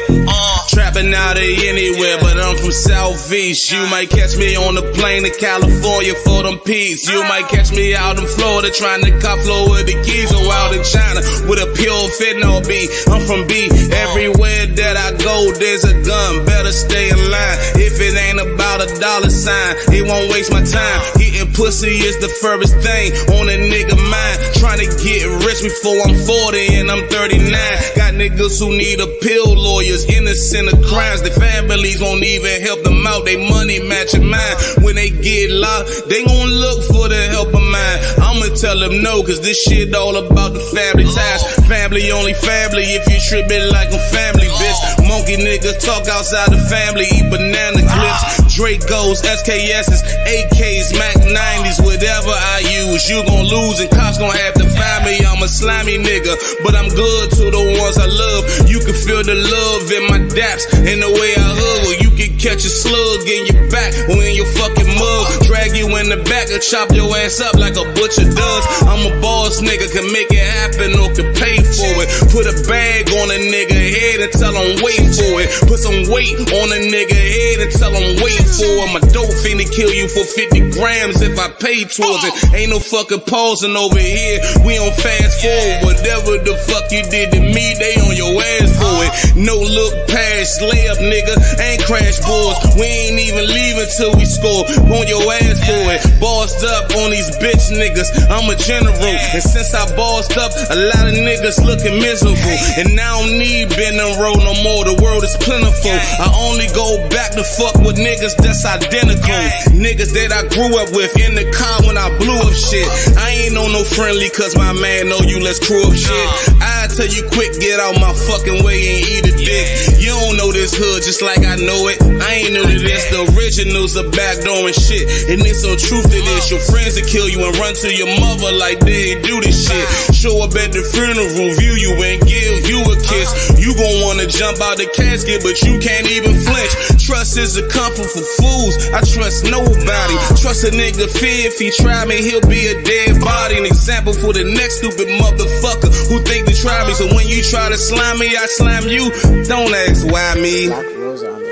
trapping 0.69 1.13
out 1.13 1.37
of 1.37 1.43
anywhere, 1.43 2.17
but 2.21 2.37
I'm 2.37 2.55
from 2.57 2.71
Southeast. 2.71 3.71
You 3.71 3.81
might 3.89 4.09
catch 4.09 4.37
me 4.37 4.55
on 4.55 4.75
the 4.75 4.85
plane 4.93 5.23
to 5.25 5.33
California 5.33 6.13
for 6.21 6.43
them 6.43 6.59
peas. 6.61 7.09
You 7.09 7.21
might 7.25 7.49
catch 7.49 7.71
me 7.71 7.95
out 7.95 8.17
in 8.17 8.25
Florida 8.25 8.69
trying 8.69 9.01
to 9.03 9.11
cut 9.19 9.41
flow 9.41 9.73
with 9.73 9.89
the 9.89 9.97
keys, 10.05 10.29
or 10.29 10.45
out 10.53 10.73
in 10.73 10.83
China 10.85 11.21
with 11.49 11.57
a 11.57 11.69
pure 11.73 12.05
fentanyl 12.21 12.61
B. 12.61 12.85
I'm 13.09 13.25
from 13.25 13.49
B. 13.49 13.69
Everywhere 13.89 14.69
that 14.77 14.95
I 14.95 15.17
go, 15.17 15.49
there's 15.57 15.83
a 15.83 15.95
gun. 16.05 16.45
Better 16.45 16.71
stay 16.71 17.09
in 17.09 17.17
line. 17.17 17.57
If 17.81 17.97
it 17.97 18.13
ain't 18.13 18.39
about 18.39 18.85
a 18.85 18.89
dollar 19.01 19.33
sign, 19.33 19.75
it 19.89 20.05
won't 20.05 20.29
waste 20.29 20.53
my 20.53 20.61
time. 20.61 20.99
Getting 21.17 21.49
pussy 21.53 21.97
is 22.05 22.21
the 22.21 22.29
furthest 22.29 22.77
thing 22.85 23.13
on 23.41 23.49
a 23.49 23.57
nigga 23.57 23.97
mind. 23.97 24.37
Trying 24.61 24.85
to 24.85 24.89
get 25.01 25.25
rich 25.45 25.65
before 25.65 25.97
I'm 26.05 26.13
40 26.13 26.77
and 26.77 26.91
I'm 26.91 27.07
39. 27.09 27.49
Got 27.97 28.13
niggas 28.13 28.59
who 28.61 28.69
need 28.77 29.01
appeal 29.01 29.49
lawyers, 29.57 30.05
innocent 30.05 30.58
of 30.67 30.83
crimes. 30.85 31.21
Their 31.21 31.33
families 31.33 32.01
won't 32.01 32.23
even 32.23 32.61
help 32.61 32.83
them 32.83 33.05
out. 33.07 33.25
They 33.25 33.37
money 33.37 33.79
matching 33.79 34.27
mine. 34.27 34.55
When 34.81 34.95
they 34.95 35.09
get 35.09 35.51
locked, 35.51 36.09
they 36.09 36.25
gon' 36.25 36.49
look 36.49 36.83
for 36.91 37.07
the 37.07 37.21
help 37.31 37.49
of 37.49 37.61
mine. 37.61 37.99
I'ma 38.19 38.55
tell 38.55 38.79
them 38.79 39.01
no, 39.01 39.23
cause 39.23 39.41
this 39.41 39.61
shit 39.63 39.93
all 39.95 40.17
about 40.17 40.53
the 40.53 40.59
family 40.59 41.05
ties. 41.05 41.43
Family 41.67 42.11
only 42.11 42.33
family 42.33 42.83
if 42.83 43.07
you 43.07 43.19
me 43.47 43.59
like 43.71 43.91
a 43.93 43.99
family, 44.11 44.47
bitch. 44.47 44.98
Monkey 45.09 45.41
niggas 45.41 45.81
talk 45.81 46.05
outside 46.05 46.53
the 46.53 46.61
family, 46.69 47.09
eat 47.09 47.25
banana 47.33 47.81
clips. 47.81 48.45
Dracos, 48.53 49.25
SKSs, 49.25 50.05
AKs, 50.05 50.93
Mac 50.93 51.17
90s, 51.17 51.81
whatever 51.81 52.29
I 52.29 52.61
use, 52.85 53.09
you 53.09 53.17
gon' 53.25 53.49
lose 53.49 53.81
and 53.81 53.89
cops 53.89 54.21
gon' 54.21 54.29
have 54.29 54.53
to 54.61 54.69
find 54.69 55.01
me. 55.09 55.17
I'm 55.25 55.41
a 55.41 55.49
slimy 55.49 55.97
nigga, 55.97 56.37
but 56.61 56.77
I'm 56.77 56.93
good 56.93 57.25
to 57.41 57.43
the 57.49 57.63
ones 57.81 57.97
I 57.97 58.05
love. 58.05 58.69
You 58.69 58.85
can 58.85 58.93
feel 58.93 59.25
the 59.25 59.33
love 59.33 59.89
in 59.89 60.03
my 60.13 60.21
daps 60.29 60.69
and 60.77 61.01
the 61.01 61.09
way 61.09 61.33
I 61.33 61.49
hug. 61.57 62.05
You 62.05 62.11
can 62.13 62.37
catch 62.37 62.61
a 62.61 62.69
slug 62.69 63.25
in 63.25 63.49
your 63.49 63.65
back 63.73 63.89
or 64.13 64.21
in 64.21 64.37
your 64.37 64.49
fucking 64.61 64.93
mug. 64.93 65.25
Drag 65.49 65.73
you 65.73 65.89
in 65.89 66.13
the 66.13 66.21
back 66.29 66.53
and 66.53 66.61
chop 66.61 66.93
your 66.93 67.09
ass 67.17 67.41
up 67.41 67.57
like 67.57 67.73
a 67.73 67.85
butcher 67.97 68.29
does. 68.29 68.63
I'm 68.85 69.01
a 69.09 69.13
boss 69.25 69.57
nigga, 69.57 69.89
can 69.89 70.05
make 70.13 70.29
it 70.29 70.45
happen 70.61 70.93
or 71.01 71.09
can 71.17 71.33
pay 71.33 71.57
for 71.65 71.97
it. 71.97 72.09
Put 72.29 72.45
a 72.45 72.53
bag 72.69 73.09
on 73.09 73.33
a 73.33 73.39
nigga 73.41 73.73
head 73.73 74.21
and 74.21 74.33
tell 74.37 74.53
him 74.53 74.85
wait 74.85 74.98
for 75.07 75.39
it. 75.39 75.47
Put 75.69 75.79
some 75.79 76.11
weight 76.11 76.35
on 76.35 76.67
a 76.75 76.79
nigga 76.83 77.15
head 77.15 77.63
and 77.63 77.71
tell 77.71 77.93
him 77.95 78.19
wait 78.19 78.43
for 78.43 78.83
it. 78.83 78.89
My 78.91 79.03
dope 79.15 79.31
finna 79.39 79.63
kill 79.69 79.93
you 79.93 80.11
for 80.11 80.23
50 80.27 80.75
grams 80.75 81.21
if 81.21 81.39
I 81.39 81.47
pay 81.55 81.87
towards 81.87 82.27
it. 82.27 82.33
Ain't 82.51 82.71
no 82.71 82.79
fucking 82.79 83.23
pausing 83.23 83.75
over 83.75 83.99
here. 83.99 84.39
We 84.65 84.75
on 84.79 84.91
fast 84.99 85.39
forward. 85.39 85.95
Whatever 85.95 86.43
the 86.43 86.55
fuck 86.67 86.91
you 86.91 87.03
did 87.07 87.31
to 87.31 87.39
me, 87.39 87.75
they 87.79 87.95
on 88.03 88.15
your 88.15 88.35
ass 88.35 88.69
for 88.75 88.97
it. 89.07 89.11
No 89.39 89.55
look 89.55 89.95
past 90.07 90.39
Nice 90.39 90.63
layup, 90.63 90.97
nigga. 90.97 91.35
Ain't 91.61 91.83
crash 91.83 92.17
boards. 92.25 92.57
We 92.73 92.87
ain't 92.87 93.19
even 93.19 93.45
leaving 93.45 93.91
till 93.97 94.15
we 94.15 94.25
score. 94.25 94.65
On 94.87 95.05
your 95.05 95.21
ass 95.29 95.61
for 95.61 95.83
it. 95.93 96.01
Bossed 96.17 96.63
up 96.63 96.89
on 96.95 97.11
these 97.11 97.29
bitch 97.37 97.69
niggas. 97.69 98.09
I'm 98.33 98.49
a 98.49 98.55
general. 98.55 98.95
And 98.97 99.43
since 99.43 99.75
I 99.75 99.83
bossed 99.95 100.37
up, 100.37 100.49
a 100.71 100.77
lot 100.79 101.05
of 101.05 101.13
niggas 101.13 101.61
looking 101.61 101.99
miserable. 101.99 102.57
And 102.81 102.97
I 102.97 103.19
don't 103.19 103.37
need 103.37 103.69
Ben 103.75 103.99
and 103.99 104.15
Roll 104.17 104.41
no 104.41 104.55
more. 104.63 104.88
The 104.89 104.97
world 105.05 105.21
is 105.21 105.37
plentiful. 105.37 105.93
I 105.93 106.33
only 106.49 106.65
go 106.73 106.97
back 107.13 107.37
to 107.37 107.45
fuck 107.45 107.77
with 107.85 108.01
niggas 108.01 108.33
that's 108.41 108.65
identical. 108.65 109.37
Niggas 109.77 110.17
that 110.17 110.33
I 110.33 110.49
grew 110.49 110.81
up 110.81 110.89
with 110.97 111.13
in 111.13 111.37
the 111.37 111.45
car 111.53 111.85
when 111.85 111.93
I 111.93 112.09
blew 112.17 112.33
up 112.33 112.49
shit. 112.57 112.89
I 113.13 113.45
ain't 113.45 113.53
on 113.53 113.69
no 113.69 113.85
friendly 113.85 114.33
cause 114.33 114.57
my 114.57 114.73
man 114.73 115.13
know 115.13 115.21
you, 115.21 115.45
let's 115.45 115.61
crew 115.61 115.85
up 115.85 115.93
shit. 115.93 116.25
I 116.57 116.89
tell 116.89 117.05
you 117.05 117.21
quick, 117.29 117.61
get 117.61 117.77
out 117.77 118.01
my 118.01 118.17
fucking 118.17 118.65
way 118.65 118.81
and 118.81 118.99
eat 119.05 119.29
a 119.29 119.33
dick. 119.37 120.01
You 120.01 120.09
don't 120.09 120.41
know 120.41 120.49
this 120.49 120.73
hood 120.73 121.05
just 121.05 121.21
like 121.21 121.45
I 121.45 121.61
know 121.61 121.85
it. 121.85 122.01
I 122.01 122.41
ain't 122.41 122.57
new 122.57 122.65
to 122.65 122.79
this. 122.81 123.13
The 123.13 123.29
originals 123.37 123.93
are 123.93 124.09
backdooring 124.09 124.73
shit. 124.73 125.05
And 125.29 125.45
it's 125.45 125.61
some 125.61 125.77
truth 125.77 126.09
to 126.09 126.19
this. 126.33 126.49
Your 126.49 126.65
friends 126.65 126.97
will 126.97 127.05
kill 127.05 127.29
you 127.29 127.45
and 127.45 127.53
run 127.61 127.77
to 127.85 127.93
your 127.93 128.09
mother 128.17 128.57
like 128.57 128.81
they 128.81 129.21
do 129.21 129.37
this 129.37 129.69
shit. 129.69 129.85
Show 130.17 130.41
up 130.41 130.57
at 130.57 130.73
the 130.73 130.81
funeral, 130.81 131.53
view 131.61 131.77
you 131.77 131.93
and 131.93 132.25
give 132.25 132.65
you 132.65 132.81
a 132.89 132.97
kiss. 132.97 133.48
You 133.59 133.75
gon' 133.75 134.01
wanna 134.07 134.25
jump 134.25 134.61
out 134.61 134.77
the 134.79 134.87
casket, 134.95 135.43
but 135.43 135.59
you 135.61 135.79
can't 135.79 136.07
even 136.07 136.31
flinch. 136.39 136.73
Trust 136.95 137.37
is 137.37 137.57
a 137.57 137.67
comfort 137.67 138.07
for 138.07 138.23
fools. 138.39 138.87
I 138.95 139.03
trust 139.03 139.43
nobody. 139.51 140.15
Trust 140.39 140.63
a 140.63 140.71
nigga 140.71 141.11
fear 141.11 141.51
if 141.51 141.59
he 141.59 141.69
try 141.71 142.05
me, 142.05 142.23
he'll 142.23 142.47
be 142.47 142.67
a 142.71 142.81
dead 142.83 143.19
body. 143.19 143.57
An 143.59 143.65
example 143.65 144.13
for 144.13 144.31
the 144.31 144.45
next 144.47 144.79
stupid 144.79 145.11
motherfucker 145.19 145.91
who 146.07 146.23
think 146.23 146.47
to 146.47 146.55
try 146.55 146.87
me. 146.87 146.93
So 146.93 147.07
when 147.13 147.27
you 147.27 147.43
try 147.43 147.67
to 147.67 147.77
slime 147.77 148.19
me, 148.19 148.31
I 148.31 148.45
slam 148.47 148.87
you. 148.87 149.11
Don't 149.43 149.75
ask 149.75 150.07
why 150.07 150.35
me. 150.39 150.71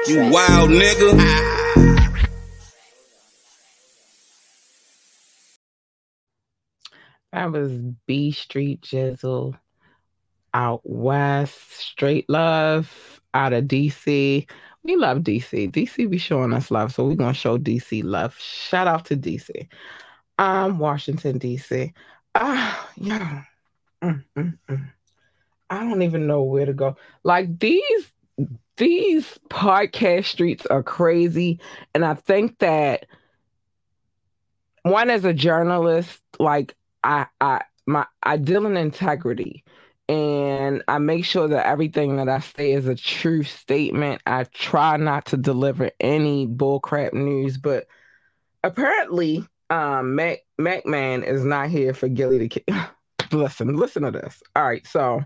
You 0.08 0.32
wild 0.32 0.72
nigga. 0.72 1.12
That 7.34 7.52
was 7.52 7.72
B 8.08 8.32
Street 8.32 8.82
Jizzle 8.82 9.60
out 10.58 10.82
west, 10.84 11.72
straight 11.74 12.28
love 12.28 13.22
out 13.36 13.54
of 13.54 13.66
DC. 13.66 14.50
We 14.84 14.96
love 14.96 15.20
DC. 15.20 15.72
DC 15.72 16.10
be 16.10 16.18
showing 16.18 16.52
us 16.52 16.72
love, 16.72 16.94
so 16.94 17.06
we're 17.06 17.16
gonna 17.16 17.34
show 17.34 17.60
DC 17.60 18.04
love. 18.04 18.36
Shout 18.40 18.88
out 18.88 19.06
to 19.06 19.16
DC. 19.16 19.68
Um, 20.40 20.80
Washington 20.80 21.40
DC. 21.40 21.94
Ah, 22.34 22.90
yeah. 22.98 23.44
Mm, 24.04 24.24
mm, 24.36 24.58
mm. 24.68 24.92
I 25.70 25.80
don't 25.84 26.02
even 26.02 26.26
know 26.26 26.42
where 26.42 26.66
to 26.66 26.74
go. 26.74 26.98
Like 27.24 27.60
these 27.60 28.14
these 28.78 29.38
podcast 29.50 30.26
streets 30.26 30.66
are 30.66 30.84
crazy, 30.84 31.60
and 31.94 32.04
I 32.04 32.16
think 32.16 32.58
that 32.60 33.06
one 34.82 35.12
as 35.12 35.24
a 35.24 35.34
journalist, 35.34 36.20
like 36.40 36.76
I 37.04 37.28
I 37.42 37.62
my 37.86 38.08
I 38.24 38.38
deal 38.38 38.66
in 38.66 38.76
integrity 38.76 39.64
and 40.10 40.84
I 40.88 41.00
make 41.00 41.26
sure 41.26 41.48
that 41.50 41.66
everything 41.68 42.16
that 42.18 42.30
I 42.30 42.40
say 42.40 42.72
is 42.72 42.88
a 42.88 42.96
true 42.96 43.44
statement. 43.44 44.22
I 44.26 44.46
try 44.46 44.98
not 44.98 45.26
to 45.28 45.38
deliver 45.38 45.92
any 46.00 46.48
bullcrap 46.48 47.14
news, 47.14 47.58
but 47.58 47.88
apparently 48.64 49.46
um 49.70 50.16
Mac 50.16 50.40
Mack 50.58 50.86
Maine 50.86 51.24
is 51.24 51.44
not 51.44 51.70
here 51.70 51.94
for 51.94 52.08
Gillie 52.08 52.48
to 52.48 52.90
listen, 53.32 53.76
listen 53.76 54.04
to 54.04 54.12
this. 54.12 54.42
All 54.56 54.64
right, 54.64 54.86
so 54.88 55.22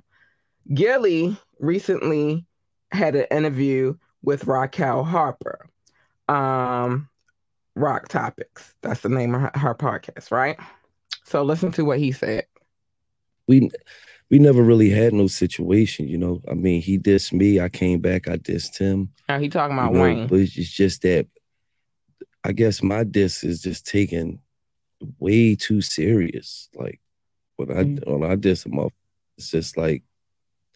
Gillie 0.73 1.37
recently 1.59 2.45
had 2.91 3.15
an 3.15 3.25
interview 3.31 3.95
with 4.23 4.45
Raquel 4.45 5.03
Harper. 5.03 5.69
Um 6.27 7.07
Rock 7.75 8.07
Topics. 8.09 8.73
That's 8.81 9.01
the 9.01 9.09
name 9.09 9.33
of 9.35 9.41
her, 9.41 9.51
her 9.55 9.75
podcast, 9.75 10.31
right? 10.31 10.57
So 11.23 11.43
listen 11.43 11.71
to 11.73 11.85
what 11.85 11.99
he 11.99 12.11
said. 12.11 12.45
we 13.47 13.69
we 14.31 14.39
never 14.39 14.63
really 14.63 14.89
had 14.89 15.13
no 15.13 15.27
situation, 15.27 16.07
you 16.07 16.17
know. 16.17 16.41
I 16.49 16.53
mean, 16.55 16.81
he 16.81 16.97
dissed 16.97 17.33
me, 17.33 17.59
I 17.59 17.67
came 17.69 17.99
back, 17.99 18.27
I 18.29 18.37
dissed 18.37 18.77
him. 18.79 19.09
Now 19.29 19.37
he 19.39 19.49
talking 19.49 19.75
you 19.75 19.81
about 19.83 19.93
know, 19.93 20.01
Wayne. 20.01 20.27
But 20.27 20.39
it's 20.39 20.53
just- 20.53 20.73
just 20.73 21.01
that 21.03 21.27
I 22.43 22.53
guess 22.53 22.81
my 22.81 23.03
diss 23.03 23.43
is 23.43 23.61
just 23.61 23.85
taken 23.85 24.39
way 25.19 25.55
too 25.55 25.81
serious. 25.81 26.69
Like 26.73 26.99
when 27.57 27.69
I 27.71 27.83
Mm. 27.83 28.07
when 28.21 28.31
I 28.31 28.35
diss 28.35 28.65
him 28.65 28.79
up, 28.79 28.93
it's 29.37 29.51
just 29.51 29.77
like 29.77 30.01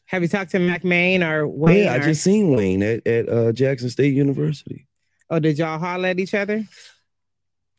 Have 0.07 0.21
you 0.21 0.27
talked 0.27 0.51
to 0.51 0.59
Mack 0.59 0.83
Maine 0.83 1.23
or 1.23 1.47
Wayne? 1.47 1.85
yeah, 1.85 1.93
I 1.93 1.97
or- 1.97 2.03
just 2.03 2.23
seen 2.23 2.51
Wayne 2.55 2.83
at, 2.83 3.07
at 3.07 3.27
uh, 3.29 3.51
Jackson 3.53 3.89
State 3.89 4.13
University. 4.13 4.85
Oh, 5.31 5.39
did 5.39 5.57
y'all 5.57 5.79
holler 5.79 6.09
at 6.09 6.19
each 6.19 6.35
other? 6.35 6.63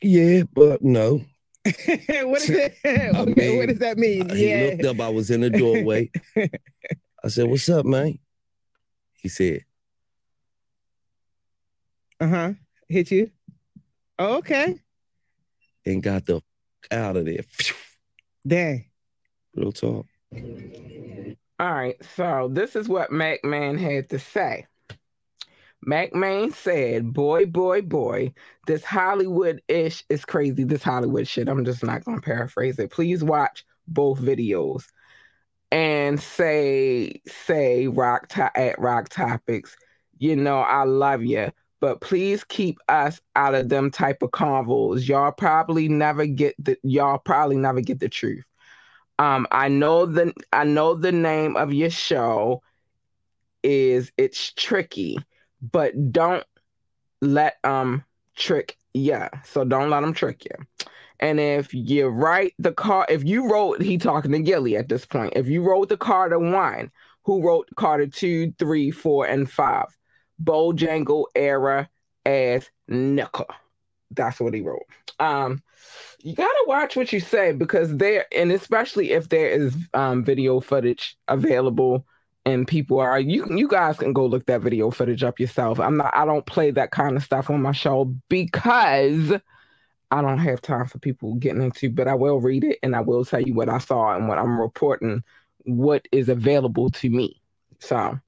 Yeah, 0.03 0.43
but 0.53 0.83
no. 0.83 1.25
what 2.27 2.43
is 2.43 2.51
it? 2.51 2.77
okay, 2.85 3.11
I 3.15 3.25
mean, 3.25 3.57
what 3.59 3.69
does 3.69 3.79
that 3.81 3.99
mean? 3.99 4.29
He 4.31 4.49
yeah. 4.49 4.71
looked 4.71 4.85
up, 4.85 5.01
I 5.01 5.09
was 5.09 5.31
in 5.31 5.41
the 5.41 5.51
doorway. 5.51 6.11
I 6.37 7.29
said, 7.29 7.49
What's 7.49 7.69
up, 7.69 7.85
man? 7.87 8.19
He 9.15 9.29
said, 9.29 9.65
Uh 12.21 12.29
huh. 12.29 12.53
Hit 12.89 13.11
you. 13.11 13.31
Oh, 14.19 14.37
okay. 14.37 14.79
and 15.85 16.03
got 16.03 16.25
the 16.25 16.37
f- 16.37 16.43
out 16.91 17.17
of 17.17 17.25
there. 17.27 17.45
Dang. 18.47 18.87
Real 19.55 19.73
talk. 19.73 20.07
All 21.59 21.73
right, 21.73 21.97
so 22.15 22.49
this 22.53 22.77
is 22.77 22.89
what 22.89 23.11
Mack 23.11 23.43
Maine 23.45 23.79
had 23.79 24.09
to 24.11 24.19
say. 24.19 24.67
Mack 25.83 26.15
Maine 26.15 26.53
said, 26.53 27.13
Boy, 27.13 27.47
boy, 27.47 27.83
boy, 27.83 28.33
this 28.67 28.85
Hollywood 28.85 29.63
ish 29.69 30.05
is 30.09 30.25
crazy. 30.25 30.65
This 30.65 30.83
Hollywood 30.83 31.29
shit. 31.29 31.49
I'm 31.49 31.65
just 31.65 31.85
not 31.85 32.05
going 32.05 32.19
to 32.19 32.25
paraphrase 32.25 32.79
it. 32.79 32.91
Please 32.91 33.23
watch 33.23 33.65
both 33.87 34.21
videos 34.21 34.85
and 35.71 36.21
say, 36.21 37.21
say, 37.27 37.87
rock 37.89 38.29
to- 38.29 38.59
at 38.59 38.79
Rock 38.79 39.09
Topics, 39.09 39.77
you 40.19 40.37
know, 40.37 40.61
I 40.61 40.85
love 40.85 41.23
you, 41.23 41.51
but 41.81 42.01
please 42.01 42.45
keep 42.45 42.79
us 42.89 43.21
out 43.35 43.55
of 43.55 43.69
them 43.69 43.91
type 43.91 44.23
of 44.23 44.31
convos. 44.31 45.07
Y'all 45.07 45.33
probably 45.33 45.89
never 45.89 46.27
get 46.27 46.55
the, 46.59 46.79
y'all 46.83 47.19
probably 47.19 47.57
never 47.57 47.81
get 47.81 48.01
the 48.01 48.09
truth. 48.09 48.45
Um, 49.19 49.47
I 49.51 49.69
know 49.69 50.07
the 50.07 50.33
I 50.53 50.65
know 50.65 50.95
the 50.95 51.13
name 51.13 51.57
of 51.57 51.73
your 51.73 51.91
show 51.91 52.63
is 53.63 54.13
it's 54.19 54.53
tricky, 54.53 55.17
but 55.61 56.13
don't 56.13 56.45
let 57.21 57.57
um 57.65 58.05
trick 58.37 58.79
yeah. 58.97 59.29
So 59.45 59.65
don't 59.65 59.91
let 59.91 60.01
them 60.01 60.15
trick 60.15 60.45
you. 60.45 60.87
And 61.21 61.39
if 61.39 61.73
you 61.73 62.09
write 62.09 62.55
the 62.59 62.73
card, 62.73 63.11
if 63.11 63.25
you 63.25 63.51
wrote, 63.51 63.83
he 63.83 63.99
talking 63.99 64.33
to 64.33 64.39
Gillie 64.39 64.77
at 64.77 64.89
this 64.89 65.05
point. 65.05 65.35
If 65.37 65.49
you 65.49 65.63
wrote 65.63 65.89
the 65.89 65.97
Carter 65.97 66.39
one, 66.39 66.91
who 67.25 67.43
wrote 67.43 67.69
Carter 67.77 68.07
two, 68.07 68.53
three, 68.59 68.91
four, 68.91 69.27
and 69.27 69.51
five? 69.51 69.87
Bojangle 70.43 71.27
era 71.35 71.89
as 72.25 72.71
nickel. 72.89 73.47
That's 74.11 74.41
what 74.41 74.55
he 74.55 74.61
wrote. 74.61 74.85
Um, 75.19 75.63
you 76.21 76.35
gotta 76.35 76.65
watch 76.67 76.97
what 76.97 77.13
you 77.13 77.21
say 77.21 77.53
because 77.53 77.97
there, 77.97 78.27
and 78.35 78.53
especially 78.53 79.13
if 79.13 79.29
there 79.29 79.49
is 79.49 79.75
um 79.95 80.25
video 80.25 80.61
footage 80.61 81.17
available 81.29 82.07
and 82.47 82.67
people 82.67 83.01
are 83.01 83.19
you 83.21 83.45
you 83.51 83.69
guys 83.69 83.99
can 83.99 84.13
go 84.13 84.25
look 84.25 84.47
that 84.47 84.63
video 84.63 84.91
footage 84.91 85.25
up 85.25 85.41
yourself. 85.41 85.81
I'm 85.81 85.97
not 85.99 86.17
I 86.17 86.25
don't 86.25 86.47
play 86.47 86.71
that 86.71 86.93
kind 86.93 87.17
of 87.17 87.25
stuff 87.25 87.51
on 87.51 87.61
my 87.61 87.73
show 87.73 88.05
because 88.29 89.33
I 90.13 90.23
don't 90.23 90.39
have 90.39 90.63
time 90.63 90.87
for 90.87 90.99
people 91.01 91.35
getting 91.35 91.63
into, 91.63 91.91
but 91.91 92.07
I 92.07 92.15
will 92.15 92.41
read 92.41 92.63
it 92.65 92.79
and 92.83 92.95
I 92.95 93.01
will 93.01 93.25
tell 93.25 93.43
you 93.43 93.53
what 93.53 93.69
I 93.69 93.79
saw 93.79 94.15
and 94.15 94.29
what 94.29 94.39
I'm 94.39 94.61
reporting 94.61 95.25
what 95.65 96.07
is 96.13 96.29
available 96.29 96.89
to 96.91 97.11
me. 97.11 97.43
So 97.81 98.19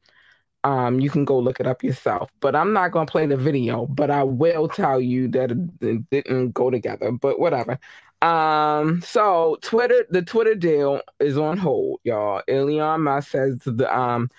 um 0.64 0.98
you 0.98 1.08
can 1.10 1.24
go 1.24 1.38
look 1.38 1.60
it 1.60 1.68
up 1.68 1.84
yourself. 1.84 2.30
But 2.40 2.56
I'm 2.56 2.72
not 2.72 2.90
gonna 2.90 3.06
play 3.06 3.26
the 3.26 3.36
video, 3.36 3.86
but 3.86 4.10
I 4.10 4.24
will 4.24 4.66
tell 4.68 5.00
you 5.00 5.28
that 5.28 5.52
it, 5.52 5.58
it 5.80 6.10
didn't 6.10 6.50
go 6.50 6.70
together, 6.70 7.12
but 7.12 7.38
whatever. 7.38 7.78
Um, 8.20 9.00
so 9.02 9.58
Twitter, 9.62 10.04
the 10.10 10.22
Twitter 10.22 10.54
deal 10.54 11.00
is 11.20 11.38
on 11.38 11.56
hold, 11.56 12.00
y'all. 12.02 12.42
Elon 12.48 13.02
Musk 13.02 13.30
says 13.30 13.58
the 13.64 13.96
um 13.96 14.30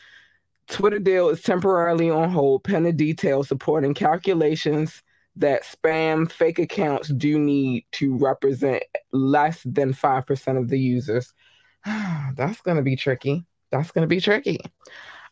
Twitter 0.70 1.00
deal 1.00 1.30
is 1.30 1.42
temporarily 1.42 2.10
on 2.10 2.30
hold, 2.30 2.64
pending 2.64 2.98
details 2.98 3.48
supporting 3.48 3.94
calculations 3.94 5.02
that 5.36 5.64
spam 5.64 6.30
fake 6.30 6.60
accounts 6.60 7.10
do 7.10 7.40
need 7.40 7.86
to 7.94 8.16
represent 8.18 8.84
less 9.12 9.62
than 9.64 9.94
5% 9.94 10.58
of 10.58 10.70
the 10.70 10.80
users. 10.80 11.34
That's 11.86 12.62
to 12.78 12.84
be 12.84 12.96
tricky. 12.96 13.46
That's 13.72 13.92
to 14.04 14.08
be 14.08 14.20
tricky. 14.20 14.60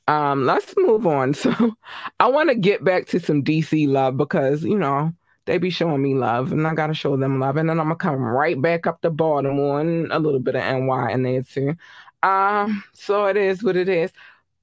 Um, 0.08 0.46
let's 0.46 0.74
move 0.78 1.06
on. 1.06 1.34
So 1.44 1.76
I 2.20 2.28
want 2.28 2.50
to 2.50 2.56
get 2.56 2.84
back 2.84 3.08
to 3.08 3.20
some 3.20 3.44
DC 3.44 3.88
love 3.88 4.18
because, 4.18 4.64
you 4.64 4.78
know, 4.78 5.14
they 5.48 5.58
be 5.58 5.72
showing 5.72 6.04
me 6.04 6.14
love 6.14 6.52
and 6.52 6.68
I 6.68 6.76
got 6.76 6.88
to 6.88 6.94
show 6.94 7.18
them 7.18 7.40
love. 7.40 7.58
And 7.58 7.70
then 7.70 7.80
I'm 7.80 7.88
going 7.88 7.98
to 7.98 8.04
come 8.04 8.22
right 8.22 8.62
back 8.62 8.86
up 8.86 9.02
to 9.02 9.10
Baltimore 9.10 9.82
and 9.82 10.12
a 10.12 10.20
little 10.20 10.40
bit 10.40 10.56
of 10.56 10.62
NY 10.62 11.12
in 11.12 11.24
there 11.24 11.42
too. 11.42 11.76
Um, 12.22 12.84
so 12.94 13.26
it 13.26 13.38
is 13.38 13.64
what 13.64 13.76
it 13.76 13.90
is. 13.90 14.12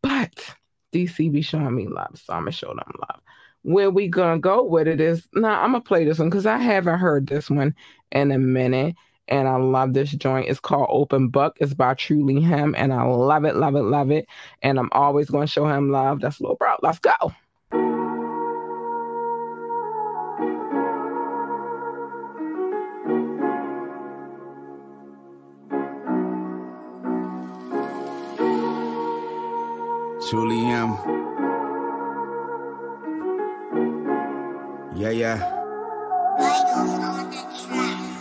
But 0.03 0.55
DC 0.93 1.33
be 1.33 1.43
showing 1.43 1.75
me 1.75 1.89
love, 1.89 2.21
so 2.23 2.33
I'm 2.35 2.43
gonna 2.43 2.53
show 2.53 2.69
them 2.69 2.93
love. 3.01 3.21
Where 3.63 3.91
we 3.91 4.09
gonna 4.09 4.39
go 4.39 4.63
with 4.63 4.87
it 4.87 5.01
is 5.01 5.27
now 5.35 5.49
nah, 5.49 5.63
I'm 5.63 5.73
gonna 5.73 5.81
play 5.81 6.05
this 6.05 6.19
one 6.19 6.29
because 6.29 6.47
I 6.47 6.59
haven't 6.59 6.99
heard 6.99 7.27
this 7.27 7.51
one 7.51 7.75
in 8.13 8.31
a 8.31 8.39
minute. 8.39 8.95
And 9.27 9.49
I 9.49 9.57
love 9.57 9.95
this 9.95 10.11
joint. 10.11 10.51
It's 10.51 10.61
called 10.61 10.89
Open 10.91 11.29
Book. 11.29 11.57
It's 11.59 11.73
by 11.73 11.95
Truly 11.95 12.43
Him. 12.43 12.75
And 12.77 12.93
I 12.93 13.05
love 13.05 13.47
it, 13.47 13.57
love 13.57 13.75
it, 13.75 13.83
love 13.83 14.11
it. 14.11 14.27
And 14.61 14.79
I'm 14.79 14.91
always 14.93 15.31
gonna 15.31 15.47
show 15.47 15.67
him 15.67 15.91
love. 15.91 16.21
That's 16.21 16.43
little 16.43 16.57
bro. 16.57 16.77
Let's 16.83 16.99
go. 16.99 17.15
Am. 30.85 30.93
Yeah, 34.97 35.11
yeah. 35.11 35.55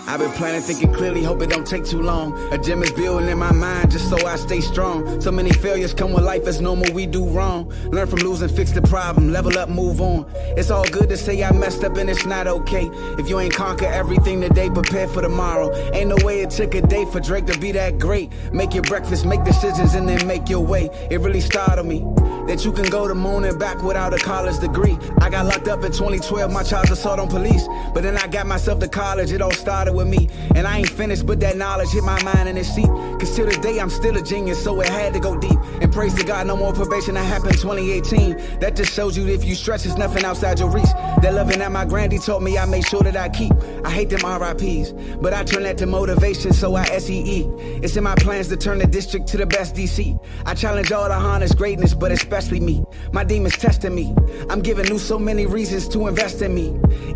I've 0.05 0.19
been 0.19 0.31
planning, 0.33 0.61
thinking 0.61 0.93
clearly, 0.93 1.23
hope 1.23 1.41
it 1.41 1.49
don't 1.49 1.65
take 1.65 1.85
too 1.85 2.01
long. 2.01 2.37
A 2.51 2.57
gym 2.57 2.83
is 2.83 2.91
building 2.91 3.29
in 3.29 3.37
my 3.37 3.53
mind 3.53 3.89
just 3.89 4.09
so 4.09 4.27
I 4.27 4.35
stay 4.35 4.59
strong. 4.59 5.21
So 5.21 5.31
many 5.31 5.51
failures 5.51 5.93
come 5.93 6.11
with 6.11 6.25
life, 6.25 6.45
it's 6.45 6.59
normal, 6.59 6.91
we 6.93 7.05
do 7.05 7.25
wrong. 7.29 7.69
Learn 7.89 8.07
from 8.07 8.19
losing, 8.19 8.49
fix 8.49 8.71
the 8.73 8.81
problem, 8.81 9.31
level 9.31 9.57
up, 9.57 9.69
move 9.69 10.01
on. 10.01 10.29
It's 10.57 10.69
all 10.69 10.83
good 10.89 11.07
to 11.07 11.15
say 11.15 11.41
I 11.41 11.53
messed 11.53 11.85
up 11.85 11.95
and 11.95 12.09
it's 12.09 12.25
not 12.25 12.47
okay. 12.47 12.89
If 13.17 13.29
you 13.29 13.39
ain't 13.39 13.53
conquer 13.53 13.85
everything 13.85 14.41
today, 14.41 14.69
prepare 14.69 15.07
for 15.07 15.21
tomorrow. 15.21 15.73
Ain't 15.93 16.09
no 16.09 16.17
way 16.25 16.41
it 16.41 16.49
took 16.49 16.75
a 16.75 16.81
day 16.81 17.05
for 17.05 17.21
Drake 17.21 17.45
to 17.45 17.57
be 17.57 17.71
that 17.71 17.97
great. 17.97 18.29
Make 18.51 18.73
your 18.73 18.83
breakfast, 18.83 19.25
make 19.25 19.45
decisions, 19.45 19.93
and 19.95 20.07
then 20.07 20.27
make 20.27 20.49
your 20.49 20.65
way. 20.65 20.89
It 21.09 21.21
really 21.21 21.41
startled 21.41 21.87
me 21.87 21.99
that 22.47 22.65
you 22.65 22.73
can 22.73 22.89
go 22.89 23.07
to 23.07 23.15
moon 23.15 23.45
and 23.45 23.57
back 23.57 23.81
without 23.81 24.13
a 24.13 24.17
college 24.17 24.59
degree. 24.59 24.97
I 25.21 25.29
got 25.29 25.45
locked 25.45 25.69
up 25.69 25.83
in 25.85 25.93
2012, 25.93 26.51
my 26.51 26.63
child 26.63 26.91
assault 26.91 27.19
on 27.19 27.29
police. 27.29 27.67
But 27.93 28.03
then 28.03 28.17
I 28.17 28.27
got 28.27 28.47
myself 28.47 28.79
to 28.79 28.87
college, 28.89 29.31
it 29.31 29.41
all 29.41 29.51
started 29.51 29.92
with 29.93 30.07
me. 30.07 30.29
And 30.55 30.67
I 30.67 30.79
ain't 30.79 30.89
finished, 30.89 31.25
but 31.25 31.39
that 31.41 31.57
knowledge 31.57 31.91
hit 31.91 32.03
my 32.03 32.21
mind 32.23 32.49
in 32.49 32.57
its 32.57 32.69
seat. 32.69 32.87
Cause 32.87 33.35
till 33.35 33.49
day 33.61 33.79
I'm 33.79 33.89
still 33.89 34.17
a 34.17 34.21
genius, 34.21 34.63
so 34.63 34.79
it 34.81 34.89
had 34.89 35.13
to 35.13 35.19
go 35.19 35.37
deep. 35.37 35.57
And 35.81 35.91
praise 35.91 36.13
to 36.15 36.23
God, 36.23 36.47
no 36.47 36.57
more 36.57 36.73
probation 36.73 37.13
that 37.15 37.25
happened 37.25 37.57
2018. 37.57 38.59
That 38.59 38.75
just 38.75 38.93
shows 38.93 39.17
you 39.17 39.27
if 39.27 39.43
you 39.43 39.55
stretch, 39.55 39.85
it's 39.85 39.97
nothing 39.97 40.25
outside 40.25 40.59
your 40.59 40.69
reach. 40.69 40.91
That 41.21 41.33
loving 41.33 41.59
that 41.59 41.71
my 41.71 41.85
grandy 41.85 42.19
taught 42.19 42.41
me, 42.41 42.57
I 42.57 42.65
make 42.65 42.85
sure 42.87 43.01
that 43.01 43.15
I 43.15 43.29
keep. 43.29 43.53
I 43.83 43.91
hate 43.91 44.09
them 44.09 44.21
RIPs, 44.21 44.93
but 45.21 45.33
I 45.33 45.43
turn 45.43 45.63
that 45.63 45.77
to 45.79 45.85
motivation, 45.85 46.53
so 46.53 46.75
I 46.75 46.85
SEE. 46.99 47.45
It's 47.83 47.95
in 47.97 48.03
my 48.03 48.15
plans 48.15 48.47
to 48.49 48.57
turn 48.57 48.79
the 48.79 48.87
district 48.87 49.27
to 49.27 49.37
the 49.37 49.45
best 49.45 49.75
DC. 49.75 50.17
I 50.45 50.53
challenge 50.53 50.91
all 50.91 51.07
the 51.07 51.15
harness 51.15 51.53
greatness, 51.53 51.93
but 51.93 52.11
especially 52.11 52.59
me. 52.59 52.83
My 53.11 53.23
demons 53.23 53.57
testing 53.57 53.93
me. 53.93 54.15
I'm 54.49 54.61
giving 54.61 54.87
you 54.87 54.97
so 54.97 55.19
many 55.19 55.45
reasons 55.45 55.87
to 55.89 56.07
invest 56.07 56.41
in 56.41 56.53
me. 56.53 56.69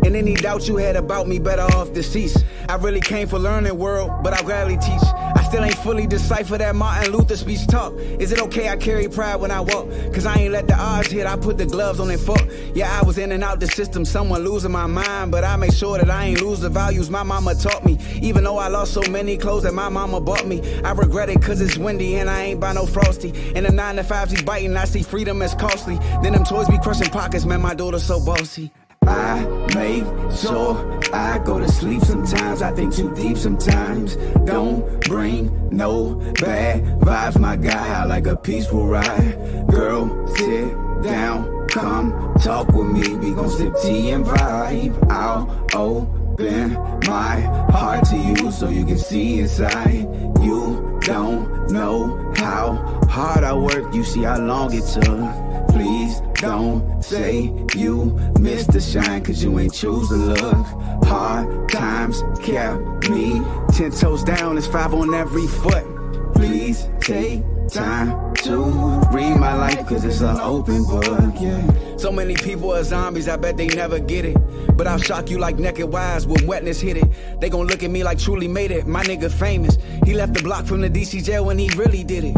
And 0.04 0.14
any 0.14 0.34
doubt 0.34 0.68
you 0.68 0.76
had 0.76 0.96
about 0.96 1.26
me, 1.26 1.38
better 1.38 1.62
off 1.62 1.92
deceased. 1.92 2.44
I 2.68 2.76
really 2.76 3.00
came 3.00 3.28
for 3.28 3.38
learning 3.38 3.76
world, 3.78 4.10
but 4.22 4.34
I'll 4.34 4.44
gladly 4.44 4.76
teach. 4.76 5.02
Still 5.48 5.64
ain't 5.64 5.78
fully 5.78 6.06
decipher 6.06 6.58
that 6.58 6.76
Martin 6.76 7.10
Luther 7.10 7.34
speech 7.34 7.66
talk. 7.68 7.94
Is 7.94 8.32
it 8.32 8.38
okay 8.38 8.68
I 8.68 8.76
carry 8.76 9.08
pride 9.08 9.36
when 9.36 9.50
I 9.50 9.62
walk? 9.62 9.88
Cause 10.12 10.26
I 10.26 10.34
ain't 10.40 10.52
let 10.52 10.66
the 10.66 10.74
odds 10.74 11.10
hit, 11.10 11.26
I 11.26 11.36
put 11.36 11.56
the 11.56 11.64
gloves 11.64 12.00
on 12.00 12.10
and 12.10 12.20
fuck. 12.20 12.46
Yeah, 12.74 12.94
I 13.00 13.02
was 13.02 13.16
in 13.16 13.32
and 13.32 13.42
out 13.42 13.58
the 13.58 13.66
system, 13.66 14.04
someone 14.04 14.44
losing 14.44 14.72
my 14.72 14.86
mind, 14.86 15.32
but 15.32 15.44
I 15.44 15.56
make 15.56 15.72
sure 15.72 15.96
that 15.96 16.10
I 16.10 16.26
ain't 16.26 16.42
lose 16.42 16.60
the 16.60 16.68
values 16.68 17.08
my 17.08 17.22
mama 17.22 17.54
taught 17.54 17.82
me. 17.82 17.96
Even 18.20 18.44
though 18.44 18.58
I 18.58 18.68
lost 18.68 18.92
so 18.92 19.00
many 19.10 19.38
clothes 19.38 19.62
that 19.62 19.72
my 19.72 19.88
mama 19.88 20.20
bought 20.20 20.46
me, 20.46 20.60
I 20.82 20.92
regret 20.92 21.30
it 21.30 21.40
cause 21.40 21.62
it's 21.62 21.78
windy 21.78 22.16
and 22.16 22.28
I 22.28 22.42
ain't 22.42 22.60
buy 22.60 22.74
no 22.74 22.84
frosty. 22.84 23.32
And 23.54 23.64
the 23.64 23.72
9 23.72 23.96
to 23.96 24.04
5 24.04 24.30
he's 24.30 24.42
biting, 24.42 24.76
I 24.76 24.84
see 24.84 25.02
freedom 25.02 25.40
as 25.40 25.54
costly. 25.54 25.96
Then 26.22 26.34
them 26.34 26.44
toys 26.44 26.68
be 26.68 26.76
crushing 26.76 27.08
pockets, 27.08 27.46
man, 27.46 27.62
my 27.62 27.72
daughter 27.72 28.00
so 28.00 28.22
bossy. 28.22 28.70
I 29.08 29.44
make 29.74 30.04
sure 30.36 31.00
I 31.14 31.38
go 31.38 31.58
to 31.58 31.68
sleep 31.68 32.02
sometimes. 32.02 32.62
I 32.62 32.72
think 32.72 32.94
too 32.94 33.14
deep 33.14 33.36
sometimes. 33.36 34.16
Don't 34.44 35.00
bring 35.04 35.68
no 35.70 36.14
bad 36.40 36.84
vibes, 37.00 37.38
my 37.40 37.56
guy. 37.56 38.02
I 38.02 38.04
like 38.04 38.26
a 38.26 38.36
peaceful 38.36 38.86
ride. 38.86 39.66
Girl, 39.70 40.26
sit 40.36 40.68
down, 41.02 41.68
come 41.68 42.34
talk 42.40 42.68
with 42.68 42.88
me. 42.88 43.16
We 43.16 43.34
gon' 43.34 43.50
sip 43.50 43.74
tea 43.82 44.10
and 44.10 44.24
vibe. 44.24 45.10
I'll 45.10 45.66
open 45.74 46.74
my 47.06 47.40
heart 47.72 48.04
to 48.10 48.16
you 48.16 48.50
so 48.50 48.68
you 48.68 48.84
can 48.84 48.98
see 48.98 49.40
inside. 49.40 50.06
You 50.42 50.87
don't 51.08 51.70
know 51.70 52.32
how 52.36 52.74
hard 53.08 53.42
I 53.42 53.54
work. 53.54 53.94
You 53.94 54.04
see 54.04 54.24
how 54.24 54.38
long 54.38 54.74
it 54.74 54.84
took. 54.84 55.68
Please 55.70 56.20
don't 56.34 57.02
say 57.02 57.50
you 57.74 58.12
missed 58.38 58.72
the 58.72 58.80
shine, 58.80 59.24
cause 59.24 59.42
you 59.42 59.58
ain't 59.58 59.72
choose 59.72 60.08
to 60.10 60.16
look. 60.16 60.66
Hard 61.04 61.70
times 61.70 62.22
kept 62.42 63.08
me 63.08 63.40
ten 63.72 63.90
toes 63.90 64.22
down, 64.22 64.58
it's 64.58 64.66
five 64.66 64.92
on 64.92 65.14
every 65.14 65.46
foot. 65.46 66.34
Please 66.34 66.88
take 67.00 67.42
time 67.70 68.27
read 68.46 69.36
my 69.36 69.54
life, 69.54 69.86
cause 69.86 70.04
it's 70.04 70.20
an 70.20 70.38
open 70.38 70.84
book, 70.84 71.04
yeah. 71.40 71.96
So 71.96 72.12
many 72.12 72.34
people 72.34 72.72
are 72.72 72.82
zombies, 72.82 73.28
I 73.28 73.36
bet 73.36 73.56
they 73.56 73.66
never 73.68 73.98
get 73.98 74.24
it. 74.24 74.36
But 74.76 74.86
I'll 74.86 74.98
shock 74.98 75.30
you 75.30 75.38
like 75.38 75.58
naked 75.58 75.92
wise 75.92 76.26
when 76.26 76.46
wetness 76.46 76.80
hit 76.80 76.96
it. 76.96 77.40
They 77.40 77.50
gon' 77.50 77.66
look 77.66 77.82
at 77.82 77.90
me 77.90 78.04
like 78.04 78.18
truly 78.18 78.46
made 78.46 78.70
it. 78.70 78.86
My 78.86 79.02
nigga 79.02 79.30
famous. 79.30 79.76
He 80.04 80.14
left 80.14 80.34
the 80.34 80.42
block 80.42 80.66
from 80.66 80.80
the 80.80 80.90
DC 80.90 81.24
jail 81.24 81.44
when 81.46 81.58
he 81.58 81.68
really 81.76 82.04
did 82.04 82.24
it. 82.24 82.36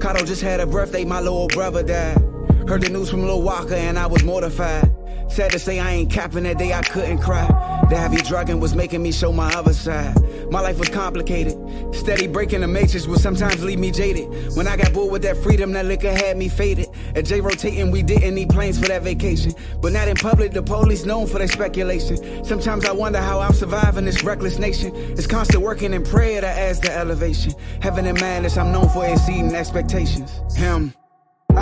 Kato 0.00 0.24
just 0.24 0.42
had 0.42 0.60
a 0.60 0.66
birthday, 0.66 1.04
my 1.04 1.20
little 1.20 1.48
brother 1.48 1.82
died. 1.82 2.18
Heard 2.66 2.82
the 2.82 2.88
news 2.88 3.10
from 3.10 3.22
Lil 3.22 3.42
Walker 3.42 3.74
and 3.74 3.98
I 3.98 4.06
was 4.06 4.24
mortified. 4.24 4.90
Sad 5.28 5.52
to 5.52 5.58
say 5.58 5.78
I 5.78 5.92
ain't 5.92 6.10
capping 6.10 6.44
that 6.44 6.58
day 6.58 6.72
I 6.72 6.82
couldn't 6.82 7.18
cry. 7.18 7.46
The 7.92 7.98
heavy 7.98 8.22
drugging 8.22 8.58
was 8.58 8.74
making 8.74 9.02
me 9.02 9.12
show 9.12 9.34
my 9.34 9.52
other 9.52 9.74
side. 9.74 10.16
My 10.50 10.62
life 10.62 10.78
was 10.78 10.88
complicated. 10.88 11.58
Steady 11.94 12.26
breaking 12.26 12.62
the 12.62 12.66
matrix 12.66 13.06
would 13.06 13.20
sometimes 13.20 13.62
leave 13.62 13.78
me 13.78 13.90
jaded. 13.90 14.56
When 14.56 14.66
I 14.66 14.78
got 14.78 14.94
bored 14.94 15.12
with 15.12 15.20
that 15.24 15.36
freedom, 15.36 15.72
that 15.72 15.84
liquor 15.84 16.10
had 16.10 16.38
me 16.38 16.48
faded. 16.48 16.88
At 17.14 17.26
J 17.26 17.42
rotating, 17.42 17.90
we 17.90 18.02
didn't 18.02 18.34
need 18.34 18.48
planes 18.48 18.80
for 18.80 18.86
that 18.86 19.02
vacation. 19.02 19.52
But 19.82 19.92
not 19.92 20.08
in 20.08 20.16
public, 20.16 20.52
the 20.52 20.62
police 20.62 21.04
known 21.04 21.26
for 21.26 21.36
their 21.36 21.48
speculation. 21.48 22.42
Sometimes 22.46 22.86
I 22.86 22.92
wonder 22.92 23.20
how 23.20 23.40
I'm 23.40 23.52
surviving 23.52 24.06
this 24.06 24.24
reckless 24.24 24.58
nation. 24.58 24.94
It's 24.94 25.26
constant 25.26 25.62
working 25.62 25.92
and 25.92 26.06
prayer 26.06 26.40
that 26.40 26.56
adds 26.56 26.80
the 26.80 26.96
elevation. 26.96 27.52
Heaven 27.82 28.06
and 28.06 28.18
madness, 28.18 28.56
I'm 28.56 28.72
known 28.72 28.88
for 28.88 29.04
exceeding 29.04 29.54
expectations. 29.54 30.32
Him. 30.56 30.94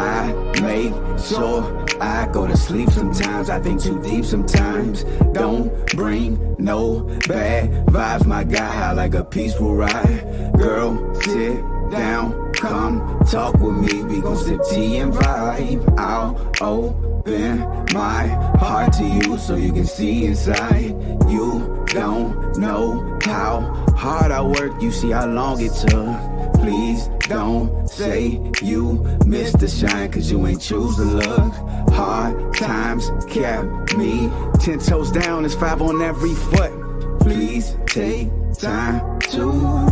I 0.01 0.33
make 0.63 0.95
sure 1.19 1.87
I 2.01 2.27
go 2.33 2.47
to 2.47 2.57
sleep 2.57 2.89
sometimes. 2.91 3.51
I 3.51 3.61
think 3.61 3.83
too 3.83 4.01
deep 4.03 4.25
sometimes. 4.25 5.05
Don't 5.33 5.71
bring 5.95 6.57
no 6.59 7.01
bad 7.29 7.87
vibes, 7.87 8.27
my 8.27 8.45
guy. 8.45 8.89
I 8.89 8.93
like 8.93 9.15
a 9.15 9.25
peaceful 9.25 9.75
ride. 9.75 10.53
Girl, 10.57 11.15
sit 11.21 11.61
down, 11.91 12.53
come 12.55 13.19
talk 13.31 13.55
with 13.59 13.77
me. 13.77 14.03
We 14.05 14.21
gon' 14.23 14.37
sip 14.37 14.61
tea 14.71 14.97
and 14.99 15.13
vibe. 15.13 15.99
I'll 15.99 16.51
open 16.63 17.59
my 17.93 18.27
heart 18.59 18.95
to 18.95 19.05
you 19.05 19.37
so 19.37 19.57
you 19.57 19.73
can 19.73 19.87
see 19.87 20.25
inside. 20.25 20.97
You 21.29 21.85
don't 21.89 22.57
know 22.57 23.19
how 23.23 23.61
hard 23.97 24.33
I 24.33 24.41
work. 24.41 24.81
You 24.81 24.91
see 24.91 25.11
how 25.11 25.27
long 25.27 25.61
it 25.61 25.73
took. 25.73 26.30
Please 26.55 27.09
don't 27.29 27.89
say 27.89 28.41
you 28.63 29.03
missed 29.27 29.59
the 29.59 29.69
shine, 29.69 30.11
cause 30.13 30.31
you 30.31 30.47
ain't 30.47 30.61
choose 30.61 30.97
to 30.97 31.03
look. 31.05 31.53
Hard 31.93 32.55
times 32.55 33.11
kept 33.29 33.97
me 33.97 34.31
ten 34.61 34.79
toes 34.79 35.11
down, 35.11 35.45
it's 35.45 35.55
five 35.55 35.81
on 35.83 36.03
every 36.03 36.35
foot. 36.35 37.21
Please 37.21 37.77
take 37.87 38.29
time 38.59 39.21
to 39.21 39.47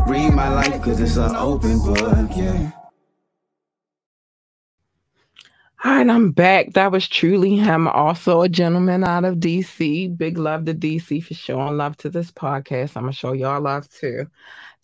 read 0.06 0.32
my 0.32 0.48
life, 0.48 0.82
cause 0.82 1.00
it's 1.00 1.16
an 1.16 1.34
open 1.36 1.78
book, 1.80 2.30
yeah. 2.36 2.72
All 5.84 5.92
right, 5.92 6.08
I'm 6.10 6.32
back. 6.32 6.72
That 6.72 6.90
was 6.90 7.06
truly 7.06 7.54
him, 7.54 7.86
also 7.86 8.42
a 8.42 8.48
gentleman 8.48 9.04
out 9.04 9.24
of 9.24 9.36
DC. 9.36 10.16
Big 10.18 10.36
love 10.36 10.64
to 10.64 10.74
DC 10.74 11.22
for 11.22 11.34
showing 11.34 11.76
love 11.76 11.96
to 11.98 12.10
this 12.10 12.32
podcast. 12.32 12.96
I'm 12.96 13.04
gonna 13.04 13.12
show 13.12 13.32
y'all 13.32 13.60
love 13.60 13.88
too. 13.88 14.26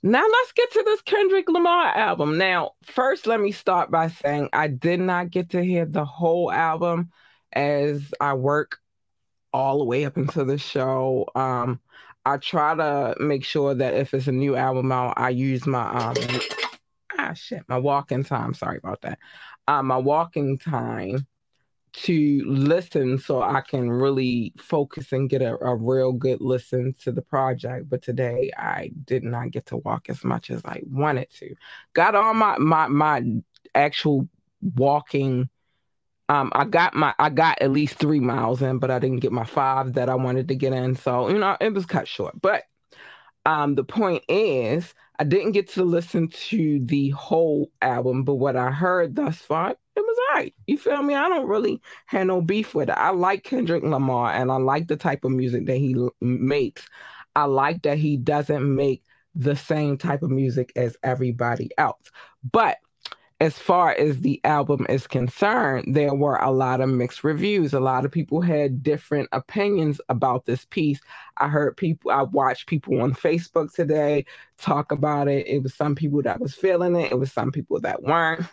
Now 0.06 0.22
let's 0.22 0.52
get 0.52 0.70
to 0.72 0.82
this 0.84 1.00
Kendrick 1.00 1.48
Lamar 1.48 1.86
album. 1.96 2.36
Now, 2.36 2.72
first, 2.82 3.26
let 3.26 3.40
me 3.40 3.52
start 3.52 3.90
by 3.90 4.08
saying 4.08 4.50
I 4.52 4.66
did 4.68 5.00
not 5.00 5.30
get 5.30 5.48
to 5.50 5.64
hear 5.64 5.86
the 5.86 6.04
whole 6.04 6.52
album 6.52 7.10
as 7.54 8.12
I 8.20 8.34
work 8.34 8.80
all 9.54 9.78
the 9.78 9.84
way 9.84 10.04
up 10.04 10.18
into 10.18 10.44
the 10.44 10.58
show. 10.58 11.24
Um, 11.34 11.80
I 12.26 12.36
try 12.36 12.74
to 12.74 13.16
make 13.18 13.46
sure 13.46 13.74
that 13.74 13.94
if 13.94 14.12
it's 14.12 14.26
a 14.26 14.32
new 14.32 14.56
album 14.56 14.92
out, 14.92 15.14
I 15.16 15.30
use 15.30 15.66
my 15.66 15.88
um 15.88 16.16
ah 17.18 17.32
shit, 17.32 17.62
my 17.66 17.78
walking 17.78 18.24
time. 18.24 18.52
Sorry 18.52 18.76
about 18.76 19.00
that. 19.00 19.18
Uh, 19.66 19.82
my 19.82 19.96
walking 19.96 20.58
time 20.58 21.26
to 21.94 22.42
listen 22.46 23.18
so 23.18 23.42
I 23.42 23.60
can 23.60 23.90
really 23.90 24.52
focus 24.58 25.12
and 25.12 25.30
get 25.30 25.42
a, 25.42 25.56
a, 25.64 25.76
real 25.76 26.12
good 26.12 26.40
listen 26.40 26.94
to 27.04 27.12
the 27.12 27.22
project. 27.22 27.88
But 27.88 28.02
today 28.02 28.50
I 28.56 28.90
did 29.04 29.22
not 29.22 29.52
get 29.52 29.66
to 29.66 29.78
walk 29.78 30.10
as 30.10 30.24
much 30.24 30.50
as 30.50 30.60
I 30.64 30.82
wanted 30.86 31.30
to. 31.38 31.54
Got 31.94 32.16
all 32.16 32.34
my 32.34 32.58
my 32.58 32.88
my 32.88 33.22
actual 33.74 34.28
walking 34.76 35.48
Um, 36.28 36.50
I 36.54 36.64
got 36.64 36.94
my 36.94 37.14
I 37.18 37.30
got 37.30 37.60
at 37.62 37.70
least 37.70 37.96
three 37.96 38.20
miles 38.20 38.62
in, 38.62 38.78
but 38.78 38.90
I 38.90 38.98
didn't 38.98 39.20
get 39.20 39.32
my 39.32 39.44
five 39.44 39.94
that 39.94 40.08
I 40.08 40.14
wanted 40.16 40.48
to 40.48 40.54
get 40.56 40.72
in. 40.72 40.96
So, 40.96 41.28
you 41.28 41.38
know, 41.38 41.56
it 41.60 41.74
was 41.74 41.86
cut 41.86 42.08
short. 42.08 42.40
But 42.40 42.64
um, 43.46 43.74
the 43.74 43.84
point 43.84 44.24
is, 44.28 44.94
I 45.18 45.24
didn't 45.24 45.52
get 45.52 45.68
to 45.70 45.84
listen 45.84 46.28
to 46.28 46.80
the 46.84 47.10
whole 47.10 47.70
album, 47.80 48.24
but 48.24 48.34
what 48.34 48.56
I 48.56 48.70
heard 48.70 49.14
thus 49.14 49.36
far, 49.38 49.70
it 49.70 49.78
was 49.96 50.18
all 50.28 50.36
right. 50.36 50.54
You 50.66 50.76
feel 50.76 51.02
me? 51.02 51.14
I 51.14 51.28
don't 51.28 51.46
really 51.46 51.80
have 52.06 52.26
no 52.26 52.40
beef 52.40 52.74
with 52.74 52.88
it. 52.88 52.96
I 52.98 53.10
like 53.10 53.44
Kendrick 53.44 53.84
Lamar 53.84 54.32
and 54.32 54.50
I 54.50 54.56
like 54.56 54.88
the 54.88 54.96
type 54.96 55.24
of 55.24 55.30
music 55.30 55.66
that 55.66 55.76
he 55.76 55.96
makes. 56.20 56.86
I 57.36 57.44
like 57.44 57.82
that 57.82 57.98
he 57.98 58.16
doesn't 58.16 58.74
make 58.74 59.04
the 59.34 59.56
same 59.56 59.98
type 59.98 60.22
of 60.22 60.30
music 60.30 60.72
as 60.76 60.96
everybody 61.02 61.70
else. 61.78 62.10
But 62.50 62.78
as 63.40 63.58
far 63.58 63.90
as 63.92 64.20
the 64.20 64.40
album 64.44 64.86
is 64.88 65.06
concerned, 65.06 65.94
there 65.94 66.14
were 66.14 66.36
a 66.36 66.50
lot 66.50 66.80
of 66.80 66.88
mixed 66.88 67.24
reviews. 67.24 67.74
A 67.74 67.80
lot 67.80 68.04
of 68.04 68.12
people 68.12 68.40
had 68.40 68.82
different 68.82 69.28
opinions 69.32 70.00
about 70.08 70.46
this 70.46 70.64
piece. 70.66 71.00
I 71.38 71.48
heard 71.48 71.76
people, 71.76 72.12
I 72.12 72.22
watched 72.22 72.68
people 72.68 73.00
on 73.02 73.12
Facebook 73.12 73.74
today 73.74 74.24
talk 74.58 74.92
about 74.92 75.26
it. 75.28 75.48
It 75.48 75.62
was 75.62 75.74
some 75.74 75.94
people 75.94 76.22
that 76.22 76.40
was 76.40 76.54
feeling 76.54 76.94
it. 76.94 77.10
It 77.10 77.18
was 77.18 77.32
some 77.32 77.50
people 77.50 77.80
that 77.80 78.02
weren't. 78.02 78.46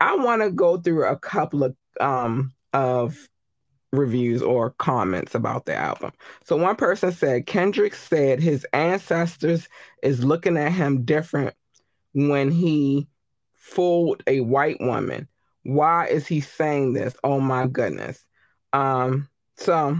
I 0.00 0.14
want 0.16 0.42
to 0.42 0.50
go 0.50 0.76
through 0.76 1.06
a 1.06 1.16
couple 1.16 1.64
of 1.64 1.76
um 2.00 2.52
of 2.72 3.28
reviews 3.92 4.42
or 4.42 4.70
comments 4.70 5.34
about 5.34 5.66
the 5.66 5.74
album. 5.74 6.12
So 6.44 6.56
one 6.56 6.76
person 6.76 7.12
said 7.12 7.46
Kendrick 7.46 7.94
said 7.94 8.40
his 8.40 8.66
ancestors 8.72 9.68
is 10.02 10.24
looking 10.24 10.56
at 10.56 10.72
him 10.72 11.04
different 11.04 11.54
when 12.12 12.50
he 12.50 13.08
fooled 13.64 14.22
a 14.26 14.40
white 14.40 14.76
woman. 14.78 15.26
Why 15.62 16.06
is 16.06 16.26
he 16.26 16.40
saying 16.40 16.92
this? 16.92 17.16
Oh 17.24 17.40
my 17.40 17.66
goodness. 17.66 18.22
Um, 18.74 19.28
so 19.56 19.98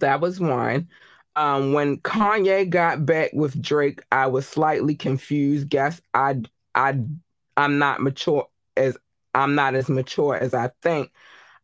that 0.00 0.20
was 0.20 0.40
one. 0.40 0.88
Um, 1.36 1.74
when 1.74 1.98
Kanye 1.98 2.68
got 2.70 3.04
back 3.04 3.32
with 3.34 3.60
Drake, 3.60 4.00
I 4.10 4.28
was 4.28 4.48
slightly 4.48 4.94
confused. 4.94 5.68
Guess 5.68 6.00
I 6.14 6.40
I 6.74 6.98
I'm 7.56 7.78
not 7.78 8.00
mature 8.00 8.48
as 8.76 8.96
I'm 9.34 9.54
not 9.54 9.74
as 9.74 9.90
mature 9.90 10.34
as 10.34 10.54
I 10.54 10.70
think. 10.80 11.12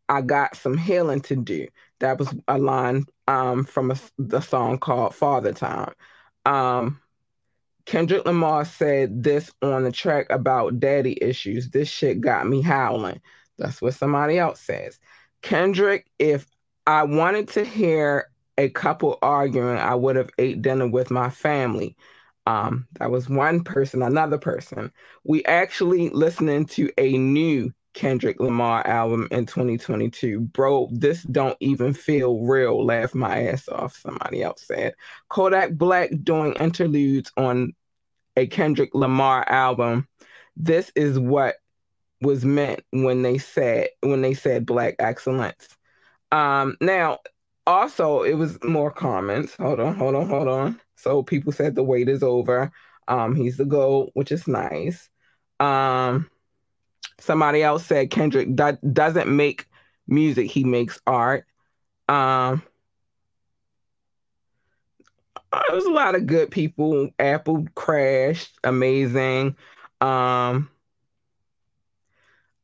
I 0.09 0.21
got 0.21 0.57
some 0.57 0.77
healing 0.77 1.23
to 1.23 1.37
do. 1.37 1.69
That 2.01 2.19
was 2.19 2.35
a 2.47 2.59
line 2.59 3.07
um, 3.27 3.65
from 3.65 3.93
a, 3.93 3.97
the 4.19 4.41
song 4.41 4.79
called 4.79 5.15
Father 5.15 5.53
Time. 5.53 5.95
Um, 6.45 7.01
Kendrick 7.91 8.25
Lamar 8.25 8.65
said 8.65 9.25
this 9.25 9.51
on 9.63 9.83
the 9.83 9.91
track 9.91 10.27
about 10.31 10.79
daddy 10.79 11.19
issues. 11.21 11.71
This 11.71 11.89
shit 11.89 12.21
got 12.21 12.47
me 12.47 12.63
howling. 12.63 13.21
That's 13.59 13.83
what 13.83 13.95
somebody 13.95 14.39
else 14.39 14.61
says. 14.61 15.01
Kendrick, 15.43 16.07
if 16.21 16.47
I 16.87 17.03
wanted 17.03 17.49
to 17.49 17.65
hear 17.65 18.31
a 18.57 18.69
couple 18.69 19.19
arguing, 19.23 19.77
I 19.79 19.97
would 19.97 20.15
have 20.15 20.31
ate 20.39 20.63
dinner 20.63 20.87
with 20.87 21.11
my 21.11 21.31
family. 21.31 21.97
Um, 22.47 22.87
that 23.01 23.11
was 23.11 23.29
one 23.29 23.65
person, 23.65 24.03
another 24.03 24.39
person. 24.39 24.93
We 25.25 25.45
actually 25.47 26.11
listening 26.11 26.67
to 26.67 26.93
a 26.97 27.19
new 27.19 27.73
Kendrick 27.95 28.39
Lamar 28.39 28.87
album 28.87 29.27
in 29.33 29.47
2022. 29.47 30.39
Bro, 30.39 30.91
this 30.93 31.25
don't 31.25 31.57
even 31.59 31.93
feel 31.93 32.39
real. 32.39 32.85
Laugh 32.85 33.17
my 33.17 33.49
ass 33.49 33.69
off, 33.69 33.97
somebody 33.97 34.45
else 34.45 34.63
said. 34.63 34.95
Kodak 35.29 35.73
Black 35.73 36.11
doing 36.23 36.53
interludes 36.53 37.33
on 37.37 37.75
a 38.41 38.47
Kendrick 38.47 38.91
Lamar 38.95 39.49
album. 39.49 40.09
This 40.57 40.91
is 40.97 41.19
what 41.19 41.57
was 42.23 42.45
meant 42.45 42.81
when 42.91 43.23
they 43.23 43.39
said 43.39 43.89
when 44.01 44.23
they 44.23 44.35
said 44.35 44.67
black 44.67 44.97
excellence. 44.99 45.69
Um 46.33 46.77
now 46.81 47.19
also 47.67 48.23
it 48.23 48.35
was 48.35 48.59
more 48.65 48.91
comments. 48.91 49.55
Hold 49.57 49.81
on, 49.81 49.95
hold 49.95 50.15
on, 50.15 50.29
hold 50.29 50.49
on. 50.49 50.81
So 50.97 51.23
people 51.23 51.53
said 51.53 51.75
the 51.75 51.83
wait 51.83 52.09
is 52.09 52.23
over. 52.23 52.73
Um 53.09 53.35
he's 53.37 53.57
the 53.57 53.65
goal, 53.65 54.11
which 54.15 54.33
is 54.33 54.49
nice. 54.49 55.09
Um 55.61 56.29
Somebody 57.19 57.63
else 57.63 57.85
said 57.85 58.11
Kendrick 58.11 58.55
do- 58.57 58.79
doesn't 58.93 59.29
make 59.29 59.67
music, 60.09 60.51
he 60.51 60.65
makes 60.65 60.99
art. 61.07 61.45
Um, 62.09 62.63
uh, 65.53 65.63
there's 65.71 65.85
a 65.85 65.91
lot 65.91 66.15
of 66.15 66.27
good 66.27 66.51
people. 66.51 67.11
Apple 67.19 67.67
crashed, 67.75 68.59
amazing. 68.65 69.57
Um, 70.01 70.71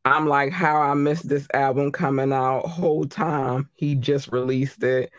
I'm 0.05 0.27
like, 0.27 0.53
how 0.53 0.81
I 0.81 0.95
missed 0.95 1.29
this 1.29 1.49
album 1.53 1.91
coming 1.91 2.33
out 2.33 2.67
whole 2.67 3.07
time. 3.07 3.69
He 3.75 3.97
just 3.97 4.29
released 4.29 4.83
it. 4.85 5.11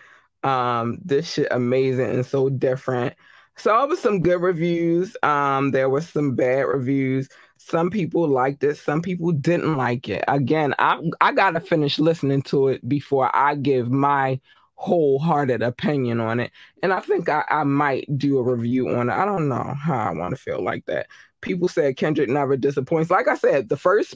Um, 0.43 0.99
this 1.03 1.33
shit 1.33 1.47
amazing 1.51 2.09
and 2.11 2.25
so 2.25 2.49
different. 2.49 3.13
So 3.57 3.83
it 3.83 3.89
was 3.89 3.99
some 3.99 4.21
good 4.21 4.41
reviews. 4.41 5.17
Um, 5.23 5.71
there 5.71 5.89
were 5.89 6.01
some 6.01 6.35
bad 6.35 6.61
reviews. 6.61 7.27
Some 7.57 7.89
people 7.89 8.27
liked 8.27 8.63
it, 8.63 8.77
some 8.77 9.01
people 9.01 9.31
didn't 9.33 9.75
like 9.75 10.07
it. 10.07 10.23
Again, 10.27 10.73
I 10.79 11.01
I 11.19 11.33
gotta 11.33 11.59
finish 11.59 11.99
listening 11.99 12.43
to 12.43 12.69
it 12.69 12.87
before 12.87 13.35
I 13.35 13.55
give 13.55 13.91
my 13.91 14.39
wholehearted 14.77 15.61
opinion 15.61 16.19
on 16.19 16.39
it. 16.39 16.51
And 16.81 16.93
I 16.93 16.99
think 16.99 17.27
I, 17.29 17.43
I 17.49 17.63
might 17.63 18.05
do 18.17 18.37
a 18.37 18.43
review 18.43 18.89
on 18.89 19.09
it. 19.09 19.13
I 19.13 19.25
don't 19.25 19.49
know 19.49 19.75
how 19.77 19.97
I 19.97 20.13
want 20.13 20.35
to 20.35 20.41
feel 20.41 20.63
like 20.63 20.85
that. 20.85 21.07
People 21.41 21.67
said 21.67 21.97
Kendrick 21.97 22.29
never 22.29 22.55
disappoints. 22.55 23.11
Like 23.11 23.27
I 23.27 23.35
said, 23.35 23.69
the 23.69 23.77
first 23.77 24.15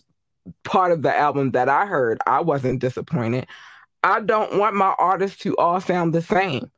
part 0.63 0.91
of 0.91 1.01
the 1.01 1.15
album 1.15 1.51
that 1.51 1.67
I 1.67 1.85
heard, 1.85 2.19
I 2.25 2.41
wasn't 2.41 2.79
disappointed. 2.79 3.47
I 4.03 4.21
don't 4.21 4.57
want 4.57 4.75
my 4.75 4.95
artists 4.97 5.39
to 5.43 5.55
all 5.57 5.81
sound 5.81 6.13
the 6.13 6.21
same. 6.21 6.71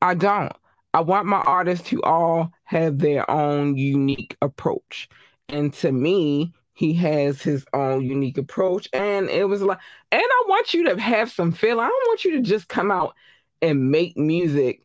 I 0.00 0.14
don't. 0.14 0.52
I 0.94 1.00
want 1.00 1.26
my 1.26 1.40
artists 1.40 1.88
to 1.88 2.02
all 2.02 2.52
have 2.64 2.98
their 2.98 3.30
own 3.30 3.76
unique 3.76 4.36
approach. 4.42 5.08
And 5.48 5.72
to 5.74 5.90
me, 5.90 6.52
he 6.82 6.92
has 6.94 7.40
his 7.40 7.64
own 7.72 8.04
unique 8.04 8.36
approach. 8.36 8.88
And 8.92 9.30
it 9.30 9.44
was 9.44 9.62
like, 9.62 9.78
and 10.10 10.20
I 10.20 10.44
want 10.48 10.74
you 10.74 10.88
to 10.88 11.00
have 11.00 11.30
some 11.30 11.52
feel. 11.52 11.78
I 11.78 11.86
don't 11.86 12.08
want 12.08 12.24
you 12.24 12.32
to 12.32 12.40
just 12.40 12.66
come 12.66 12.90
out 12.90 13.14
and 13.60 13.92
make 13.92 14.16
music 14.16 14.82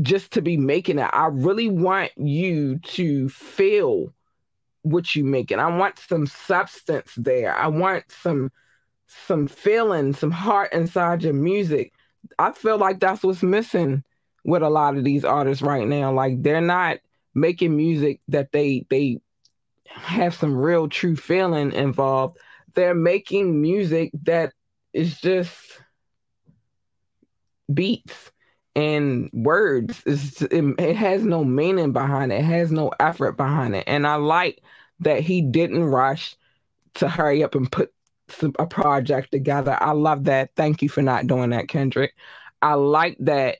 just 0.00 0.34
to 0.34 0.42
be 0.42 0.56
making 0.56 1.00
it. 1.00 1.10
I 1.12 1.26
really 1.26 1.68
want 1.68 2.12
you 2.16 2.78
to 2.78 3.28
feel 3.30 4.14
what 4.82 5.16
you 5.16 5.24
make, 5.24 5.50
making. 5.50 5.58
I 5.58 5.76
want 5.76 5.98
some 5.98 6.28
substance 6.28 7.12
there. 7.16 7.52
I 7.52 7.66
want 7.66 8.04
some 8.12 8.52
some 9.26 9.48
feeling, 9.48 10.14
some 10.14 10.30
heart 10.30 10.72
inside 10.72 11.24
your 11.24 11.32
music. 11.32 11.94
I 12.38 12.52
feel 12.52 12.78
like 12.78 13.00
that's 13.00 13.24
what's 13.24 13.42
missing 13.42 14.04
with 14.44 14.62
a 14.62 14.70
lot 14.70 14.96
of 14.96 15.02
these 15.02 15.24
artists 15.24 15.62
right 15.62 15.88
now. 15.88 16.12
Like 16.12 16.44
they're 16.44 16.60
not 16.60 16.98
making 17.34 17.76
music 17.76 18.20
that 18.28 18.52
they 18.52 18.86
they 18.88 19.18
have 19.94 20.34
some 20.34 20.56
real 20.56 20.88
true 20.88 21.16
feeling 21.16 21.72
involved. 21.72 22.38
They're 22.74 22.94
making 22.94 23.60
music 23.60 24.10
that 24.24 24.52
is 24.92 25.20
just 25.20 25.80
beats 27.72 28.32
and 28.76 29.30
words. 29.32 30.02
It, 30.04 30.52
it 30.78 30.96
has 30.96 31.24
no 31.24 31.44
meaning 31.44 31.92
behind 31.92 32.32
it. 32.32 32.40
It 32.40 32.44
has 32.44 32.72
no 32.72 32.92
effort 32.98 33.32
behind 33.32 33.76
it. 33.76 33.84
And 33.86 34.06
I 34.06 34.16
like 34.16 34.62
that 35.00 35.20
he 35.20 35.40
didn't 35.40 35.84
rush 35.84 36.36
to 36.94 37.08
hurry 37.08 37.42
up 37.42 37.54
and 37.54 37.70
put 37.70 37.92
some, 38.28 38.54
a 38.58 38.66
project 38.66 39.30
together. 39.30 39.76
I 39.80 39.92
love 39.92 40.24
that. 40.24 40.50
Thank 40.56 40.82
you 40.82 40.88
for 40.88 41.02
not 41.02 41.26
doing 41.26 41.50
that, 41.50 41.68
Kendrick. 41.68 42.14
I 42.62 42.74
like 42.74 43.16
that 43.20 43.58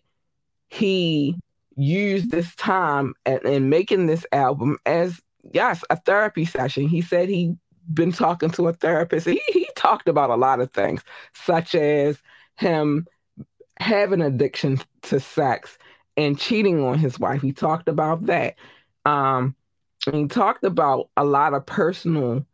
he 0.69 1.37
used 1.77 2.31
this 2.31 2.55
time 2.55 3.15
and 3.27 3.71
making 3.71 4.07
this 4.07 4.25
album 4.33 4.79
as 4.87 5.21
yes, 5.53 5.85
a 5.91 5.97
therapy 5.97 6.45
session. 6.45 6.89
He 6.89 7.03
said 7.03 7.29
he 7.29 7.57
been 7.93 8.13
talking 8.13 8.51
to 8.51 8.69
a 8.69 8.73
therapist. 8.73 9.27
He 9.27 9.41
he 9.49 9.69
talked 9.77 10.09
about 10.09 10.31
a 10.31 10.37
lot 10.37 10.61
of 10.61 10.73
things, 10.73 11.03
such 11.35 11.75
as 11.75 12.19
him 12.57 13.07
having 13.79 14.21
addiction 14.23 14.81
to 15.03 15.21
sex 15.21 15.79
and 16.17 16.39
cheating 16.39 16.81
on 16.83 16.99
his 16.99 17.19
wife. 17.19 17.43
He 17.43 17.53
talked 17.53 17.89
about 17.89 18.27
that. 18.27 18.57
Um, 19.05 19.55
he 20.13 20.27
talked 20.29 20.65
about 20.65 21.11
a 21.17 21.25
lot 21.25 21.55
of 21.55 21.67
personal 21.67 22.47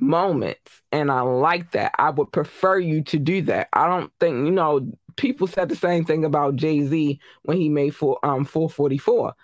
moments, 0.00 0.82
and 0.92 1.10
I 1.10 1.20
like 1.22 1.72
that. 1.72 1.92
I 1.98 2.10
would 2.10 2.32
prefer 2.32 2.78
you 2.78 3.02
to 3.04 3.18
do 3.18 3.42
that. 3.42 3.68
I 3.72 3.86
don't 3.88 4.12
think 4.20 4.36
you 4.46 4.52
know. 4.52 4.90
People 5.16 5.46
said 5.46 5.70
the 5.70 5.76
same 5.76 6.04
thing 6.04 6.26
about 6.26 6.56
Jay 6.56 6.82
Z 6.86 7.18
when 7.44 7.56
he 7.56 7.70
made 7.70 7.94
for 7.96 8.18
um 8.24 8.44
444. 8.44 9.34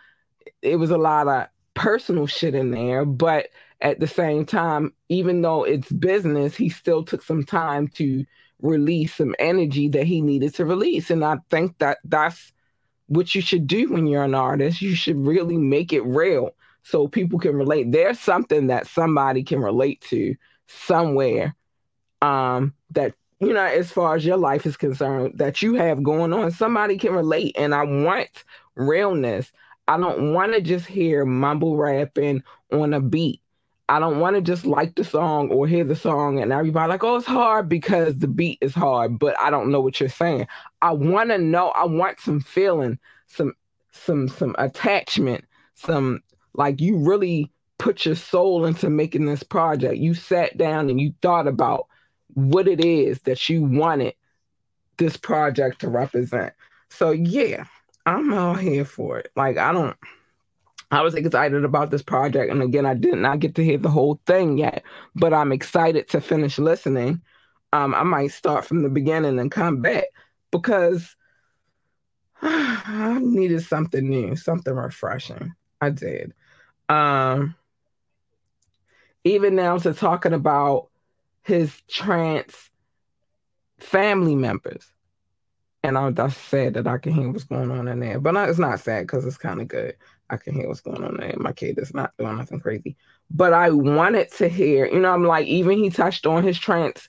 It 0.60 0.76
was 0.76 0.90
a 0.90 0.98
lot 0.98 1.28
of 1.28 1.48
personal 1.82 2.28
shit 2.28 2.54
in 2.54 2.70
there, 2.70 3.04
but 3.04 3.48
at 3.80 3.98
the 3.98 4.06
same 4.06 4.46
time, 4.46 4.92
even 5.08 5.42
though 5.42 5.64
it's 5.64 5.90
business, 5.90 6.54
he 6.54 6.68
still 6.68 7.02
took 7.04 7.24
some 7.24 7.44
time 7.44 7.88
to 7.88 8.24
release 8.60 9.16
some 9.16 9.34
energy 9.40 9.88
that 9.88 10.06
he 10.06 10.20
needed 10.20 10.54
to 10.54 10.64
release. 10.64 11.10
And 11.10 11.24
I 11.24 11.38
think 11.50 11.78
that 11.78 11.98
that's 12.04 12.52
what 13.08 13.34
you 13.34 13.42
should 13.42 13.66
do 13.66 13.92
when 13.92 14.06
you're 14.06 14.22
an 14.22 14.36
artist. 14.36 14.80
You 14.80 14.94
should 14.94 15.26
really 15.26 15.56
make 15.56 15.92
it 15.92 16.02
real 16.02 16.54
so 16.84 17.08
people 17.08 17.40
can 17.40 17.56
relate. 17.56 17.90
There's 17.90 18.20
something 18.20 18.68
that 18.68 18.86
somebody 18.86 19.42
can 19.42 19.58
relate 19.58 20.02
to 20.02 20.36
somewhere 20.68 21.56
um, 22.20 22.74
that 22.92 23.14
you 23.40 23.52
know, 23.52 23.64
as 23.64 23.90
far 23.90 24.14
as 24.14 24.24
your 24.24 24.36
life 24.36 24.66
is 24.66 24.76
concerned, 24.76 25.38
that 25.38 25.62
you 25.62 25.74
have 25.74 26.04
going 26.04 26.32
on. 26.32 26.52
Somebody 26.52 26.96
can 26.96 27.12
relate, 27.12 27.56
and 27.58 27.74
I 27.74 27.82
want 27.82 28.44
realness. 28.76 29.50
I 29.88 29.98
don't 29.98 30.32
want 30.32 30.52
to 30.54 30.60
just 30.60 30.86
hear 30.86 31.24
mumble 31.24 31.76
rapping 31.76 32.42
on 32.72 32.94
a 32.94 33.00
beat. 33.00 33.40
I 33.88 33.98
don't 33.98 34.20
want 34.20 34.36
to 34.36 34.42
just 34.42 34.64
like 34.64 34.94
the 34.94 35.04
song 35.04 35.50
or 35.50 35.66
hear 35.66 35.84
the 35.84 35.96
song 35.96 36.40
and 36.40 36.52
everybody 36.52 36.88
like, 36.88 37.04
oh, 37.04 37.16
it's 37.16 37.26
hard 37.26 37.68
because 37.68 38.18
the 38.18 38.28
beat 38.28 38.58
is 38.60 38.74
hard, 38.74 39.18
but 39.18 39.38
I 39.38 39.50
don't 39.50 39.70
know 39.70 39.80
what 39.80 40.00
you're 40.00 40.08
saying. 40.08 40.46
I 40.80 40.92
want 40.92 41.30
to 41.30 41.38
know. 41.38 41.68
I 41.70 41.84
want 41.84 42.20
some 42.20 42.40
feeling, 42.40 42.98
some 43.26 43.52
some 43.90 44.28
some 44.28 44.54
attachment, 44.58 45.44
some 45.74 46.22
like 46.54 46.80
you 46.80 46.96
really 46.96 47.50
put 47.78 48.06
your 48.06 48.14
soul 48.14 48.64
into 48.64 48.88
making 48.88 49.26
this 49.26 49.42
project. 49.42 49.96
You 49.96 50.14
sat 50.14 50.56
down 50.56 50.88
and 50.88 51.00
you 51.00 51.12
thought 51.20 51.48
about 51.48 51.86
what 52.34 52.68
it 52.68 52.82
is 52.82 53.20
that 53.22 53.48
you 53.48 53.62
wanted 53.62 54.14
this 54.96 55.16
project 55.16 55.80
to 55.80 55.88
represent. 55.88 56.52
So 56.90 57.10
yeah, 57.10 57.64
I'm 58.04 58.32
all 58.32 58.54
here 58.54 58.84
for 58.84 59.18
it. 59.18 59.30
Like 59.36 59.58
I 59.58 59.72
don't 59.72 59.96
I 60.92 61.00
was 61.00 61.14
excited 61.14 61.64
about 61.64 61.90
this 61.90 62.02
project. 62.02 62.52
And 62.52 62.62
again, 62.62 62.84
I 62.84 62.92
did 62.92 63.14
not 63.14 63.40
get 63.40 63.54
to 63.54 63.64
hear 63.64 63.78
the 63.78 63.88
whole 63.88 64.20
thing 64.26 64.58
yet, 64.58 64.82
but 65.14 65.32
I'm 65.32 65.50
excited 65.50 66.06
to 66.10 66.20
finish 66.20 66.58
listening. 66.58 67.22
Um, 67.72 67.94
I 67.94 68.02
might 68.02 68.32
start 68.32 68.66
from 68.66 68.82
the 68.82 68.90
beginning 68.90 69.38
and 69.38 69.50
come 69.50 69.80
back 69.80 70.04
because 70.50 71.16
I 72.42 73.18
needed 73.22 73.62
something 73.64 74.06
new, 74.06 74.36
something 74.36 74.74
refreshing. 74.74 75.54
I 75.80 75.88
did. 75.88 76.34
Um, 76.90 77.54
even 79.24 79.56
now 79.56 79.78
to 79.78 79.94
talking 79.94 80.34
about 80.34 80.88
his 81.42 81.74
trans 81.88 82.54
family 83.78 84.36
members. 84.36 84.91
And 85.82 85.98
I, 85.98 86.10
that's 86.10 86.36
sad 86.36 86.74
that 86.74 86.86
I 86.86 86.98
can 86.98 87.12
hear 87.12 87.30
what's 87.30 87.44
going 87.44 87.70
on 87.70 87.88
in 87.88 88.00
there. 88.00 88.20
But 88.20 88.36
it's 88.48 88.58
not 88.58 88.80
sad 88.80 89.02
because 89.02 89.26
it's 89.26 89.36
kind 89.36 89.60
of 89.60 89.68
good. 89.68 89.96
I 90.30 90.36
can 90.36 90.54
hear 90.54 90.68
what's 90.68 90.80
going 90.80 91.02
on 91.02 91.16
there. 91.16 91.34
My 91.36 91.52
kid 91.52 91.78
is 91.78 91.92
not 91.92 92.12
doing 92.18 92.36
nothing 92.36 92.60
crazy. 92.60 92.96
But 93.30 93.52
I 93.52 93.70
wanted 93.70 94.30
to 94.32 94.48
hear, 94.48 94.86
you 94.86 95.00
know, 95.00 95.12
I'm 95.12 95.24
like, 95.24 95.46
even 95.46 95.78
he 95.78 95.90
touched 95.90 96.26
on 96.26 96.42
his 96.44 96.58
trans 96.58 97.08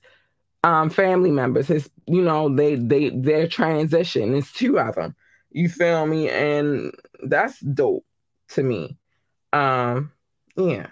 um, 0.64 0.90
family 0.90 1.32
members, 1.32 1.68
his, 1.68 1.90
you 2.08 2.22
know, 2.22 2.54
they 2.54 2.76
they 2.76 3.10
their 3.10 3.48
transition. 3.48 4.34
It's 4.34 4.52
two 4.52 4.80
of 4.80 4.96
them. 4.96 5.16
You 5.52 5.70
feel 5.70 6.06
me? 6.06 6.30
And 6.30 6.94
that's 7.24 7.60
dope 7.60 8.06
to 8.50 8.64
me. 8.64 8.98
Um, 9.52 10.12
yeah. 10.56 10.88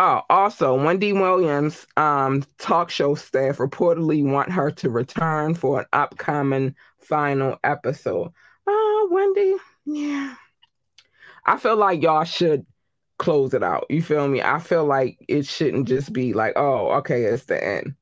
Oh, 0.00 0.22
also, 0.30 0.80
Wendy 0.80 1.12
Williams, 1.12 1.84
um, 1.96 2.44
talk 2.58 2.88
show 2.88 3.16
staff 3.16 3.58
reportedly 3.58 4.22
want 4.22 4.52
her 4.52 4.70
to 4.70 4.90
return 4.90 5.54
for 5.54 5.80
an 5.80 5.86
upcoming 5.92 6.76
final 6.98 7.58
episode. 7.64 8.32
Oh, 8.68 9.08
Wendy, 9.10 9.56
yeah. 9.84 10.36
I 11.44 11.56
feel 11.56 11.76
like 11.76 12.00
y'all 12.00 12.22
should 12.22 12.64
close 13.18 13.54
it 13.54 13.64
out. 13.64 13.86
You 13.90 14.00
feel 14.00 14.28
me? 14.28 14.40
I 14.40 14.60
feel 14.60 14.84
like 14.84 15.18
it 15.26 15.46
shouldn't 15.46 15.88
just 15.88 16.12
be 16.12 16.32
like, 16.32 16.52
oh, 16.54 16.90
okay, 16.98 17.24
it's 17.24 17.46
the 17.46 17.62
end. 17.62 17.94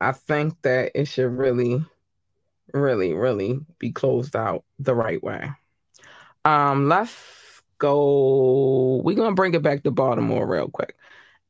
I 0.00 0.12
think 0.12 0.60
that 0.62 0.92
it 0.96 1.06
should 1.06 1.30
really, 1.38 1.84
really, 2.72 3.14
really 3.14 3.60
be 3.78 3.92
closed 3.92 4.34
out 4.34 4.64
the 4.80 4.94
right 4.94 5.22
way. 5.22 5.50
Um, 6.44 6.88
let's 6.88 7.14
go. 7.78 9.02
We're 9.04 9.16
gonna 9.16 9.34
bring 9.34 9.54
it 9.54 9.62
back 9.62 9.84
to 9.84 9.90
Baltimore 9.92 10.46
real 10.46 10.68
quick. 10.68 10.96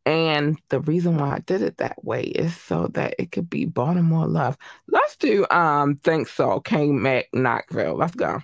And 0.08 0.58
the 0.70 0.80
reason 0.80 1.18
why 1.18 1.34
I 1.34 1.40
did 1.40 1.60
it 1.60 1.76
that 1.76 2.02
way 2.02 2.22
is 2.22 2.56
so 2.56 2.86
that 2.94 3.14
it 3.18 3.30
could 3.30 3.50
be 3.50 3.66
Baltimore 3.66 4.26
love. 4.26 4.56
Let's 4.86 5.16
do 5.16 5.46
um 5.50 5.96
Think 5.96 6.28
So, 6.28 6.60
King 6.60 7.02
Mac 7.02 7.26
Knoxville. 7.34 7.94
Let's 7.94 8.14
go. 8.14 8.40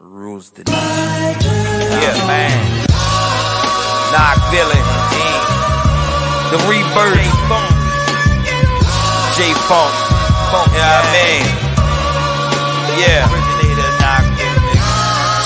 Rules 0.00 0.50
the 0.50 0.64
Yeah, 0.68 2.26
man. 2.26 2.86
Knoxville. 4.10 4.74
The 6.50 6.58
rebirth. 6.66 7.22
J 9.36 9.54
Funk. 9.54 9.94
Yeah, 10.74 11.02
man. 11.14 11.68
Yeah 12.98 13.51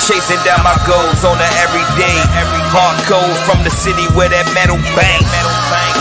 chasing 0.06 0.38
down 0.46 0.62
my 0.62 0.78
goals 0.86 1.26
on 1.26 1.36
the 1.36 1.50
everyday. 1.66 2.14
Every 2.38 2.62
hard 2.70 2.94
code 3.10 3.38
from 3.42 3.64
the 3.66 3.70
city 3.74 4.06
where 4.14 4.30
that 4.30 4.46
metal 4.54 4.78
bang. 4.94 5.45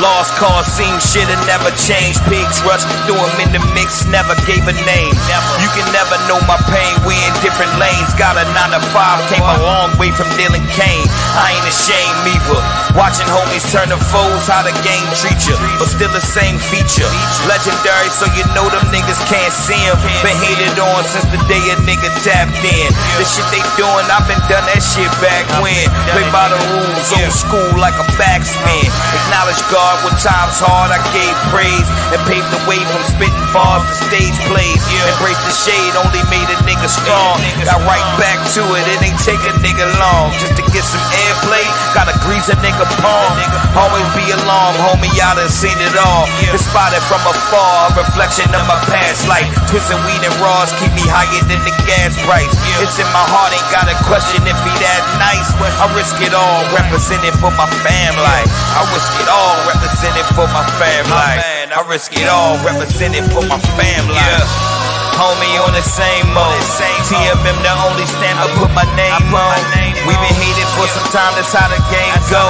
Lost 0.03 0.35
cause 0.35 0.67
seem 0.67 0.91
shit 0.99 1.23
and 1.23 1.39
never 1.47 1.71
changed. 1.79 2.19
Pigs 2.27 2.59
rush 2.67 2.83
through 3.07 3.15
them 3.15 3.35
in 3.47 3.49
the 3.55 3.63
mix, 3.71 4.03
never 4.11 4.35
gave 4.43 4.63
a 4.67 4.75
name. 4.83 5.13
Never. 5.31 5.51
You 5.63 5.69
can 5.71 5.87
never 5.95 6.19
know 6.27 6.39
my 6.43 6.59
pain, 6.67 6.93
we 7.07 7.15
in 7.15 7.33
different 7.39 7.71
lanes. 7.79 8.11
Got 8.19 8.35
a 8.35 8.43
9 8.51 8.75
to 8.75 8.81
5, 8.91 9.31
came 9.31 9.45
a 9.45 9.57
long 9.63 9.95
way 9.95 10.11
from 10.11 10.27
dealing 10.35 10.63
Kane. 10.75 11.07
I 11.39 11.55
ain't 11.55 11.67
ashamed 11.67 12.27
either. 12.27 12.59
Watching 12.99 13.27
homies 13.31 13.63
turn 13.71 13.91
to 13.91 13.99
foes, 14.11 14.43
how 14.51 14.67
the 14.67 14.75
game 14.83 15.07
treat 15.15 15.39
you. 15.47 15.55
But 15.79 15.87
still 15.87 16.11
the 16.11 16.23
same 16.23 16.59
feature. 16.59 17.07
Legendary, 17.47 18.11
so 18.11 18.27
you 18.35 18.43
know 18.51 18.67
them 18.67 18.83
niggas 18.91 19.19
can't 19.31 19.51
see 19.55 19.79
him. 19.79 19.95
Been 20.23 20.35
hated 20.43 20.75
on 20.75 21.03
since 21.07 21.27
the 21.31 21.39
day 21.47 21.63
a 21.71 21.75
nigga 21.87 22.11
tapped 22.23 22.59
in. 22.63 22.89
The 23.15 23.23
shit 23.23 23.47
they 23.51 23.63
doing, 23.79 24.07
I've 24.11 24.27
been 24.27 24.39
done 24.51 24.63
that 24.67 24.83
shit 24.83 25.11
back 25.23 25.47
when. 25.63 25.87
Play 26.11 26.27
by 26.35 26.51
the 26.51 26.59
rules, 26.75 27.07
old 27.15 27.31
school 27.31 27.71
like 27.79 27.95
a 27.95 28.07
backspin. 28.19 28.87
Acknowledge 29.23 29.59
God 29.71 29.84
hard 29.85 30.01
when 30.01 30.17
times 30.17 30.57
hard, 30.57 30.89
I 30.89 30.97
gave 31.13 31.35
praise 31.53 31.85
and 32.09 32.17
paved 32.25 32.49
the 32.49 32.61
way 32.65 32.81
from 32.89 33.05
spitting 33.05 33.47
bars 33.53 33.85
to 33.85 33.93
stage 34.09 34.37
plays. 34.49 34.81
Embrace 35.13 35.37
the 35.45 35.53
shade, 35.53 35.93
only 36.01 36.25
made 36.33 36.49
a 36.49 36.57
nigga 36.65 36.89
strong. 36.89 37.37
Got 37.61 37.85
right 37.85 38.05
back 38.17 38.41
to 38.57 38.61
it, 38.65 38.85
it 38.89 38.99
ain't 39.05 39.21
take 39.21 39.41
a 39.45 39.53
nigga 39.61 39.85
long. 40.01 40.33
Just 40.41 40.57
to 40.57 40.63
get 40.73 40.81
some 40.81 41.05
airplay, 41.29 41.65
gotta 41.93 42.17
grease 42.25 42.49
a 42.49 42.57
nigga 42.65 42.85
palm. 42.97 43.37
Always 43.77 44.07
be 44.17 44.25
along, 44.33 44.73
homie, 44.89 45.11
y'all 45.13 45.37
done 45.37 45.53
seen 45.53 45.77
it 45.77 45.93
all. 46.01 46.25
Been 46.49 46.57
spotted 46.57 47.03
from 47.05 47.21
afar, 47.21 47.93
a 47.93 48.01
reflection 48.01 48.49
of 48.57 48.65
my 48.65 48.79
past 48.89 49.29
life. 49.29 49.45
Twisting 49.69 50.01
weed 50.09 50.21
and 50.25 50.33
raws 50.41 50.73
keep 50.81 50.89
me 50.97 51.05
higher 51.05 51.45
than 51.45 51.61
the 51.61 51.75
gas 51.85 52.17
price. 52.25 52.49
It's 52.81 52.97
in 52.97 53.07
my 53.13 53.25
heart, 53.29 53.53
ain't 53.53 53.69
got 53.69 53.85
a 53.85 53.97
question 54.09 54.41
if 54.49 54.57
he 54.65 54.73
that 54.81 55.03
nice. 55.21 55.53
I 55.77 55.85
risk 55.93 56.17
it 56.25 56.33
all, 56.33 56.65
representing 56.73 57.35
for 57.37 57.53
my 57.53 57.69
family. 57.85 58.41
I 58.73 58.81
risk 58.89 59.13
it 59.21 59.29
all, 59.29 59.74
representing 59.75 60.23
for 60.35 60.47
my 60.55 60.63
family. 60.79 61.43
I 61.75 61.85
risk 61.89 62.13
it 62.15 62.27
all, 62.29 62.57
representing 62.63 63.23
for 63.23 63.45
my 63.47 63.59
family. 63.59 64.15
Yeah. 64.15 64.74
Homie 65.15 65.55
on 65.63 65.71
the 65.71 65.81
same 65.81 66.27
mode. 66.35 66.59
TMM 67.07 67.57
the 67.63 67.73
only 67.87 68.03
stand 68.03 68.35
I 68.35 68.51
put 68.59 68.71
my 68.75 68.83
name 68.99 69.31
on. 69.31 69.55
We 70.03 70.11
been 70.11 70.37
hated 70.37 70.69
for 70.75 70.85
some 70.91 71.07
time, 71.09 71.33
that's 71.39 71.55
how 71.55 71.71
the 71.71 71.79
game 71.87 72.13
go. 72.27 72.43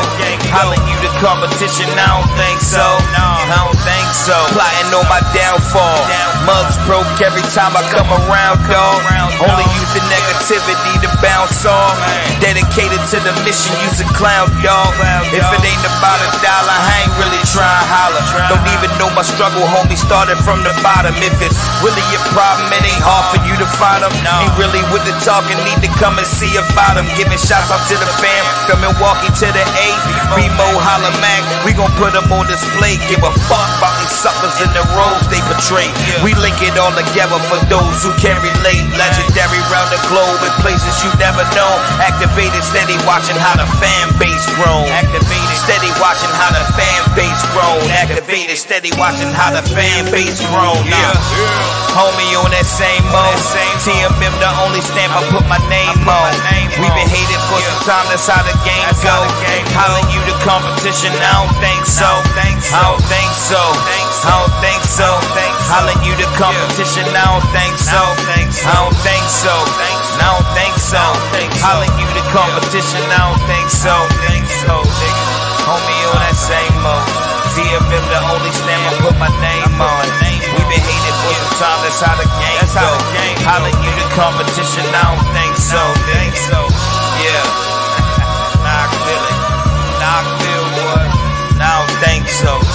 Hollering 0.49 0.81
you 0.89 0.97
the 1.05 1.11
competition, 1.21 1.87
I 1.93 2.09
don't 2.09 2.31
think 2.35 2.59
so. 2.59 2.81
I 2.81 3.69
don't 3.69 3.79
think 3.85 4.07
so. 4.17 4.35
Plotting 4.57 4.91
on 4.97 5.05
my 5.07 5.21
downfall. 5.31 6.01
Mugs 6.49 6.75
broke 6.89 7.07
every 7.21 7.45
time 7.53 7.77
I 7.77 7.85
come 7.93 8.09
around, 8.09 8.59
dog. 8.67 8.97
Only 9.39 9.67
use 9.77 9.91
the 9.93 10.03
negativity 10.09 10.93
to 11.05 11.09
bounce 11.21 11.67
off. 11.69 11.95
Dedicated 12.41 12.99
to 13.13 13.17
the 13.21 13.33
mission, 13.45 13.71
use 13.85 14.01
a 14.01 14.07
clown, 14.15 14.49
dog. 14.65 14.89
If 15.29 15.43
it 15.43 15.61
ain't 15.61 15.85
about 15.85 16.19
a 16.23 16.29
dollar, 16.41 16.75
I 16.75 17.05
ain't 17.05 17.15
really 17.19 17.43
trying 17.45 17.67
to 17.67 17.85
holler. 17.93 18.23
Don't 18.49 18.67
even 18.73 18.89
know 18.97 19.11
my 19.13 19.23
struggle, 19.23 19.63
homie. 19.69 19.99
Started 19.99 20.39
from 20.41 20.63
the 20.65 20.73
bottom. 20.83 21.13
If 21.21 21.37
it's 21.43 21.59
really 21.83 22.03
a 22.15 22.21
problem, 22.31 22.54
problem, 22.55 22.71
it 22.71 22.87
ain't 22.87 23.03
hard 23.03 23.25
for 23.31 23.39
you 23.43 23.53
to 23.59 23.67
find 23.67 24.03
them. 24.03 24.11
Ain't 24.15 24.55
really 24.55 24.83
with 24.91 25.03
the 25.03 25.15
talking, 25.19 25.59
need 25.67 25.83
to 25.83 25.91
come 25.99 26.15
and 26.15 26.27
see 26.27 26.51
about 26.55 26.95
them. 26.95 27.07
Giving 27.19 27.37
shots 27.37 27.71
out 27.71 27.83
to 27.91 27.95
the 27.99 28.07
fam, 28.19 28.43
from 28.67 28.79
Milwaukee 28.79 29.31
to 29.43 29.47
the 29.51 29.63
A. 29.63 29.87
Remo, 30.35 30.67
Holla 30.79 31.11
Mac, 31.19 31.43
we 31.67 31.75
gon' 31.75 31.91
put 31.99 32.15
them 32.15 32.31
on 32.31 32.47
display. 32.47 32.95
Give 33.11 33.19
a 33.23 33.31
fuck 33.47 33.67
about 33.79 33.94
these 34.05 34.21
suckers 34.21 34.53
in 34.61 34.69
the 34.77 34.85
roles 34.93 35.25
they 35.33 35.41
portray. 35.49 35.89
We 36.21 36.37
link 36.37 36.61
it 36.61 36.77
all 36.77 36.93
together 36.93 37.41
for 37.49 37.57
those 37.65 38.05
who 38.05 38.13
can 38.21 38.37
relate. 38.45 38.85
Legendary 38.93 39.61
round 39.73 39.89
the 39.89 40.01
globe 40.05 40.45
in 40.45 40.53
places 40.61 40.93
you 41.01 41.09
never 41.17 41.41
know. 41.57 41.73
Activated, 41.97 42.61
steady 42.61 42.97
watching 43.09 43.37
how 43.41 43.57
the 43.57 43.65
fan 43.81 44.13
base 44.21 44.45
grow. 44.61 44.85
Activated, 44.93 45.57
steady 45.57 45.89
watching 45.97 46.29
how 46.37 46.53
the 46.53 46.61
fan 46.77 47.01
base 47.17 47.43
grow. 47.49 47.81
Activated, 47.89 48.57
steady 48.61 48.93
watching 49.01 49.33
how 49.33 49.49
the 49.49 49.65
fan 49.73 50.05
base 50.13 50.37
grow. 50.53 50.77
Nah. 50.85 51.17
Homie 51.97 52.37
on 52.37 52.53
that 52.53 52.67
same 52.69 53.01
mode. 53.09 53.33
TMM 53.81 54.35
the 54.37 54.51
only 54.61 54.81
stamp 54.85 55.17
I 55.17 55.25
put 55.33 55.45
my 55.49 55.57
name 55.65 55.97
on. 56.05 56.31
We 56.77 56.85
been 56.93 57.09
hated 57.09 57.41
for 57.49 57.57
some 57.63 57.81
time, 57.87 58.05
that's 58.11 58.27
how 58.27 58.43
the 58.43 58.53
game 58.67 58.85
go. 59.01 59.15
Hollering 59.73 60.11
you 60.11 60.21
the 60.27 60.35
competition, 60.43 61.15
I 61.15 61.39
don't 61.39 61.55
think 61.57 61.87
so. 61.87 62.03
I 62.03 62.19
don't 62.19 62.31
think 62.35 62.57
so. 62.61 62.75
I 62.75 62.81
don't 62.83 63.05
think 63.07 63.31
so. 63.33 63.94
Hollering 65.75 66.07
you 66.07 66.15
the 66.15 66.29
competition, 66.39 67.03
I 67.11 67.25
don't 67.35 67.43
think 67.51 67.75
so. 67.75 67.99
I 67.99 68.79
don't 68.79 68.95
think 69.03 69.27
so. 69.27 69.51
I 69.51 70.31
don't 70.31 70.47
think 70.55 70.75
so. 70.79 71.01
Hollering 71.59 71.91
you 71.99 72.07
the 72.15 72.23
competition, 72.31 73.03
I 73.11 73.27
don't 73.27 73.43
think 73.43 73.67
so. 73.67 73.91
so. 74.63 74.75
Homie 75.67 75.99
on 76.15 76.19
that 76.23 76.37
same 76.39 76.75
mode. 76.79 77.03
DFM 77.59 78.03
the 78.07 78.19
only 78.31 78.51
stamp 78.55 78.87
I 78.87 78.93
put 79.03 79.15
my 79.19 79.31
name 79.43 79.75
on. 79.83 80.05
We 80.55 80.63
been 80.71 80.79
hated 80.79 81.15
for 81.19 81.33
some 81.35 81.55
time, 81.59 81.79
that's 81.83 81.99
how 81.99 82.15
the 82.15 82.27
game 82.39 82.59
that's 82.63 82.75
go. 82.75 82.87
Holla 83.43 83.71
you 83.75 83.91
the 83.99 84.07
competition, 84.15 84.85
I 84.95 85.11
don't 85.11 85.27
think 85.35 85.53
so. 85.59 85.81
Yeah. 87.19 87.43
nah, 88.63 88.79
I 88.79 88.95
feel 88.95 89.23
it. 89.27 89.37
Nah, 89.99 90.19
I 90.19 90.33
feel 90.39 90.63
what? 90.87 91.07
I 91.59 91.83
don't 91.83 91.93
think 91.99 92.23
so. 92.31 92.74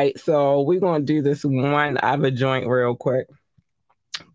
Right, 0.00 0.18
so 0.18 0.62
we're 0.62 0.80
gonna 0.80 1.04
do 1.04 1.20
this 1.22 1.44
one 1.44 1.98
other 2.02 2.30
joint 2.30 2.66
real 2.66 2.96
quick. 2.96 3.26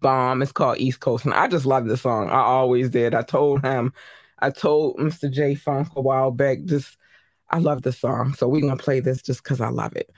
Bomb. 0.01 0.41
It's 0.41 0.51
called 0.51 0.77
East 0.77 0.99
Coast, 0.99 1.25
and 1.25 1.33
I 1.33 1.47
just 1.47 1.65
love 1.65 1.87
this 1.87 2.01
song. 2.01 2.29
I 2.29 2.41
always 2.41 2.89
did. 2.89 3.13
I 3.15 3.21
told 3.21 3.63
him, 3.65 3.93
I 4.39 4.49
told 4.49 4.97
Mr. 4.97 5.31
J 5.31 5.55
Funk 5.55 5.89
a 5.95 6.01
while 6.01 6.31
back. 6.31 6.63
Just, 6.65 6.97
I 7.49 7.59
love 7.59 7.81
this 7.81 7.99
song, 7.99 8.33
so 8.33 8.47
we're 8.47 8.61
gonna 8.61 8.77
play 8.77 8.99
this 8.99 9.21
just 9.21 9.43
because 9.43 9.61
I 9.61 9.69
love 9.69 9.95
it. 9.95 10.11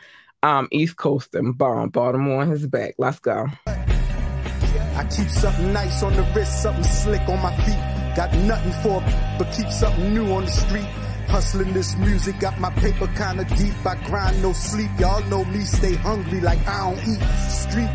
Um, 0.44 0.68
East 0.72 0.98
Coast 0.98 1.34
and 1.34 1.58
Bomb. 1.58 1.90
Baltimore 1.90 2.42
on 2.42 2.50
his 2.50 2.68
back. 2.68 2.96
Let's 2.98 3.20
go. 3.20 3.48
I 3.68 5.08
keep 5.16 5.30
something 5.30 5.72
nice 5.74 6.04
on 6.04 6.14
the 6.16 6.24
wrist, 6.36 6.62
something 6.62 6.84
slick 6.84 7.22
on 7.30 7.42
my 7.42 7.56
feet. 7.64 8.16
Got 8.16 8.34
nothing 8.46 8.72
for, 8.84 9.00
but 9.38 9.52
keep 9.54 9.70
something 9.70 10.14
new 10.14 10.34
on 10.34 10.46
the 10.46 10.52
street. 10.52 11.07
Hustling 11.28 11.74
this 11.74 11.96
music, 11.98 12.40
got 12.40 12.60
my 12.60 12.70
paper 12.72 13.08
kinda 13.08 13.44
deep. 13.56 13.74
I 13.86 13.96
grind 14.06 14.42
no 14.42 14.54
sleep. 14.54 14.90
Y'all 15.00 15.24
know 15.26 15.44
me, 15.46 15.62
stay 15.62 15.96
hungry 15.96 16.40
like 16.42 16.66
I 16.68 16.90
don't 16.90 17.08
eat 17.08 17.22
street. 17.50 17.92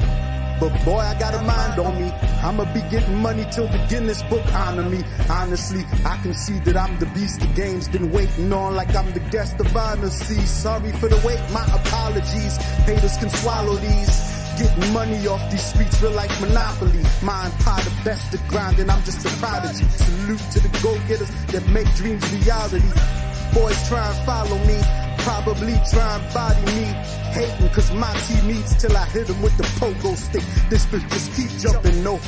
But 0.61 0.85
boy, 0.85 0.99
I 0.99 1.19
got 1.19 1.35
a 1.35 1.43
mind 1.43 1.81
on 1.81 2.01
me. 2.01 2.09
I'ma 2.45 2.73
be 2.73 2.83
getting 2.83 3.17
money 3.17 3.45
till 3.51 3.67
the 3.67 3.85
Guinness 3.89 4.23
book 4.25 4.47
honor 4.55 4.89
me. 4.89 5.03
Honestly, 5.29 5.85
I 6.05 6.17
can 6.19 6.35
see 6.35 6.59
that 6.61 6.77
I'm 6.77 6.99
the 6.99 7.07
beast 7.07 7.41
the 7.41 7.47
game's 7.49 7.89
been 7.89 8.13
waiting 8.13 8.53
on 8.53 8.77
like 8.77 8.95
I'm 8.95 9.13
the 9.13 9.25
guest 9.31 9.59
of 9.59 9.77
honor. 9.77 10.11
See, 10.11 10.45
sorry 10.47 10.93
for 10.93 11.09
the 11.09 11.21
wait, 11.27 11.41
my 11.51 11.65
apologies. 11.75 12.57
Haters 12.87 13.17
can 13.17 13.31
swallow 13.31 13.77
these. 13.77 14.42
Getting 14.59 14.93
money 14.93 15.27
off 15.27 15.51
these 15.51 15.65
streets 15.65 16.01
real 16.03 16.13
like 16.13 16.33
monopoly. 16.41 17.03
My 17.23 17.47
empire, 17.47 17.85
the 17.85 17.97
best 18.05 18.35
of 18.35 18.47
grinding, 18.49 18.91
I'm 18.91 19.03
just 19.05 19.25
a 19.25 19.31
prodigy. 19.41 19.85
Salute 19.85 20.45
to 20.53 20.61
the 20.61 20.73
go-getters 20.83 21.31
that 21.53 21.67
make 21.69 21.89
dreams 21.95 22.25
reality. 22.33 22.93
Boys 23.55 23.89
try 23.89 24.07
and 24.07 24.27
follow 24.27 24.59
me, 24.65 24.79
probably 25.19 25.77
try 25.91 26.19
and 26.19 26.35
body 26.35 26.65
me. 26.77 26.87
Hating 27.33 27.69
cause 27.71 27.93
my 27.93 28.13
team 28.29 28.51
eats 28.51 28.75
till 28.77 28.95
I 28.97 29.05
hit 29.07 29.27
hit 29.27 29.37
'em 29.37 29.43
with 29.43 29.57
the 29.57 29.65
pogo 29.79 30.17
stick. 30.17 30.45
This 30.69 30.87
bitch 30.87 31.09
just 31.11 31.33
keep 31.37 31.51
jumping, 31.61 32.03
no. 32.03 32.21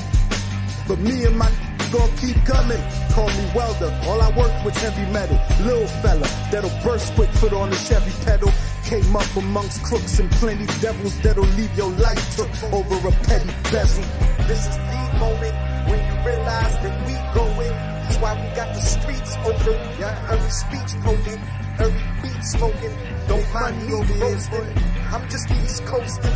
But 0.88 0.98
me 0.98 1.24
and 1.24 1.36
my 1.38 1.50
gonna 1.92 2.12
keep 2.16 2.36
coming. 2.44 2.82
Call 3.14 3.28
me 3.28 3.44
welder, 3.54 3.90
all 4.06 4.20
I 4.20 4.30
work 4.36 4.54
with 4.64 4.76
heavy 4.76 5.06
metal. 5.12 5.38
Little 5.64 5.86
fella, 6.02 6.28
that'll 6.50 6.76
burst 6.82 7.14
quick, 7.14 7.30
foot 7.40 7.52
on 7.52 7.70
the 7.70 7.76
Chevy 7.76 8.12
pedal. 8.24 8.52
Came 8.84 9.16
up 9.16 9.36
amongst 9.36 9.82
crooks 9.82 10.18
and 10.18 10.30
plenty 10.32 10.66
devils 10.80 11.18
that'll 11.20 11.44
leave 11.56 11.74
your 11.76 11.90
life 11.90 12.36
took 12.36 12.50
over 12.72 13.08
a 13.08 13.12
petty 13.24 13.50
bezel. 13.72 14.04
This 14.46 14.60
is 14.60 14.76
the 14.76 15.16
moment 15.18 15.56
when 15.88 15.98
you 16.04 16.14
realize 16.26 16.76
that 16.84 16.94
we 17.06 17.14
going. 17.34 17.70
That's 17.70 18.16
why 18.18 18.34
we 18.34 18.54
got 18.54 18.74
the 18.74 18.80
streets 18.80 19.36
open. 19.44 19.80
Yeah, 19.98 20.28
every 20.30 20.50
speech 20.50 21.00
potent, 21.02 21.40
every 21.80 22.04
beat 22.22 22.44
smoking. 22.44 22.94
Don't 23.26 23.54
mind 23.54 23.88
me 23.88 24.20
roasting. 24.20 24.94
I'm 25.10 25.28
just 25.30 25.50
East 25.50 25.84
Coasting. 25.86 26.30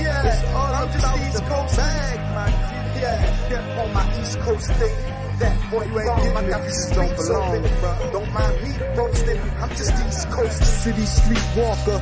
Yeah, 0.00 0.22
I'm 0.54 0.90
just 0.92 1.18
East 1.18 1.44
Coast 1.44 1.76
bag, 1.76 2.18
man. 2.34 2.52
Yeah, 2.98 3.50
yeah, 3.50 3.82
on 3.82 3.92
my 3.92 4.20
East 4.20 4.38
Coast 4.40 4.72
thing. 4.72 5.25
That 5.38 5.70
boy 5.70 5.86
wrong, 5.88 6.36
I 6.36 6.48
got 6.48 6.64
the 6.64 6.70
streets 6.70 7.28
open. 7.28 7.62
Don't 8.10 8.32
mind 8.32 8.62
me 8.62 8.72
roasting. 8.96 9.40
I'm 9.60 9.68
just 9.70 9.92
East 10.06 10.30
Coast 10.30 10.82
city 10.82 11.04
street 11.04 11.44
walker, 11.54 12.00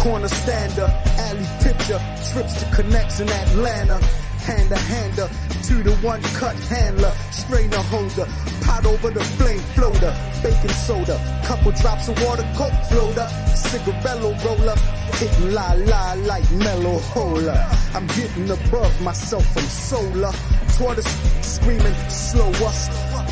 corner 0.00 0.28
stander, 0.28 0.92
alley 1.16 1.48
pitcher, 1.64 1.98
trips 2.30 2.60
to 2.60 2.66
connects 2.76 3.20
in 3.20 3.28
Atlanta. 3.30 3.98
Hand 4.44 4.68
to 4.68 4.76
hander, 4.76 5.30
two 5.62 5.82
to 5.82 5.92
one 6.04 6.20
cut 6.36 6.54
handler, 6.68 7.10
strainer 7.30 7.80
holder, 7.88 8.26
pot 8.60 8.84
over 8.84 9.10
the 9.10 9.24
flame 9.24 9.64
floater, 9.72 10.14
baking 10.42 10.76
soda, 10.84 11.16
couple 11.46 11.72
drops 11.72 12.08
of 12.08 12.22
water, 12.22 12.44
coke 12.54 12.84
floater, 12.90 13.26
cigarello 13.56 14.36
roller, 14.44 14.76
hitting 15.16 15.52
la 15.52 15.72
la 15.72 16.12
like 16.28 16.50
mellow 16.52 16.98
hola. 16.98 17.56
I'm 17.94 18.06
getting 18.08 18.50
above 18.50 19.00
myself, 19.00 19.56
I'm 19.56 19.64
solar. 19.64 20.32
Tortoise 20.76 21.06
screaming 21.42 21.94
slow 22.10 22.50
us. 22.66 22.88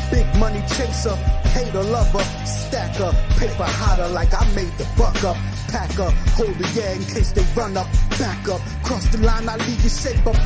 big 0.09 0.25
money 0.39 0.63
chaser, 0.69 1.15
hater 1.51 1.83
lover, 1.83 2.23
stacker, 2.45 3.11
paper 3.37 3.67
hotter 3.67 4.07
like 4.09 4.33
I 4.33 4.47
made 4.55 4.71
the 4.77 4.87
buck 4.97 5.21
up. 5.25 5.35
Packer, 5.67 6.09
hold 6.37 6.55
the 6.55 6.67
yeah 6.73 6.93
in 6.93 7.03
case 7.03 7.33
they 7.33 7.43
run 7.53 7.75
up, 7.75 7.87
back 8.17 8.47
up, 8.47 8.61
cross 8.83 9.05
the 9.07 9.17
line, 9.17 9.49
I 9.49 9.57
leave 9.57 9.83
you 9.83 9.89
shape 9.89 10.25
up. 10.25 10.37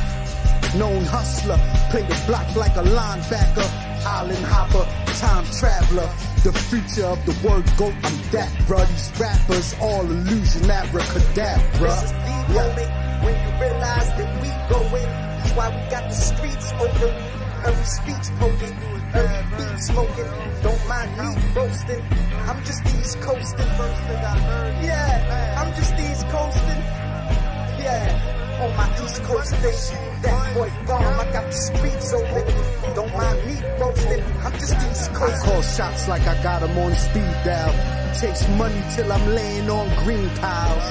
Known 0.74 1.04
hustler, 1.04 1.58
play 1.90 2.02
the 2.02 2.18
block 2.26 2.56
like 2.56 2.74
a 2.76 2.82
linebacker, 2.82 3.68
island 4.04 4.44
hopper, 4.44 4.84
time 5.20 5.44
traveler. 5.58 6.08
The 6.42 6.52
future 6.52 7.06
of 7.06 7.24
the 7.26 7.34
word 7.46 7.64
go, 7.76 7.86
I'm 7.86 8.18
that, 8.32 8.50
bruh. 8.66 8.86
These 8.88 9.20
rappers, 9.20 9.74
all 9.80 10.02
illusion, 10.02 10.68
abracadabra. 10.70 11.90
This 11.90 12.02
is 12.02 12.10
the 12.10 12.54
moment 12.54 12.90
when 13.22 13.34
you 13.38 13.50
realize 13.60 14.08
that 14.18 14.30
we 14.42 14.48
going. 14.72 15.37
That's 15.48 15.56
why 15.56 15.68
we 15.70 15.90
got 15.90 16.04
the 16.04 16.14
streets 16.14 16.72
open. 16.74 17.14
Every 17.64 17.84
speech 17.86 18.38
potent, 18.38 18.76
every 19.14 19.56
beat 19.56 19.80
smoking. 19.80 20.30
Don't 20.62 20.88
mind 20.88 21.10
me 21.16 21.52
roasting. 21.56 22.04
I'm 22.44 22.62
just 22.64 22.84
East 22.84 23.18
coasting. 23.22 23.66
First 23.80 24.00
thing 24.02 24.16
I 24.16 24.38
heard. 24.38 24.84
Yeah, 24.84 25.58
I'm 25.58 25.74
just 25.74 25.94
East 25.94 26.28
coasting. 26.28 26.82
Yeah 27.80 28.34
on 28.60 28.76
my 28.76 28.90
East 29.04 29.22
Coast 29.22 29.48
station. 29.54 29.98
That 30.22 30.54
boy 30.54 30.70
bomb, 30.86 31.20
I 31.20 31.32
got 31.32 31.46
the 31.46 31.52
streets 31.52 32.12
open. 32.12 32.44
Don't 32.94 33.12
mind 33.16 33.46
me 33.46 33.54
roasting, 33.78 34.24
I'm 34.44 34.52
just 34.52 34.74
East 34.74 35.14
Coast. 35.14 35.46
I 35.46 35.46
call 35.46 35.62
shots 35.62 36.08
like 36.08 36.26
I 36.26 36.42
got 36.42 36.62
'em 36.62 36.76
on 36.76 36.92
speed 36.94 37.34
dial. 37.44 37.72
Chase 38.20 38.48
money 38.58 38.82
till 38.96 39.12
I'm 39.12 39.26
laying 39.34 39.70
on 39.70 39.88
green 40.04 40.28
piles. 40.42 40.88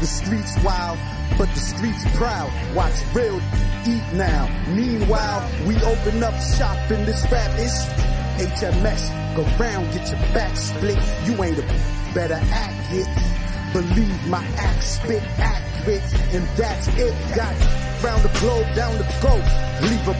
The 0.00 0.06
streets 0.06 0.56
wild, 0.64 0.98
but 1.36 1.48
the 1.52 1.60
streets 1.60 2.04
proud. 2.16 2.50
Watch 2.74 2.98
real 3.12 3.40
eat 3.86 4.12
now. 4.12 4.48
Meanwhile, 4.68 5.48
we 5.66 5.76
open 5.82 6.22
up 6.22 6.34
shop 6.56 6.90
in 6.90 7.04
this 7.04 7.24
rap 7.30 7.58
is 7.58 7.72
HMS. 8.38 9.36
Go 9.36 9.42
round, 9.58 9.92
get 9.92 10.10
your 10.10 10.20
back 10.32 10.56
split. 10.56 10.98
You 11.24 11.42
ain't 11.42 11.58
a 11.58 12.14
better 12.14 12.40
act 12.50 12.92
it. 12.92 13.08
Believe 13.72 14.28
my 14.28 14.44
act 14.58 14.82
spit 14.82 15.22
accurate, 15.38 16.02
and 16.34 16.46
that's 16.56 16.88
it. 16.88 17.14
Got 17.34 17.54
round 18.02 18.22
the 18.22 18.38
globe, 18.40 18.66
down 18.74 18.96
the 18.98 19.06
go. 19.20 19.34
Leave 19.88 20.08
a 20.08 20.14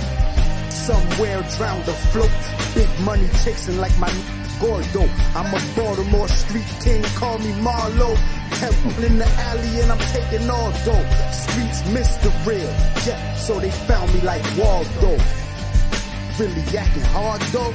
somewhere 0.70 1.42
drown 1.56 1.80
the 1.86 1.92
float. 2.12 2.30
Big 2.74 2.88
money 3.00 3.28
chasing 3.44 3.78
like 3.78 3.96
my 3.98 4.10
Gordo. 4.60 5.08
I'm 5.34 5.52
a 5.52 5.60
Baltimore 5.76 6.28
street 6.28 6.66
king, 6.82 7.02
call 7.16 7.38
me 7.38 7.52
Marlo. 7.60 8.16
Temple 8.58 9.04
in 9.04 9.18
the 9.18 9.26
alley 9.26 9.80
and 9.80 9.92
I'm 9.92 9.98
taking 9.98 10.48
all 10.48 10.70
dope. 10.84 11.10
Streets 11.32 11.82
the 12.22 12.32
real, 12.46 12.70
yeah, 13.06 13.34
so 13.36 13.58
they 13.60 13.70
found 13.70 14.12
me 14.14 14.20
like 14.22 14.42
Waldo. 14.56 15.18
Really 16.38 16.78
acting 16.78 17.02
hard 17.14 17.40
though? 17.52 17.74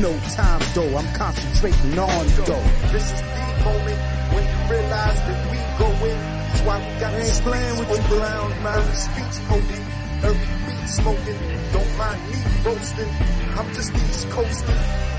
No 0.00 0.12
time 0.34 0.62
though, 0.74 0.96
I'm 0.96 1.12
concentrating 1.14 1.98
on 1.98 2.26
though. 2.44 2.66
This 2.92 3.12
is 3.12 3.20
the 3.20 3.46
moment 3.64 4.00
when 4.34 4.44
you 4.44 4.70
realize 4.70 5.20
that 5.26 5.40
we 5.50 5.58
going. 5.78 6.18
That's 6.46 6.60
why 6.62 6.78
we 6.78 7.00
got 7.00 7.12
this 7.12 7.40
playing 7.40 7.78
with 7.78 7.90
you 7.90 8.02
clowns, 8.16 8.62
man. 8.62 8.94
Speech 8.94 9.36
potent, 9.48 9.86
every 10.24 10.56
beat 10.66 10.88
smoking. 10.88 11.38
Don't 11.72 11.98
mind 11.98 12.20
me 12.30 12.38
roasting. 12.64 13.10
I'm 13.58 13.74
just 13.74 13.94
East 13.94 14.30
coasting. 14.30 15.15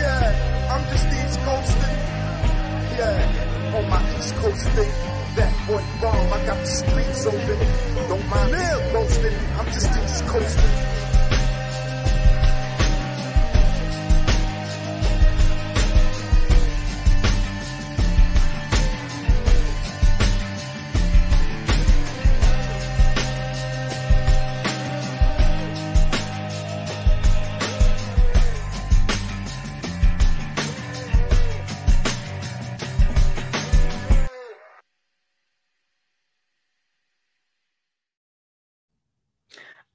Yeah, 0.00 0.72
I'm 0.72 0.82
just 0.88 1.06
East 1.08 1.38
coasting. 1.44 1.96
Yeah, 2.96 3.76
on 3.76 3.88
my 3.90 4.00
East 4.16 4.34
Coast 4.36 4.68
thing. 4.70 4.92
That 5.36 5.52
boy 5.66 5.84
bomb, 6.00 6.32
I 6.32 6.46
got 6.46 6.58
the 6.58 6.66
streets 6.66 7.26
open. 7.26 7.58
Don't 8.08 8.26
mind 8.28 8.52
me 8.52 8.94
roasting. 8.94 9.36
I'm 9.58 9.66
just 9.66 9.90
East 9.90 10.26
coasting. 10.26 10.99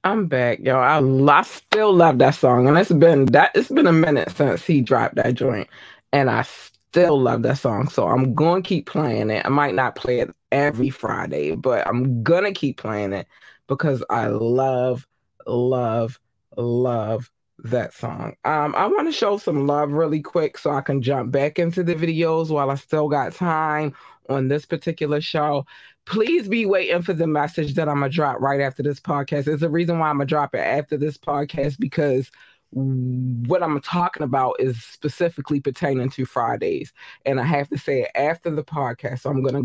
I'm 0.06 0.28
back, 0.28 0.60
yo. 0.60 0.78
I, 0.78 1.00
I 1.00 1.42
still 1.42 1.92
love 1.92 2.18
that 2.18 2.36
song, 2.36 2.68
and 2.68 2.78
it's 2.78 2.92
been 2.92 3.26
that 3.26 3.50
it's 3.56 3.70
been 3.70 3.88
a 3.88 3.92
minute 3.92 4.30
since 4.36 4.64
he 4.64 4.80
dropped 4.80 5.16
that 5.16 5.34
joint, 5.34 5.68
and 6.12 6.30
I 6.30 6.42
still 6.42 7.20
love 7.20 7.42
that 7.42 7.58
song. 7.58 7.88
So 7.88 8.06
I'm 8.06 8.32
going 8.32 8.62
to 8.62 8.68
keep 8.68 8.86
playing 8.86 9.30
it. 9.30 9.44
I 9.44 9.48
might 9.48 9.74
not 9.74 9.96
play 9.96 10.20
it 10.20 10.30
every 10.52 10.90
Friday, 10.90 11.56
but 11.56 11.84
I'm 11.88 12.22
gonna 12.22 12.52
keep 12.52 12.76
playing 12.76 13.14
it 13.14 13.26
because 13.66 14.04
I 14.08 14.28
love, 14.28 15.08
love, 15.44 16.20
love 16.56 17.28
that 17.64 17.92
song. 17.92 18.36
Um, 18.44 18.76
I 18.76 18.86
want 18.86 19.08
to 19.08 19.12
show 19.12 19.38
some 19.38 19.66
love 19.66 19.90
really 19.90 20.20
quick 20.20 20.56
so 20.56 20.70
I 20.70 20.82
can 20.82 21.02
jump 21.02 21.32
back 21.32 21.58
into 21.58 21.82
the 21.82 21.96
videos 21.96 22.50
while 22.50 22.70
I 22.70 22.76
still 22.76 23.08
got 23.08 23.34
time 23.34 23.92
on 24.28 24.46
this 24.46 24.66
particular 24.66 25.20
show 25.20 25.66
please 26.06 26.48
be 26.48 26.64
waiting 26.64 27.02
for 27.02 27.12
the 27.12 27.26
message 27.26 27.74
that 27.74 27.88
I'm 27.88 27.96
gonna 27.96 28.08
drop 28.08 28.40
right 28.40 28.60
after 28.60 28.82
this 28.82 29.00
podcast. 29.00 29.44
There's 29.44 29.62
a 29.62 29.68
reason 29.68 29.98
why 29.98 30.08
I'm 30.08 30.16
gonna 30.16 30.26
drop 30.26 30.54
it 30.54 30.58
after 30.60 30.96
this 30.96 31.18
podcast 31.18 31.78
because 31.78 32.30
what 32.70 33.62
I'm 33.62 33.80
talking 33.80 34.22
about 34.22 34.56
is 34.58 34.82
specifically 34.82 35.60
pertaining 35.60 36.10
to 36.10 36.24
Fridays, 36.24 36.92
and 37.24 37.40
I 37.40 37.44
have 37.44 37.68
to 37.70 37.78
say 37.78 38.02
it 38.02 38.10
after 38.14 38.50
the 38.50 38.64
podcast. 38.64 39.20
So 39.20 39.30
I'm 39.30 39.42
gonna 39.42 39.64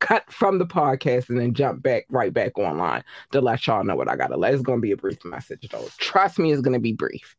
cut 0.00 0.30
from 0.32 0.58
the 0.58 0.66
podcast 0.66 1.28
and 1.28 1.38
then 1.38 1.54
jump 1.54 1.82
back 1.82 2.06
right 2.10 2.32
back 2.32 2.58
online 2.58 3.04
to 3.32 3.40
let 3.40 3.66
y'all 3.66 3.84
know 3.84 3.96
what 3.96 4.08
I 4.08 4.16
gotta 4.16 4.36
let. 4.36 4.54
It's 4.54 4.62
gonna 4.62 4.80
be 4.80 4.92
a 4.92 4.96
brief 4.96 5.24
message 5.24 5.66
though. 5.70 5.88
Trust 5.98 6.38
me, 6.38 6.52
it's 6.52 6.62
gonna 6.62 6.78
be 6.78 6.92
brief. 6.92 7.36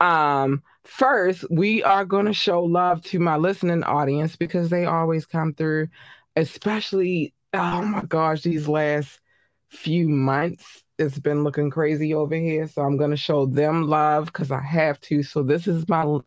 Um, 0.00 0.62
first, 0.84 1.44
we 1.50 1.82
are 1.82 2.04
gonna 2.04 2.32
show 2.34 2.62
love 2.62 3.02
to 3.04 3.18
my 3.18 3.36
listening 3.36 3.84
audience 3.84 4.36
because 4.36 4.68
they 4.68 4.84
always 4.84 5.24
come 5.24 5.54
through, 5.54 5.88
especially 6.36 7.34
oh 7.54 7.82
my 7.82 8.02
gosh, 8.04 8.42
these 8.42 8.68
last 8.68 9.20
few 9.68 10.08
months, 10.08 10.82
it's 10.98 11.18
been 11.18 11.44
looking 11.44 11.70
crazy 11.70 12.14
over 12.14 12.34
here. 12.34 12.66
So 12.68 12.82
I'm 12.82 12.96
gonna 12.96 13.16
show 13.16 13.46
them 13.46 13.88
love 13.88 14.26
because 14.26 14.50
I 14.50 14.60
have 14.60 15.00
to. 15.02 15.22
So 15.22 15.42
this 15.42 15.66
is 15.66 15.88
my 15.88 16.18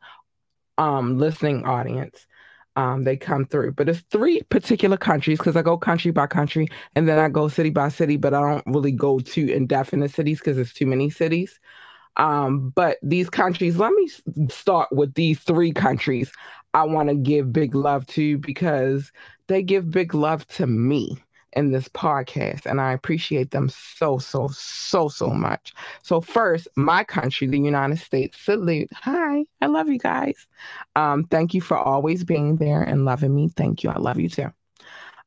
um 0.77 1.17
listening 1.17 1.65
audience. 1.65 2.25
Um, 2.75 3.03
they 3.03 3.17
come 3.17 3.45
through, 3.45 3.73
but 3.73 3.89
it's 3.89 4.01
three 4.11 4.41
particular 4.49 4.97
countries 4.97 5.37
because 5.37 5.55
I 5.55 5.61
go 5.61 5.77
country 5.77 6.11
by 6.11 6.27
country 6.27 6.67
and 6.95 7.07
then 7.07 7.19
I 7.19 7.29
go 7.29 7.47
city 7.47 7.69
by 7.69 7.89
city, 7.89 8.17
but 8.17 8.33
I 8.33 8.41
don't 8.41 8.65
really 8.65 8.91
go 8.91 9.19
to 9.19 9.53
indefinite 9.53 10.11
cities 10.11 10.39
because 10.39 10.57
it's 10.57 10.73
too 10.73 10.87
many 10.87 11.11
cities. 11.11 11.59
Um, 12.17 12.69
but 12.75 12.97
these 13.01 13.29
countries, 13.29 13.77
let 13.77 13.91
me 13.93 14.09
start 14.49 14.89
with 14.91 15.13
these 15.15 15.39
three 15.39 15.71
countries 15.71 16.31
I 16.73 16.83
want 16.83 17.09
to 17.09 17.15
give 17.15 17.53
big 17.53 17.75
love 17.75 18.05
to 18.07 18.23
you 18.23 18.37
because 18.37 19.11
they 19.47 19.61
give 19.63 19.91
big 19.91 20.13
love 20.13 20.47
to 20.47 20.67
me 20.67 21.17
in 21.55 21.71
this 21.71 21.87
podcast 21.89 22.65
and 22.65 22.81
I 22.81 22.93
appreciate 22.93 23.51
them 23.51 23.69
so 23.69 24.17
so 24.17 24.47
so 24.47 25.07
so 25.07 25.27
much. 25.29 25.73
So 26.01 26.19
first, 26.21 26.67
my 26.75 27.03
country, 27.03 27.47
the 27.47 27.59
United 27.59 27.99
States, 27.99 28.39
salute. 28.39 28.89
Hi, 28.93 29.45
I 29.61 29.67
love 29.67 29.87
you 29.89 29.99
guys. 29.99 30.47
Um 30.95 31.25
thank 31.25 31.53
you 31.53 31.61
for 31.61 31.77
always 31.77 32.23
being 32.23 32.57
there 32.57 32.81
and 32.81 33.05
loving 33.05 33.35
me. 33.35 33.49
Thank 33.49 33.83
you. 33.83 33.89
I 33.91 33.97
love 33.99 34.19
you 34.19 34.29
too. 34.29 34.51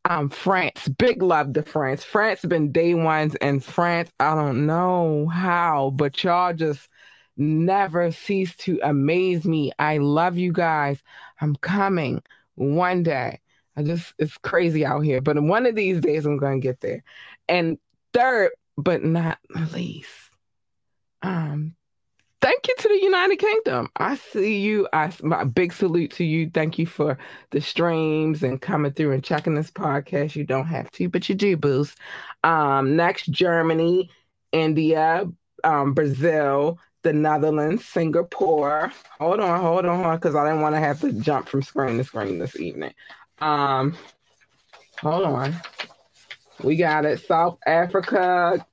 Um 0.09 0.29
France, 0.29 0.89
big 0.89 1.23
love 1.23 1.53
to 1.55 1.63
France. 1.63 2.05
France 2.05 2.45
been 2.45 2.73
day 2.73 2.95
ones 2.95 3.35
and 3.37 3.63
France, 3.65 4.11
I 4.21 4.35
don't 4.35 4.67
know 4.67 5.27
how, 5.29 5.91
but 5.95 6.23
y'all 6.25 6.53
just 6.55 6.89
never 7.37 8.11
cease 8.11 8.55
to 8.57 8.81
amaze 8.83 9.45
me. 9.45 9.73
I 9.79 9.99
love 9.99 10.37
you 10.37 10.53
guys. 10.53 11.03
I'm 11.41 11.57
coming 11.57 12.23
one 12.55 13.03
day. 13.03 13.41
I 13.77 13.83
just 13.83 14.15
it's 14.19 14.39
crazy 14.39 14.85
out 14.85 15.01
here. 15.01 15.21
But 15.21 15.41
one 15.43 15.67
of 15.67 15.75
these 15.75 16.01
days 16.01 16.25
I'm 16.27 16.39
gonna 16.39 16.59
get 16.59 16.81
there. 16.81 17.03
And 17.49 17.79
third, 18.13 18.51
but 18.77 19.05
not 19.05 19.39
least, 19.73 20.11
um, 21.23 21.75
thank 22.41 22.69
you 22.69 22.75
to 22.79 22.89
the 22.89 23.03
United 23.03 23.37
Kingdom. 23.37 23.89
I 23.97 24.17
see 24.17 24.61
you. 24.61 24.89
I 24.93 25.13
my 25.23 25.45
big 25.45 25.73
salute 25.73 26.13
to 26.13 26.25
you. 26.25 26.51
Thank 26.53 26.79
you 26.79 26.87
for 26.87 27.19
the 27.51 27.61
streams 27.61 28.43
and 28.43 28.61
coming 28.61 28.93
through 28.93 29.13
and 29.13 29.25
checking 29.25 29.55
this 29.55 29.71
podcast. 29.71 30.37
You 30.37 30.45
don't 30.45 30.67
have 30.67 30.91
to, 30.93 31.09
but 31.09 31.29
you 31.29 31.35
do, 31.35 31.57
boost. 31.57 31.99
Um, 32.45 32.97
next, 32.97 33.27
Germany, 33.27 34.11
India, 34.53 35.27
um, 35.65 35.93
Brazil, 35.93 36.79
the 37.07 37.13
Netherlands, 37.13 37.85
Singapore. 37.85 38.93
Hold 39.21 39.39
on, 39.39 39.61
hold 39.61 39.87
on, 39.87 40.17
because 40.17 40.35
I 40.35 40.45
didn't 40.45 40.63
want 40.63 40.75
to 40.75 40.81
have 40.81 41.01
to 41.03 41.13
jump 41.13 41.49
from 41.49 41.63
screen 41.63 41.99
to 41.99 42.05
screen 42.05 42.41
this 42.41 42.59
evening. 42.59 42.95
Um, 43.39 43.97
hold 45.01 45.25
on. 45.25 45.55
We 46.65 46.75
got 46.75 47.05
it. 47.05 47.21
South 47.21 47.59
Africa, 47.65 48.67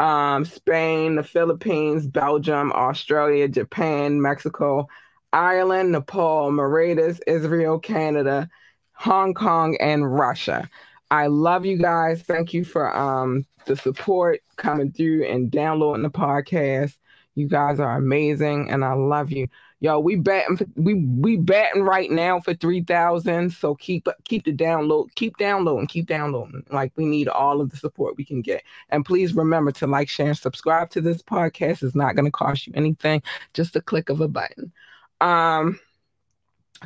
um, 0.00 0.44
Spain, 0.44 1.14
the 1.14 1.22
Philippines, 1.22 2.08
Belgium, 2.08 2.72
Australia, 2.72 3.46
Japan, 3.46 4.20
Mexico, 4.20 4.88
Ireland, 5.32 5.92
Nepal, 5.92 6.50
Mauritius, 6.50 7.20
Israel, 7.24 7.78
Canada, 7.78 8.48
Hong 8.94 9.32
Kong, 9.32 9.76
and 9.76 10.12
Russia. 10.12 10.68
I 11.08 11.28
love 11.28 11.64
you 11.64 11.78
guys. 11.78 12.20
Thank 12.22 12.52
you 12.52 12.64
for 12.64 12.92
um 12.96 13.46
the 13.66 13.76
support 13.76 14.40
coming 14.56 14.90
through 14.90 15.24
and 15.26 15.52
downloading 15.52 16.02
the 16.02 16.10
podcast. 16.10 16.96
You 17.36 17.46
guys 17.46 17.78
are 17.78 17.96
amazing, 17.96 18.70
and 18.70 18.82
I 18.82 18.94
love 18.94 19.30
you. 19.30 19.46
Yo, 19.80 20.00
we 20.00 20.16
batting 20.16 20.58
we 20.74 20.94
we 20.94 21.36
batting 21.36 21.82
right 21.82 22.10
now 22.10 22.40
for 22.40 22.54
three 22.54 22.80
thousand. 22.80 23.50
So 23.50 23.74
keep 23.74 24.08
keep 24.24 24.46
the 24.46 24.54
download, 24.54 25.14
keep 25.16 25.36
downloading, 25.36 25.86
keep 25.86 26.06
downloading. 26.06 26.64
Like 26.70 26.92
we 26.96 27.04
need 27.04 27.28
all 27.28 27.60
of 27.60 27.68
the 27.68 27.76
support 27.76 28.16
we 28.16 28.24
can 28.24 28.40
get. 28.40 28.62
And 28.88 29.04
please 29.04 29.34
remember 29.34 29.70
to 29.72 29.86
like, 29.86 30.08
share, 30.08 30.28
and 30.28 30.36
subscribe 30.36 30.88
to 30.90 31.02
this 31.02 31.20
podcast. 31.22 31.82
It's 31.82 31.94
not 31.94 32.16
going 32.16 32.24
to 32.24 32.30
cost 32.30 32.66
you 32.66 32.72
anything, 32.74 33.22
just 33.52 33.76
a 33.76 33.82
click 33.82 34.08
of 34.08 34.20
a 34.22 34.28
button. 34.28 34.72
Um. 35.20 35.78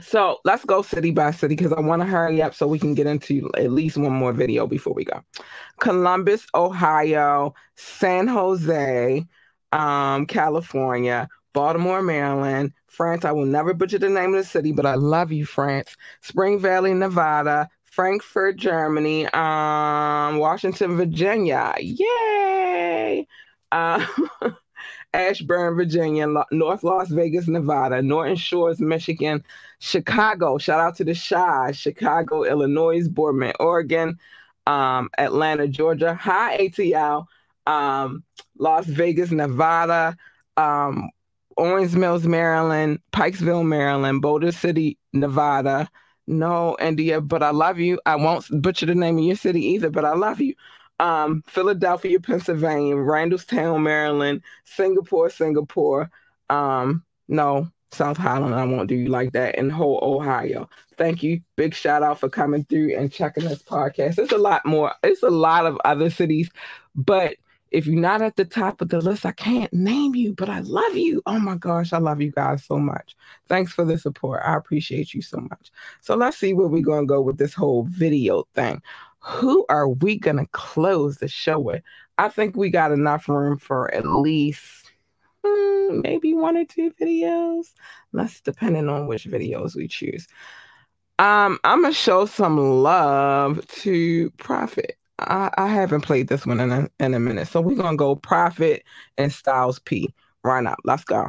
So 0.01 0.39
let's 0.45 0.65
go 0.65 0.83
city 0.83 1.11
by 1.11 1.33
city 1.33 1.57
because 1.57 1.73
I 1.73 1.81
want 1.81 2.01
to 2.03 2.07
hurry 2.07 2.41
up 2.43 2.55
so 2.55 2.69
we 2.69 2.79
can 2.79 2.95
get 2.95 3.09
into 3.09 3.51
at 3.57 3.73
least 3.73 3.97
one 3.97 4.13
more 4.13 4.33
video 4.33 4.67
before 4.67 4.95
we 4.95 5.05
go. 5.05 5.21
Columbus, 5.81 6.47
Ohio, 6.55 7.55
San 7.75 8.29
Jose, 8.29 9.27
um, 9.73 10.27
California, 10.27 11.29
Baltimore, 11.53 12.03
Maryland, 12.03 12.73
France. 12.87 13.25
I 13.25 13.33
will 13.33 13.47
never 13.47 13.75
butcher 13.75 13.99
the 13.99 14.09
name 14.09 14.35
of 14.35 14.41
the 14.41 14.49
city, 14.49 14.73
but 14.73 14.87
I 14.87 14.95
love 14.95 15.33
you, 15.33 15.45
France. 15.45 15.97
Spring 16.21 16.59
Valley, 16.59 16.95
Nevada, 16.95 17.69
Frankfurt, 17.85 18.57
Germany, 18.57 19.27
um, 19.29 20.39
Washington, 20.39 20.97
Virginia. 20.97 21.75
Yay! 21.79 23.27
Uh, 23.73 24.07
Ashburn, 25.13 25.75
Virginia, 25.75 26.27
North 26.53 26.85
Las 26.85 27.09
Vegas, 27.09 27.49
Nevada, 27.49 28.01
Norton 28.01 28.37
Shores, 28.37 28.81
Michigan, 28.81 29.43
Chicago. 29.81 30.57
Shout 30.59 30.79
out 30.81 30.97
to 30.97 31.05
the 31.05 31.15
Chi, 31.15 31.73
Chicago, 31.73 32.45
Illinois, 32.45 33.09
Boardman, 33.09 33.55
Oregon, 33.59 34.19
um, 34.67 35.11
Atlanta, 35.19 35.67
Georgia. 35.67 36.15
Hi, 36.15 36.59
ATL. 36.59 37.27
Um, 37.71 38.25
Las 38.59 38.87
Vegas, 38.87 39.31
Nevada, 39.31 40.17
um, 40.57 41.09
Owings 41.57 41.95
Mills, 41.95 42.25
Maryland, 42.25 42.99
Pikesville, 43.13 43.65
Maryland, 43.67 44.23
Boulder 44.23 44.51
City, 44.51 44.99
Nevada. 45.13 45.89
No, 46.27 46.77
India, 46.81 47.21
but 47.21 47.43
I 47.43 47.51
love 47.51 47.79
you. 47.79 48.01
I 48.07 48.17
won't 48.17 48.47
butcher 48.63 48.87
the 48.87 48.95
name 48.95 49.19
of 49.19 49.25
your 49.25 49.37
city 49.37 49.65
either, 49.67 49.91
but 49.91 50.05
I 50.05 50.15
love 50.15 50.41
you. 50.41 50.55
Um, 50.99 51.43
Philadelphia, 51.47 52.21
Pennsylvania, 52.21 52.95
Randallstown, 52.95 53.83
Maryland, 53.83 54.43
Singapore, 54.65 55.31
Singapore. 55.31 56.11
Um, 56.49 57.05
no, 57.29 57.69
South 57.93 58.17
Highland, 58.17 58.55
I 58.55 58.65
won't 58.65 58.89
do 58.89 58.95
you 58.95 59.09
like 59.09 59.33
that. 59.33 59.59
And 59.59 59.73
whole 59.73 59.99
Ohio. 60.03 60.69
Thank 60.97 61.23
you. 61.23 61.41
Big 61.57 61.75
shout 61.75 62.03
out 62.03 62.21
for 62.21 62.29
coming 62.29 62.65
through 62.65 62.97
and 62.97 63.13
checking 63.13 63.45
this 63.45 63.63
podcast. 63.63 64.19
It's 64.19 64.33
a 64.33 64.39
lot 64.39 64.65
more, 64.67 64.93
it's 65.03 65.23
a 65.23 65.31
lot 65.31 65.67
of 65.67 65.79
other 65.85 66.11
cities, 66.11 66.51
but 66.95 67.37
if 67.71 67.87
you're 67.87 68.01
not 68.01 68.23
at 68.23 68.37
the 68.37 68.45
top 68.45 68.81
of 68.81 68.89
the 68.89 69.01
list, 69.01 69.25
I 69.25 69.33
can't 69.33 69.73
name 69.73 70.15
you, 70.15 70.35
but 70.35 70.49
I 70.49 70.61
love 70.61 70.97
you. 70.97 71.23
Oh 71.27 71.39
my 71.39 71.57
gosh, 71.57 71.93
I 71.93 71.99
love 71.99 72.21
you 72.21 72.33
guys 72.33 72.65
so 72.65 72.79
much. 72.79 73.17
Thanks 73.47 73.73
for 73.73 73.85
the 73.85 73.99
support. 73.99 74.43
I 74.45 74.57
appreciate 74.57 75.15
you 75.15 75.23
so 75.23 75.39
much. 75.39 75.71
So 76.01 76.17
let's 76.17 76.37
see 76.37 76.53
where 76.53 76.67
we're 76.67 76.83
going 76.83 77.03
to 77.03 77.13
go 77.13 77.21
with 77.21 77.39
this 77.39 77.55
whole 77.55 77.85
video 77.85 78.45
thing. 78.55 78.83
Who 79.21 79.67
are 79.69 79.89
we 79.89 80.19
going 80.19 80.39
to 80.39 80.47
close 80.53 81.19
the 81.19 81.29
show 81.29 81.59
with? 81.59 81.83
I 82.19 82.29
think 82.29 82.57
we 82.57 82.71
got 82.71 82.93
enough 82.93 83.29
room 83.29 83.59
for 83.59 83.93
at 83.95 84.07
least 84.07 84.93
hmm, 85.45 86.01
maybe 86.03 86.35
one 86.35 86.57
or 86.57 86.65
two 86.65 86.93
videos. 87.01 87.73
That's 88.13 88.41
depending 88.41 88.89
on 88.89 89.07
which 89.07 89.25
videos 89.25 89.75
we 89.75 89.89
choose. 89.89 90.27
Um, 91.19 91.59
I'm 91.65 91.83
gonna 91.83 91.95
show 91.95 92.25
some 92.25 92.57
love 92.83 93.67
to 93.69 94.31
Prophet. 94.39 94.97
I, 95.21 95.51
I 95.57 95.69
haven't 95.69 96.01
played 96.03 96.29
this 96.29 96.47
one 96.47 96.61
in 96.61 96.73
a, 96.73 96.89
in 96.99 97.15
a 97.15 97.21
minute. 97.21 97.49
So 97.49 97.61
we're 97.61 97.77
going 97.77 97.93
to 97.93 97.97
go 97.97 98.17
Prophet 98.17 98.85
and 99.19 99.33
Styles 99.33 99.79
P 99.79 100.13
right 100.43 100.63
now. 100.63 100.77
Let's 100.85 101.05
go. 101.05 101.29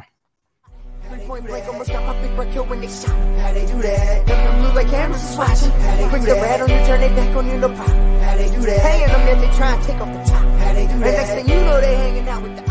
Point 1.26 1.46
blank, 1.46 1.66
almost 1.68 1.90
got 1.90 2.06
my 2.06 2.44
big 2.44 2.52
kill 2.54 2.64
when 2.64 2.80
they 2.80 2.88
shot. 2.88 3.10
How 3.10 3.52
they 3.52 3.66
do 3.66 3.82
that? 3.82 4.26
Them 4.26 4.62
blue 4.62 4.72
like 4.72 4.88
cameras 4.88 5.22
is 5.30 5.36
watching. 5.36 5.70
Bring 6.08 6.24
the 6.24 6.34
red 6.34 6.60
on 6.62 6.70
you, 6.70 6.86
turn 6.86 7.02
it 7.02 7.14
back 7.14 7.36
on 7.36 7.46
you, 7.46 7.58
no 7.58 7.68
problem. 7.68 8.20
How 8.20 8.36
they 8.36 8.48
do 8.48 8.60
that? 8.62 8.80
Hanging 8.80 9.08
them, 9.08 9.26
then 9.26 9.40
they 9.40 9.56
try 9.56 9.74
and 9.74 9.84
take 9.84 9.96
off 9.96 10.12
the 10.12 10.32
top. 10.32 10.42
How 10.42 10.72
they 10.72 10.86
do 10.86 10.88
that? 10.88 10.92
And 10.92 11.00
next 11.00 11.30
thing 11.30 11.48
you 11.48 11.64
know, 11.66 11.80
they 11.80 11.96
hanging 11.96 12.28
out 12.28 12.42
with 12.42 12.56
the 12.56 12.62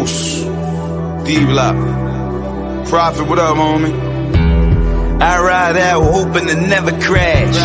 Juice. 0.00 0.44
D-Block. 1.24 1.76
Prophet, 2.88 3.28
what 3.28 3.38
up, 3.38 3.56
homie? 3.56 3.92
I 5.20 5.40
ride 5.40 5.76
out 5.76 6.02
hoping 6.02 6.46
to 6.46 6.56
never 6.56 6.92
crash. 7.02 7.56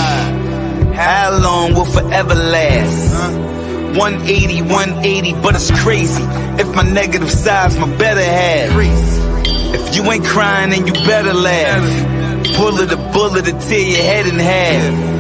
How 0.96 1.40
long 1.42 1.74
will 1.74 1.86
forever 1.86 2.36
last? 2.36 3.14
180, 3.98 4.62
180, 4.64 5.34
but 5.42 5.56
it's 5.56 5.72
crazy. 5.82 6.24
If 6.60 6.76
my 6.76 6.84
negative 6.84 7.32
side's 7.32 7.78
my 7.78 7.88
better 7.98 8.24
half. 8.24 8.72
If 9.74 9.96
you 9.96 10.04
ain't 10.12 10.26
crying, 10.26 10.72
then 10.72 10.88
you 10.88 10.94
better 10.94 11.34
laugh. 11.34 12.56
Pull 12.58 12.80
it 12.80 12.92
a 12.92 12.98
bullet 13.14 13.46
to 13.46 13.54
tear 13.68 13.80
your 13.80 14.04
head 14.04 14.28
in 14.28 14.40
half. 14.40 15.15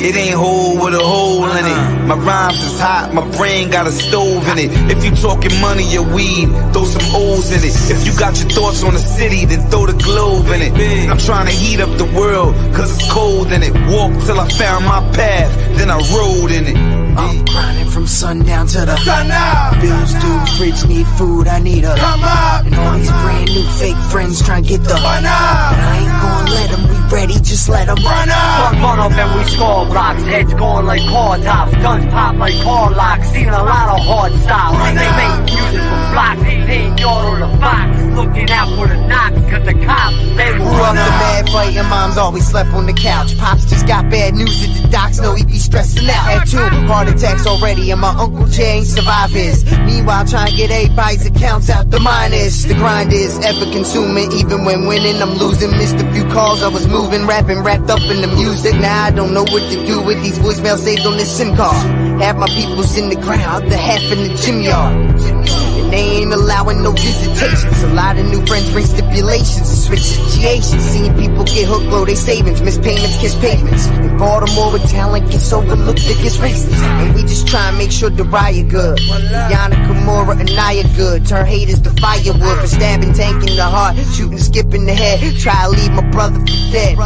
It 0.00 0.16
ain't 0.16 0.34
whole 0.34 0.80
with 0.82 0.94
a 0.94 1.04
hole 1.04 1.44
in 1.44 1.66
it. 1.66 1.72
Uh-huh. 1.72 2.06
My 2.06 2.14
rhymes 2.16 2.62
is 2.62 2.80
hot, 2.80 3.12
my 3.12 3.20
brain 3.36 3.70
got 3.70 3.86
a 3.86 3.92
stove 3.92 4.48
in 4.48 4.58
it. 4.58 4.70
If 4.90 5.04
you 5.04 5.10
talking 5.14 5.52
money 5.60 5.84
or 5.98 6.02
weed, 6.02 6.48
throw 6.72 6.84
some 6.84 7.04
O's 7.14 7.52
in 7.52 7.60
it. 7.60 7.74
If 7.92 8.06
you 8.06 8.18
got 8.18 8.40
your 8.40 8.48
thoughts 8.48 8.82
on 8.82 8.94
the 8.94 8.98
city, 8.98 9.44
then 9.44 9.68
throw 9.68 9.84
the 9.84 9.98
globe 10.02 10.46
in 10.46 10.62
it. 10.62 10.72
I'm 11.10 11.18
trying 11.18 11.46
to 11.46 11.52
heat 11.52 11.80
up 11.80 11.92
the 11.98 12.08
world, 12.16 12.54
cause 12.74 12.96
it's 12.96 13.12
cold 13.12 13.52
in 13.52 13.62
it. 13.62 13.74
Walk 13.92 14.12
till 14.24 14.40
I 14.40 14.48
found 14.48 14.86
my 14.86 15.00
path, 15.12 15.52
then 15.76 15.90
I 15.90 15.98
rode 16.16 16.50
in 16.50 16.64
it. 16.64 16.76
I'm 17.20 17.44
grinding 17.44 17.89
from 18.00 18.06
sundown 18.06 18.66
to 18.66 18.80
the 18.86 18.96
sun 18.96 19.28
up. 19.30 19.80
Bills 19.80 20.12
due, 20.14 20.40
fridge 20.56 20.88
need 20.88 21.06
food, 21.18 21.46
I 21.46 21.58
need 21.58 21.84
a 21.84 21.94
come 21.96 22.24
up. 22.24 22.64
And 22.64 22.74
all 22.74 22.96
these 22.96 23.10
brand 23.10 23.50
new 23.52 23.66
fake 23.76 24.00
friends 24.10 24.40
trying 24.40 24.62
to 24.62 24.68
get 24.68 24.82
the 24.82 24.96
fun 24.96 25.24
up. 25.26 25.72
And 25.76 25.82
I 25.84 25.98
ain't 26.00 26.16
gonna 26.24 26.50
let 26.50 26.70
them, 26.70 26.82
we 26.88 26.96
ready, 27.12 27.34
just 27.44 27.68
let 27.68 27.86
them 27.86 28.00
run 28.02 28.28
up. 28.30 28.72
Run 28.72 28.98
up 29.00 29.12
and 29.12 29.30
we 29.36 29.44
score 29.50 29.84
blocks, 29.84 30.22
heads 30.22 30.54
going 30.54 30.86
like 30.86 31.04
car 31.08 31.36
tops, 31.38 31.72
guns 31.76 32.06
pop 32.06 32.36
like 32.36 32.56
car 32.62 32.90
locks. 32.90 33.28
Seen 33.30 33.48
a 33.48 33.62
lot 33.62 33.88
of 33.92 34.00
hard 34.06 34.32
styles. 34.40 34.78
They 34.96 35.10
make 35.20 35.36
music 35.44 35.82
from 35.84 36.02
blocks, 36.12 36.40
they 36.40 36.80
ain't 36.88 37.00
yard 37.00 37.24
on 37.24 37.40
the 37.40 37.58
box. 37.58 38.00
Looking 38.16 38.50
out 38.50 38.68
for 38.76 38.88
the 38.88 38.96
knocks, 39.06 39.40
cause 39.50 39.64
the 39.66 39.74
cops, 39.84 40.16
they 40.36 40.52
will 40.56 40.72
Grew 40.72 40.88
up 40.88 40.94
the 40.94 41.04
up. 41.04 41.20
mad 41.20 41.48
fighting, 41.50 41.88
moms 41.88 42.16
always 42.16 42.46
slept 42.48 42.70
on 42.70 42.86
the 42.86 42.92
couch. 42.92 43.36
Pops 43.36 43.68
just 43.68 43.86
got 43.86 44.08
bad 44.10 44.34
news 44.34 44.64
at 44.64 44.82
the 44.82 44.88
docs, 44.88 45.20
know 45.20 45.34
he 45.34 45.44
be 45.44 45.58
stressing 45.58 46.08
out. 46.08 46.24
Had 46.24 46.46
two 46.48 46.58
heart 46.86 47.08
attacks 47.08 47.46
already, 47.46 47.89
and 47.90 48.00
my 48.00 48.10
uncle 48.10 48.46
Jay 48.46 48.78
ain't 48.78 48.86
survive 48.86 49.30
his. 49.30 49.64
Meanwhile, 49.84 50.26
trying 50.26 50.50
to 50.50 50.56
get 50.56 50.70
everybody's 50.70 51.26
accounts 51.26 51.70
out 51.70 51.90
the 51.90 52.00
minus. 52.00 52.64
The 52.64 52.74
grind 52.74 53.12
is 53.12 53.38
ever 53.44 53.70
consuming, 53.72 54.32
even 54.32 54.64
when 54.64 54.86
winning, 54.86 55.20
I'm 55.20 55.34
losing. 55.34 55.70
Missed 55.70 55.96
a 55.96 56.12
few 56.12 56.24
calls, 56.24 56.62
I 56.62 56.68
was 56.68 56.86
moving, 56.88 57.26
rapping, 57.26 57.60
wrapped 57.60 57.90
up 57.90 58.02
in 58.02 58.20
the 58.20 58.28
music. 58.28 58.74
Now 58.74 59.04
I 59.04 59.10
don't 59.10 59.34
know 59.34 59.42
what 59.42 59.70
to 59.70 59.86
do 59.86 60.02
with 60.02 60.22
these 60.22 60.38
voicemails 60.38 60.78
saved 60.78 61.06
on 61.06 61.16
this 61.16 61.36
SIM 61.36 61.56
card. 61.56 61.74
Half 62.20 62.36
my 62.36 62.48
people's 62.48 62.96
in 62.96 63.08
the 63.08 63.16
ground, 63.16 63.70
the 63.70 63.76
half 63.76 64.02
in 64.12 64.28
the 64.28 64.34
gym 64.36 64.60
yard. 64.60 65.69
And 65.90 65.98
they 65.98 66.22
ain't 66.22 66.32
allowing 66.32 66.82
no 66.84 66.92
visitations. 66.92 67.82
A 67.82 67.88
lot 67.94 68.16
of 68.16 68.24
new 68.26 68.46
friends 68.46 68.70
bring 68.70 68.86
stipulations 68.86 69.58
and 69.58 69.78
switch 69.78 70.02
situations. 70.02 70.84
Seeing 70.84 71.16
people 71.16 71.42
get 71.42 71.66
hooked, 71.66 71.86
blow 71.86 72.04
their 72.04 72.14
savings, 72.14 72.62
miss 72.62 72.78
payments, 72.78 73.16
kiss 73.18 73.34
pavements. 73.34 73.88
In 73.88 74.16
Baltimore, 74.16 74.70
where 74.70 74.86
talent 74.86 75.30
gets 75.32 75.52
overlooked, 75.52 75.98
it 76.04 76.22
gets 76.22 76.36
racist. 76.36 76.78
And 77.02 77.14
we 77.14 77.22
just 77.22 77.48
try 77.48 77.68
and 77.68 77.78
make 77.78 77.90
sure 77.90 78.08
the 78.08 78.22
riot 78.22 78.68
good. 78.68 78.98
Yana 78.98 79.74
Kimura 79.86 80.38
and 80.38 80.54
Naya 80.54 80.84
good. 80.94 81.26
Turn 81.26 81.44
haters 81.44 81.80
to 81.80 81.90
firewood 82.00 82.60
for 82.60 82.68
stabbing, 82.68 83.12
tank 83.12 83.42
in 83.48 83.56
the 83.56 83.64
heart, 83.64 83.96
shooting, 84.14 84.38
skipping 84.38 84.86
the 84.86 84.94
head. 84.94 85.18
Try 85.40 85.64
to 85.64 85.70
leave 85.70 85.90
my 85.90 86.08
brother 86.10 86.38
for 86.38 86.70
dead. 86.70 86.98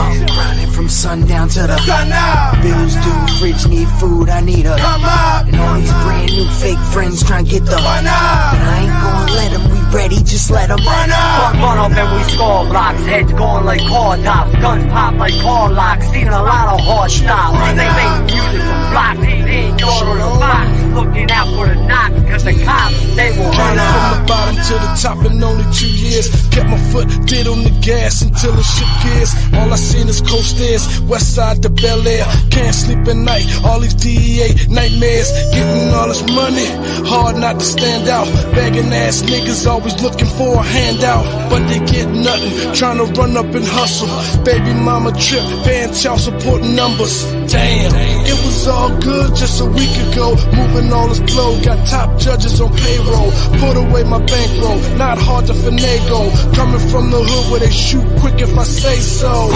I'm 0.00 0.26
grinding 0.26 0.70
from 0.70 0.88
sundown 0.88 1.48
to 1.50 1.62
the 1.66 1.78
sun 1.78 2.10
up. 2.12 2.62
Bills 2.62 2.94
due, 2.94 3.26
fridge 3.38 3.66
need 3.68 3.88
food, 4.00 4.28
I 4.28 4.40
need 4.40 4.66
a 4.66 4.76
come 4.76 5.04
up. 5.04 5.46
And 5.46 5.56
all 5.56 5.74
these 5.74 5.92
brand 6.04 6.32
new 6.32 6.48
fake 6.62 6.78
friends 6.92 7.22
trying 7.22 7.44
to 7.44 7.50
get 7.50 7.64
the 7.64 7.76
fun 7.76 8.06
up. 8.06 8.54
And 8.56 8.62
I 8.64 8.76
ain't 8.84 8.96
gonna 9.04 9.32
let 9.32 9.50
them, 9.52 9.64
we 9.70 9.80
ready, 9.96 10.16
just 10.16 10.50
let 10.50 10.68
them 10.68 10.80
run 10.80 11.10
up. 11.10 11.52
Fuck 11.52 11.54
Run 11.60 11.78
up 11.78 11.92
and 11.92 12.08
we 12.16 12.22
score 12.32 12.64
blocks, 12.64 13.04
heads 13.04 13.32
going 13.32 13.64
like 13.64 13.84
car 13.86 14.16
tops, 14.18 14.52
guns 14.60 14.86
pop 14.92 15.14
like 15.14 15.36
car 15.40 15.70
locks. 15.70 16.06
Seen 16.10 16.28
a 16.28 16.42
lot 16.42 16.74
of 16.74 16.80
hard 16.80 17.10
styles. 17.10 17.58
They 17.76 17.88
make 18.00 18.32
music 18.32 18.62
from 18.62 18.90
blocks, 18.90 19.20
they 19.20 19.68
ain't 19.68 19.80
yard 19.80 20.06
on 20.08 20.18
the 20.18 20.38
box. 20.40 20.79
Looking 20.94 21.30
out 21.30 21.48
for 21.54 21.66
the 21.68 21.74
knocks, 21.86 22.20
cause 22.30 22.44
the 22.44 22.54
cops, 22.64 23.16
they 23.16 23.30
will 23.38 23.50
run 23.50 23.78
up. 23.78 23.90
from 23.94 24.06
the 24.10 24.26
bottom 24.26 24.54
to 24.56 24.74
the 24.74 24.90
top 25.00 25.18
in 25.24 25.42
only 25.42 25.64
two 25.72 25.90
years. 25.90 26.26
Kept 26.50 26.68
my 26.68 26.78
foot 26.90 27.08
dead 27.26 27.46
on 27.46 27.62
the 27.62 27.70
gas 27.80 28.22
until 28.22 28.58
it 28.58 28.64
shit 28.64 28.90
gears. 29.02 29.32
All 29.54 29.72
I 29.72 29.76
seen 29.76 30.08
is 30.08 30.20
coast 30.20 30.56
stairs, 30.56 31.00
west 31.02 31.34
side 31.34 31.62
to 31.62 31.70
Bel 31.70 32.06
Air. 32.06 32.26
Can't 32.50 32.74
sleep 32.74 33.06
at 33.06 33.16
night, 33.16 33.46
all 33.64 33.80
these 33.80 33.94
DEA 33.94 34.66
nightmares. 34.68 35.30
Getting 35.54 35.94
all 35.94 36.08
this 36.08 36.22
money, 36.32 36.66
hard 37.08 37.36
not 37.36 37.58
to 37.60 37.64
stand 37.64 38.08
out. 38.08 38.26
Begging 38.54 38.92
ass 38.92 39.22
niggas 39.22 39.66
always 39.66 40.00
looking 40.02 40.28
for 40.38 40.56
a 40.56 40.62
handout. 40.62 41.24
But 41.50 41.66
they 41.68 41.78
get 41.86 42.08
nothing, 42.10 42.74
trying 42.74 42.98
to 42.98 43.06
run 43.20 43.36
up 43.36 43.46
and 43.54 43.64
hustle. 43.64 44.08
Baby 44.44 44.74
mama 44.74 45.12
trip, 45.12 45.44
paying 45.64 45.92
child 45.94 46.20
support 46.20 46.62
numbers. 46.62 47.24
Damn, 47.50 47.92
it 48.26 48.38
was 48.44 48.66
all 48.68 48.90
good 49.00 49.34
just 49.36 49.60
a 49.60 49.66
week 49.66 49.94
ago. 50.10 50.34
Moving 50.54 50.79
all 50.88 51.60
got 51.62 51.86
top 51.86 52.18
judges 52.18 52.60
on 52.60 52.74
payroll. 52.76 53.30
Put 53.58 53.76
away 53.76 54.04
my 54.04 54.18
bankroll, 54.24 54.78
not 54.96 55.18
hard 55.18 55.46
to 55.46 55.52
finagle. 55.52 56.30
Coming 56.54 56.88
from 56.90 57.10
the 57.10 57.18
hood 57.22 57.50
where 57.50 57.60
they 57.60 57.70
shoot 57.70 58.04
quick 58.20 58.40
if 58.40 58.56
I 58.56 58.64
say 58.64 58.96
so. 59.00 59.48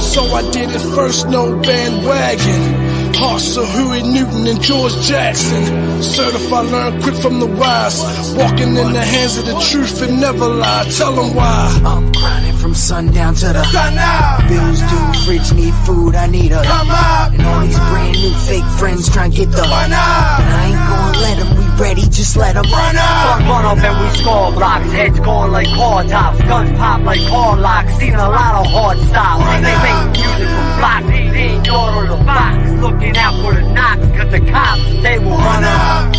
So 0.00 0.22
I 0.34 0.42
did 0.50 0.70
it 0.70 0.84
first, 0.94 1.28
no 1.28 1.56
bandwagon. 1.60 2.95
Hearts 3.16 3.56
of 3.56 3.66
Huey 3.72 4.02
Newton 4.02 4.46
and 4.46 4.60
George 4.60 4.92
Jackson. 5.00 6.02
Certified, 6.02 6.66
learn 6.66 7.00
quick 7.00 7.14
from 7.14 7.40
the 7.40 7.46
wise. 7.46 7.98
Walking 8.36 8.76
in 8.76 8.92
the 8.92 9.00
hands 9.02 9.38
of 9.38 9.46
the 9.46 9.58
truth 9.70 10.02
and 10.02 10.20
never 10.20 10.46
lie. 10.46 10.84
Tell 10.96 11.14
them 11.14 11.34
why. 11.34 11.80
I'm 11.82 12.12
grinding 12.12 12.56
from 12.56 12.74
sundown 12.74 13.34
to 13.36 13.46
the 13.56 13.64
sun 13.64 13.96
up. 13.96 14.48
Bills 14.48 14.80
due, 14.80 15.24
fridge 15.24 15.52
need 15.54 15.74
food, 15.86 16.14
I 16.14 16.26
need 16.26 16.52
a 16.52 16.62
come 16.62 16.90
up. 16.90 17.32
And 17.32 17.42
all 17.46 17.60
these 17.64 17.78
brand 17.88 18.20
new 18.20 18.34
fake 18.44 18.68
friends 18.78 19.08
trying 19.08 19.30
to 19.30 19.36
get 19.36 19.50
the 19.50 19.64
fun 19.64 19.92
up. 19.92 20.40
And 20.40 20.50
I 20.52 20.66
ain't 20.68 20.84
gonna 20.84 21.18
let 21.24 21.36
them, 21.40 21.56
we 21.56 21.64
ready, 21.82 22.02
just 22.02 22.36
let 22.36 22.54
them 22.54 22.68
run 22.68 22.96
up. 22.96 23.40
Run 23.48 23.64
up 23.64 23.78
and 23.78 23.96
we 23.96 24.08
score 24.18 24.52
blocks, 24.52 24.92
heads 24.92 25.18
going 25.20 25.52
like 25.52 25.68
car 25.68 26.04
tops, 26.04 26.40
guns 26.42 26.76
pop 26.76 27.00
like 27.00 27.26
car 27.28 27.56
locks. 27.56 27.94
Seen 27.96 28.14
a 28.14 28.28
lot 28.28 28.60
of 28.60 28.66
hard 28.66 28.98
styles. 29.08 29.40
They 29.64 29.72
make 29.80 30.00
music 30.12 30.48
from 30.52 30.68
blocks, 30.76 31.15
ain't 31.36 31.66
yard 31.66 31.94
on 31.94 32.18
the 32.18 32.24
box. 32.24 32.70
Looking 32.80 33.16
out 33.16 33.34
for 33.42 33.54
the 33.54 33.62
knocks, 33.72 34.06
cause 34.16 34.30
the 34.30 34.40
cops, 34.50 35.02
they 35.02 35.18
will 35.18 35.36
run 35.36 35.64
up. 35.64 36.14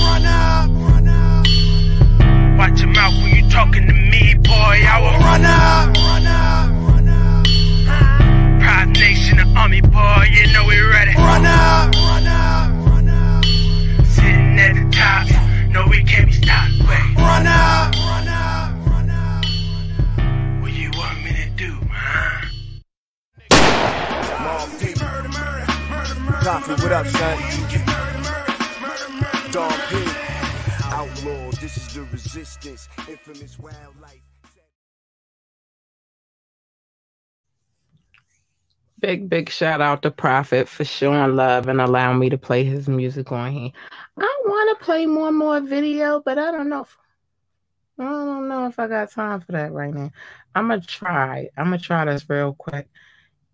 Watch 2.57 2.79
your 2.81 2.89
mouth 2.89 3.13
when 3.21 3.35
you 3.35 3.49
talking 3.49 3.87
to 3.87 3.93
me, 3.93 4.33
boy. 4.35 4.53
I 4.53 4.99
will 5.01 5.19
run 5.19 5.45
up. 5.45 5.93
Pride 8.59 8.89
Nation, 8.99 9.39
army, 9.57 9.81
boy. 9.81 10.25
You 10.31 10.47
know 10.53 10.65
we 10.65 10.79
ready. 10.79 11.13
Run 11.15 11.45
up, 11.45 11.93
run 11.95 12.27
up. 12.27 13.45
Sitting 14.05 14.59
at 14.59 14.73
the 14.73 14.89
top, 14.91 15.27
no, 15.69 15.85
we 15.87 16.03
can't 16.03 16.27
be 16.27 16.33
stopped. 16.33 16.73
Wait. 16.87 17.15
Run 17.15 17.47
up. 17.47 18.06
Prophet, 26.47 26.81
what 26.81 26.93
up, 26.93 27.05
son? 27.07 27.37
Dog 29.51 29.73
P. 29.89 29.97
Outlaw, 30.85 31.51
this 31.59 31.75
is 31.75 31.93
the 31.93 32.07
resistance. 32.09 32.87
Infamous 32.99 33.59
wildlife. 33.59 34.21
Big, 39.01 39.27
big 39.27 39.49
shout 39.49 39.81
out 39.81 40.03
to 40.03 40.09
Prophet 40.09 40.69
for 40.69 40.85
showing 40.85 41.35
love 41.35 41.67
and 41.67 41.81
allowing 41.81 42.17
me 42.17 42.29
to 42.29 42.37
play 42.37 42.63
his 42.63 42.87
music 42.87 43.33
on 43.33 43.51
here. 43.51 43.71
I 44.17 44.41
want 44.45 44.79
to 44.79 44.85
play 44.85 45.05
more 45.05 45.27
and 45.27 45.37
more 45.37 45.59
video, 45.59 46.21
but 46.21 46.37
I 46.39 46.51
don't 46.51 46.69
know. 46.69 46.83
If, 46.83 46.97
I 47.99 48.03
don't 48.05 48.47
know 48.47 48.67
if 48.67 48.79
I 48.79 48.87
got 48.87 49.11
time 49.11 49.41
for 49.41 49.51
that 49.51 49.73
right 49.73 49.93
now. 49.93 50.11
I'm 50.55 50.69
gonna 50.69 50.79
try. 50.79 51.49
I'm 51.57 51.65
gonna 51.65 51.79
try 51.79 52.05
this 52.05 52.29
real 52.29 52.53
quick, 52.53 52.87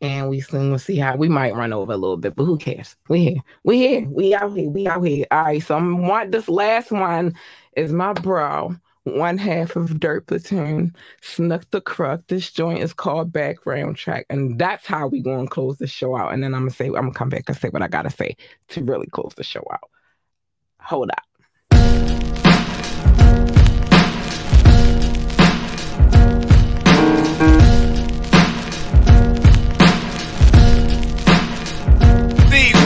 and 0.04 0.30
we 0.30 0.42
soon 0.42 0.70
will 0.70 0.80
see 0.80 0.98
how 0.98 1.16
we 1.16 1.30
might 1.30 1.56
run 1.56 1.72
over 1.72 1.94
a 1.94 1.98
little 1.98 2.18
bit, 2.18 2.36
but 2.36 2.44
who 2.44 2.58
cares? 2.58 2.98
We 3.08 3.24
here. 3.24 3.42
We 3.64 3.78
here. 3.78 4.08
We 4.10 4.36
out 4.36 4.56
here. 4.56 4.70
We 4.70 4.86
out 4.86 5.02
here. 5.02 5.26
All 5.32 5.44
right. 5.46 5.64
So 5.64 5.76
I'm 5.76 6.06
want 6.06 6.34
this 6.34 6.50
last 6.50 6.92
one 6.92 7.34
is 7.78 7.94
my 7.94 8.12
bro 8.14 8.76
one 9.06 9.38
half 9.38 9.76
of 9.76 10.00
Dirt 10.00 10.28
Platoon, 10.28 10.96
Snook 11.22 11.70
the 11.72 11.82
Crook. 11.82 12.26
This 12.28 12.52
joint 12.52 12.80
is 12.82 12.94
called 12.94 13.34
Background 13.34 13.96
Track, 13.98 14.26
and 14.30 14.60
that's 14.60 14.86
how 14.86 15.08
we 15.08 15.22
gonna 15.22 15.48
close 15.48 15.78
the 15.78 15.88
show 15.88 16.16
out. 16.16 16.34
And 16.34 16.44
then 16.44 16.54
I'm 16.54 16.62
gonna 16.62 16.72
say 16.72 16.88
I'm 16.88 16.94
gonna 16.94 17.14
come 17.14 17.30
back 17.30 17.46
and 17.48 17.58
say 17.58 17.70
what 17.70 17.82
I 17.82 17.88
gotta 17.88 18.10
say 18.10 18.36
to 18.70 18.84
really 18.84 19.08
close 19.08 19.34
the 19.36 19.44
show 19.44 19.66
out. 19.72 19.90
Hold 20.80 21.12
up. 21.12 21.33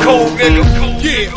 Cold 0.08 0.32
nigga, 0.40 0.64
yeah. 1.04 1.28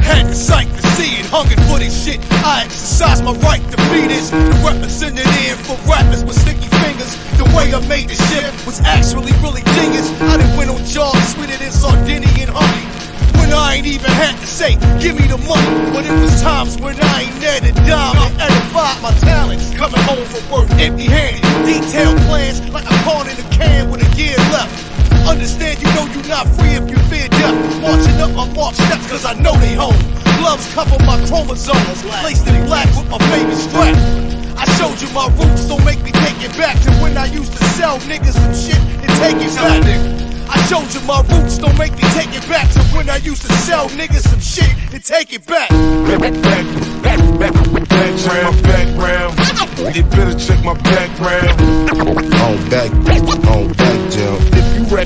Had 0.00 0.32
the 0.32 0.34
sight 0.34 0.64
to 0.64 0.82
see 0.96 1.20
it, 1.20 1.28
hungry 1.28 1.60
for 1.68 1.76
this 1.76 1.92
shit. 1.92 2.24
I 2.40 2.64
exercise 2.64 3.20
my 3.20 3.36
right 3.44 3.60
to 3.60 3.76
be 3.92 4.08
this. 4.08 4.32
The 4.32 4.56
representative 4.64 5.60
for 5.68 5.76
rappers 5.84 6.24
with 6.24 6.40
sticky 6.40 6.72
fingers. 6.80 7.12
The 7.36 7.44
way 7.52 7.68
I 7.68 7.84
made 7.84 8.08
the 8.08 8.16
shit 8.16 8.48
was 8.64 8.80
actually 8.80 9.36
really 9.44 9.60
genius. 9.76 10.08
I 10.24 10.40
done 10.40 10.56
went 10.56 10.72
on 10.72 10.80
jobs 10.88 11.20
sweeter 11.36 11.60
than 11.60 11.68
Sardinian 11.68 12.48
honey. 12.48 12.86
When 13.36 13.52
I 13.52 13.76
ain't 13.76 13.86
even 13.86 14.08
had 14.08 14.40
to 14.40 14.48
say, 14.48 14.80
give 15.04 15.12
me 15.20 15.28
the 15.28 15.36
money. 15.44 15.68
But 15.92 16.08
it 16.08 16.16
was 16.16 16.40
times 16.40 16.80
when 16.80 16.96
I 16.96 17.28
ain't 17.28 17.36
net 17.44 17.68
a 17.68 17.76
dime 17.84 18.16
and 18.24 18.32
edified 18.40 18.96
my 19.04 19.12
talents. 19.20 19.68
Coming 19.76 20.00
home 20.08 20.24
from 20.24 20.44
work 20.48 20.70
empty 20.80 21.12
handed. 21.12 21.44
Detailed 21.68 22.16
plans 22.24 22.64
like 22.72 22.88
a 22.88 22.96
corn 23.04 23.28
in 23.28 23.36
a 23.36 23.46
can 23.52 23.92
with 23.92 24.00
a 24.00 24.08
year 24.16 24.40
left. 24.48 24.87
Understand 25.28 25.76
you 25.76 25.88
know 25.92 26.08
you 26.08 26.22
not 26.24 26.48
free 26.56 26.72
if 26.72 26.88
you 26.88 26.96
fear 27.12 27.28
death. 27.28 27.82
Marching 27.82 28.16
up 28.16 28.32
my 28.32 28.48
march 28.56 28.76
steps 28.76 29.10
cause 29.10 29.26
I 29.26 29.34
know 29.34 29.52
they 29.60 29.74
home. 29.74 29.92
Gloves 30.40 30.72
cover 30.72 30.96
my 31.04 31.20
chromosomes. 31.28 32.02
Laced 32.24 32.48
in 32.48 32.64
black 32.64 32.88
with 32.96 33.10
my 33.10 33.18
favorite 33.28 33.60
strap. 33.60 33.94
I 34.56 34.64
showed 34.80 34.96
you 35.04 35.12
my 35.12 35.28
roots, 35.36 35.68
don't 35.68 35.84
make 35.84 36.02
me 36.02 36.12
take 36.12 36.40
it 36.42 36.56
back 36.56 36.80
to 36.80 36.90
when 37.04 37.18
I 37.18 37.26
used 37.26 37.52
to 37.52 37.62
sell 37.76 37.98
niggas 38.08 38.40
some 38.40 38.54
shit 38.54 38.80
and 39.04 39.10
take 39.20 39.36
it 39.36 39.54
back. 39.54 39.84
I 40.48 40.56
showed 40.64 40.88
you 40.96 41.00
my 41.06 41.20
roots, 41.28 41.58
don't 41.58 41.76
make 41.76 41.92
me 41.92 42.08
take 42.16 42.34
it 42.34 42.48
back 42.48 42.72
to 42.72 42.80
when 42.96 43.10
I 43.10 43.16
used 43.16 43.42
to 43.42 43.52
sell 43.68 43.88
niggas 43.90 44.26
some 44.26 44.40
shit 44.40 44.72
and 44.94 45.04
take 45.04 45.34
it 45.34 45.46
back. 45.46 45.68
Check 45.68 46.18
my 46.20 46.30
background. 48.62 49.38
You 49.94 50.02
better 50.04 50.38
check 50.38 50.64
my 50.64 50.74
background. 50.74 51.60
On 51.60 52.70
back, 52.70 52.90
on 52.90 53.04
back 53.04 53.08
jump, 53.08 53.08
If 53.08 53.28
you 53.28 53.37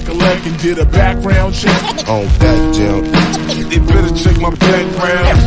recollect 0.02 0.46
and 0.46 0.58
did 0.58 0.78
a 0.78 0.84
background 0.86 1.54
check, 1.54 2.08
on 2.08 2.26
back 2.38 2.74
jump, 2.74 3.06
you 3.70 3.80
better 3.80 4.14
check 4.16 4.36
my 4.40 4.50
background. 4.50 5.38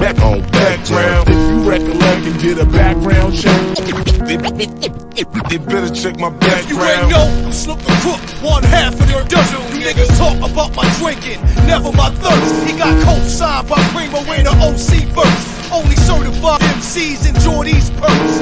Back, 0.00 0.18
on 0.20 0.40
background. 0.50 1.28
If 1.28 1.36
you 1.36 1.70
recollect 1.70 2.26
and 2.26 2.40
did 2.40 2.58
a 2.58 2.64
background 2.66 3.34
check, 3.36 3.78
you 5.50 5.58
better 5.58 5.94
check 5.94 6.18
my 6.18 6.28
If 6.40 6.70
you 6.70 6.80
ain't 6.80 7.10
know, 7.10 7.44
I'm 7.44 7.52
Snook 7.52 7.78
the 7.80 7.92
Crook, 8.02 8.20
one 8.42 8.62
half 8.64 8.94
of 8.94 9.06
their 9.08 9.24
dozen. 9.24 9.60
You 9.72 9.86
niggas 9.86 10.18
talk 10.18 10.36
about 10.50 10.74
my 10.74 10.88
drinking, 10.98 11.40
never 11.66 11.92
my 11.92 12.10
thirst. 12.10 12.66
He 12.66 12.76
got 12.76 13.02
co-signed 13.04 13.68
by 13.68 13.82
Primo 13.92 14.20
in 14.32 14.44
the 14.44 14.52
OC 14.60 15.08
verse. 15.14 15.72
Only 15.72 15.96
certified 15.96 16.59
MCs 16.80 17.28
enjoy 17.28 17.64
these 17.64 17.90
perks. 18.00 18.40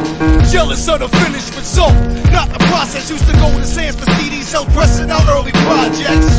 Jealous 0.55 0.87
of 0.87 1.01
the 1.01 1.09
finished 1.27 1.51
result, 1.59 1.91
not 2.31 2.47
the 2.55 2.63
process. 2.71 3.11
Used 3.11 3.27
to 3.27 3.35
go 3.43 3.51
to 3.51 3.67
Sands 3.67 3.99
for 3.99 4.07
CDs, 4.15 4.53
help 4.53 4.71
pressing 4.79 5.11
out 5.11 5.27
early 5.27 5.51
projects. 5.67 6.31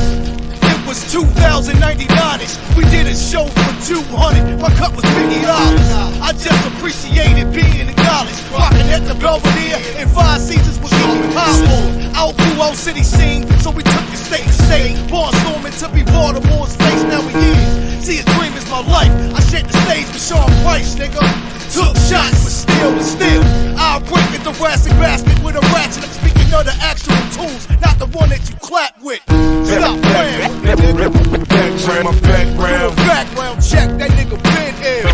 It 0.64 0.80
was 0.88 1.04
2099ish. 1.12 2.56
We 2.80 2.88
did 2.88 3.04
a 3.04 3.16
show 3.20 3.43
for 3.52 3.74
200. 3.84 4.64
My 4.64 4.72
cut 4.80 4.95
was 4.95 5.04
50 5.04 5.43
dollars. 5.43 5.88
I 6.24 6.32
just 6.39 6.64
appreciated 6.72 7.52
being 7.52 7.91
in 7.91 7.95
college, 8.08 8.39
rocking 8.56 8.88
at 8.95 9.04
the 9.04 9.20
Belvedere, 9.20 9.84
and 10.00 10.08
five 10.10 10.39
seasons 10.39 10.80
was 10.80 10.95
going 11.04 11.20
household. 11.36 12.16
Out 12.16 12.32
through 12.39 12.64
our 12.64 12.76
city 12.80 13.04
scene, 13.04 13.43
so 13.60 13.72
we 13.76 13.84
took 13.84 14.08
it 14.08 14.24
state 14.24 14.47
to 14.47 14.56
state. 14.72 14.95
Barnstorming 15.12 15.76
to 15.84 15.91
be 15.91 16.08
Baltimore's 16.08 16.80
face. 16.80 17.04
Now 17.12 17.28
we 17.28 17.36
is. 17.36 18.08
See, 18.08 18.20
a 18.20 18.26
dream 18.39 18.56
is 18.56 18.64
my 18.72 18.88
life. 18.88 19.12
I 19.36 19.43
shared 19.52 19.68
the 19.68 19.76
stage 19.84 20.08
with 20.08 20.24
Sean 20.24 20.47
Price, 20.64 20.95
nigga. 20.95 21.59
Took 21.70 21.95
shots, 22.09 22.41
but 22.43 22.51
still 22.51 22.93
and 22.93 23.01
still. 23.05 23.43
I'll 23.78 23.99
break 24.01 24.26
it 24.34 24.43
the 24.43 24.51
thoracic 24.53 24.91
basket 24.93 25.38
with 25.43 25.55
a 25.55 25.61
ratchet. 25.70 26.03
I'm 26.03 26.09
speaking 26.09 26.51
of 26.53 26.65
the 26.65 26.74
actual 26.82 27.13
tools, 27.30 27.70
not 27.80 27.99
the 27.99 28.07
one 28.17 28.30
that 28.30 28.41
you 28.49 28.55
clap 28.57 28.99
with. 29.01 29.22
Stop 29.70 30.01
playing 30.01 30.49
with 30.65 30.80
me, 30.80 30.89
nigga. 30.97 31.86
Check 31.86 32.03
my 32.03 32.11
background. 32.22 32.95
Background 32.97 33.61
check, 33.61 33.89
that 34.01 34.09
nigga 34.17 34.41
been 34.41 34.74
ill. 34.82 35.09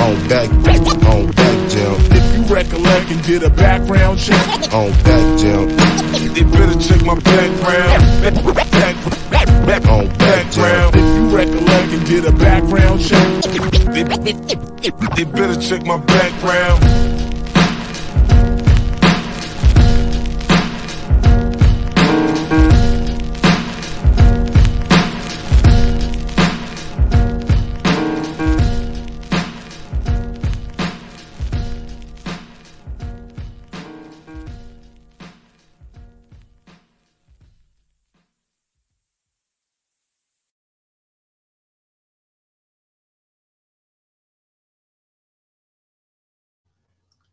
on 0.00 0.16
back, 0.28 0.48
on 1.04 1.30
back 1.36 1.58
jump, 1.68 2.00
If 2.16 2.24
you 2.34 2.54
recollect 2.54 3.10
and 3.10 3.22
did 3.24 3.42
a 3.42 3.50
background 3.50 4.18
check, 4.18 4.72
on 4.72 4.90
back 5.04 5.38
jump, 5.38 5.68
you 6.34 6.44
better 6.48 6.80
check 6.80 7.04
my 7.04 7.14
background. 7.20 8.02
Back, 8.24 9.86
on 9.86 10.08
back 10.16 10.26
background. 10.26 10.52
jump, 10.52 10.96
If 10.96 11.16
you 11.16 11.36
recollect 11.36 11.92
and 11.92 12.06
did 12.06 12.24
a 12.24 12.32
background 12.32 13.00
check, 13.04 13.77
you 13.98 15.26
better 15.26 15.60
check 15.60 15.84
my 15.84 15.96
background. 15.96 17.17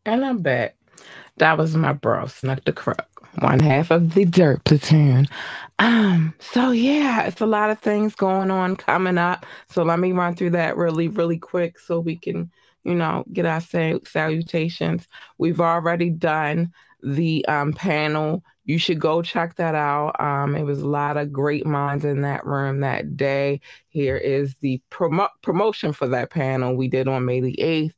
And 0.06 0.24
I'm 0.24 0.38
back. 0.38 0.76
That 1.38 1.58
was 1.58 1.76
my 1.76 1.92
bro, 1.92 2.26
Snook 2.26 2.64
the 2.64 2.72
Crook, 2.72 3.08
one 3.40 3.58
half 3.58 3.90
of 3.90 4.14
the 4.14 4.24
Dirt 4.24 4.62
Platoon. 4.62 5.26
Um, 5.80 6.32
so 6.38 6.70
yeah, 6.70 7.24
it's 7.24 7.40
a 7.40 7.46
lot 7.46 7.70
of 7.70 7.80
things 7.80 8.14
going 8.14 8.52
on 8.52 8.76
coming 8.76 9.18
up. 9.18 9.44
So 9.68 9.82
let 9.82 9.98
me 9.98 10.12
run 10.12 10.36
through 10.36 10.50
that 10.50 10.76
really, 10.76 11.08
really 11.08 11.38
quick 11.38 11.80
so 11.80 11.98
we 11.98 12.16
can, 12.16 12.52
you 12.84 12.94
know, 12.94 13.24
get 13.32 13.46
our 13.46 13.60
sal- 13.60 13.98
salutations. 14.06 15.08
We've 15.38 15.60
already 15.60 16.10
done 16.10 16.72
the 17.02 17.44
um, 17.46 17.72
panel. 17.72 18.44
You 18.64 18.78
should 18.78 19.00
go 19.00 19.22
check 19.22 19.56
that 19.56 19.74
out. 19.74 20.20
Um, 20.20 20.54
it 20.54 20.62
was 20.62 20.82
a 20.82 20.88
lot 20.88 21.16
of 21.16 21.32
great 21.32 21.66
minds 21.66 22.04
in 22.04 22.22
that 22.22 22.46
room 22.46 22.78
that 22.80 23.16
day. 23.16 23.60
Here 23.88 24.16
is 24.16 24.54
the 24.60 24.80
promo- 24.92 25.30
promotion 25.42 25.92
for 25.92 26.06
that 26.08 26.30
panel 26.30 26.76
we 26.76 26.86
did 26.86 27.08
on 27.08 27.24
May 27.24 27.40
the 27.40 27.56
8th. 27.60 27.94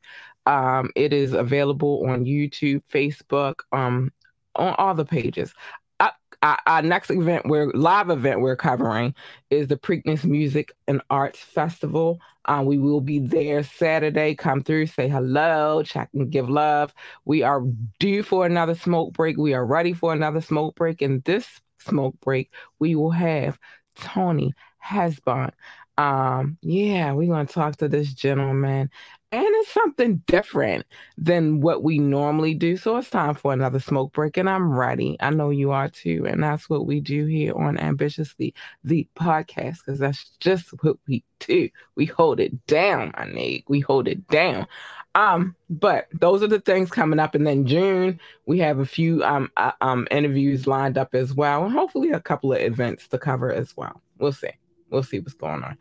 Um, 0.49 0.89
it 0.97 1.13
is 1.13 1.35
available 1.35 2.07
on 2.09 2.25
YouTube, 2.25 2.83
Facebook, 2.91 3.61
um, 3.71 4.11
on 4.57 4.75
all 4.79 4.95
the 4.95 5.05
pages. 5.05 5.53
Uh, 6.01 6.09
our, 6.43 6.59
our 6.67 6.83
next 6.83 7.11
event, 7.11 7.47
we're 7.47 7.71
live 7.73 8.09
event 8.09 8.41
we're 8.41 8.57
covering 8.57 9.15
is 9.51 9.69
the 9.69 9.77
Preakness 9.77 10.25
Music 10.25 10.73
and 10.87 11.03
Arts 11.11 11.39
Festival. 11.39 12.19
Um, 12.47 12.65
we 12.65 12.79
will 12.79 13.03
be 13.03 13.19
there 13.19 13.63
Saturday. 13.63 14.35
Come 14.35 14.63
through, 14.63 14.87
say 14.87 15.07
hello, 15.07 15.83
check 15.83 16.09
and 16.15 16.31
give 16.31 16.49
love. 16.49 16.95
We 17.27 17.43
are 17.43 17.63
due 18.01 18.23
for 18.23 18.47
another 18.47 18.75
smoke 18.75 19.13
break. 19.13 19.37
We 19.37 19.53
are 19.53 19.67
ready 19.67 19.93
for 19.93 20.15
another 20.15 20.41
smoke 20.41 20.77
break. 20.77 21.03
And 21.03 21.23
this 21.25 21.47
smoke 21.81 22.19
break, 22.21 22.51
we 22.79 22.95
will 22.95 23.11
have 23.11 23.59
Tony 23.97 24.55
Hesbon. 24.83 25.51
Um, 25.99 26.57
yeah, 26.63 27.13
we're 27.13 27.29
gonna 27.29 27.47
talk 27.47 27.77
to 27.79 27.89
this 27.89 28.15
gentleman 28.15 28.91
and 29.31 29.45
it's 29.47 29.73
something 29.73 30.23
different 30.27 30.87
than 31.19 31.61
what 31.61 31.83
we 31.83 31.99
normally 31.99 32.55
do. 32.55 32.77
So 32.79 32.97
it's 32.97 33.11
time 33.11 33.35
for 33.35 33.53
another 33.53 33.79
smoke 33.79 34.13
break, 34.13 34.39
and 34.39 34.49
I'm 34.49 34.73
ready. 34.73 35.17
I 35.21 35.31
know 35.31 35.51
you 35.51 35.71
are 35.73 35.89
too, 35.89 36.25
and 36.27 36.43
that's 36.43 36.71
what 36.71 36.87
we 36.87 37.01
do 37.01 37.27
here 37.27 37.55
on 37.55 37.77
Ambitiously, 37.79 38.55
the 38.85 39.07
podcast, 39.17 39.79
because 39.79 39.99
that's 39.99 40.31
just 40.41 40.71
what 40.83 40.97
we 41.07 41.25
do. 41.41 41.69
We 41.95 42.07
hold 42.07 42.41
it 42.41 42.67
down, 42.67 43.13
my 43.19 43.25
nigga. 43.27 43.65
We 43.69 43.81
hold 43.81 44.09
it 44.09 44.27
down. 44.29 44.67
Um, 45.15 45.55
but 45.69 46.07
those 46.13 46.43
are 46.43 46.49
the 46.49 46.61
things 46.61 46.91
coming 46.91 47.19
up, 47.19 47.35
and 47.35 47.47
then 47.47 47.67
June 47.67 48.19
we 48.47 48.59
have 48.61 48.79
a 48.79 48.87
few 48.87 49.23
um 49.25 49.51
uh, 49.57 49.73
um 49.81 50.09
interviews 50.11 50.67
lined 50.67 50.97
up 50.97 51.15
as 51.15 51.35
well, 51.35 51.65
and 51.65 51.73
hopefully 51.73 52.13
a 52.13 52.21
couple 52.21 52.53
of 52.53 52.61
events 52.61 53.09
to 53.09 53.19
cover 53.19 53.53
as 53.53 53.77
well. 53.77 54.01
We'll 54.19 54.33
see. 54.33 54.53
We'll 54.91 55.03
see 55.03 55.21
what's 55.21 55.35
going 55.35 55.63
on. 55.65 55.79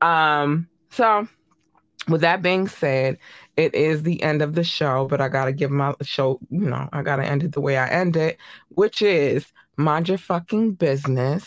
Um, 0.00 0.68
so 0.90 1.28
with 2.08 2.22
that 2.22 2.42
being 2.42 2.66
said, 2.66 3.18
it 3.56 3.74
is 3.74 4.02
the 4.02 4.22
end 4.22 4.42
of 4.42 4.54
the 4.54 4.64
show, 4.64 5.06
but 5.06 5.20
I 5.20 5.28
gotta 5.28 5.52
give 5.52 5.70
my 5.70 5.94
show, 6.02 6.40
you 6.50 6.68
know, 6.68 6.88
I 6.92 7.02
gotta 7.02 7.24
end 7.24 7.42
it 7.42 7.52
the 7.52 7.60
way 7.60 7.76
I 7.76 7.88
end 7.88 8.16
it, 8.16 8.38
which 8.70 9.02
is 9.02 9.46
mind 9.76 10.08
your 10.08 10.18
fucking 10.18 10.72
business. 10.72 11.46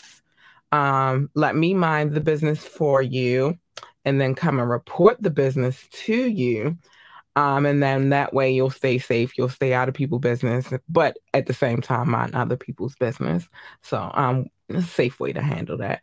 Um, 0.72 1.30
let 1.34 1.56
me 1.56 1.74
mind 1.74 2.12
the 2.12 2.20
business 2.20 2.64
for 2.64 3.02
you, 3.02 3.58
and 4.04 4.20
then 4.20 4.34
come 4.34 4.58
and 4.58 4.68
report 4.68 5.20
the 5.20 5.30
business 5.30 5.86
to 5.92 6.14
you. 6.14 6.78
Um, 7.36 7.66
and 7.66 7.82
then 7.82 8.10
that 8.10 8.32
way 8.32 8.52
you'll 8.52 8.70
stay 8.70 8.98
safe, 8.98 9.36
you'll 9.36 9.48
stay 9.48 9.72
out 9.72 9.88
of 9.88 9.94
people's 9.94 10.20
business, 10.20 10.72
but 10.88 11.16
at 11.32 11.46
the 11.46 11.54
same 11.54 11.80
time 11.80 12.10
mind 12.10 12.34
other 12.34 12.56
people's 12.56 12.94
business. 12.94 13.48
So 13.82 14.10
um 14.14 14.46
a 14.70 14.82
safe 14.82 15.20
way 15.20 15.32
to 15.32 15.42
handle 15.42 15.76
that 15.78 16.00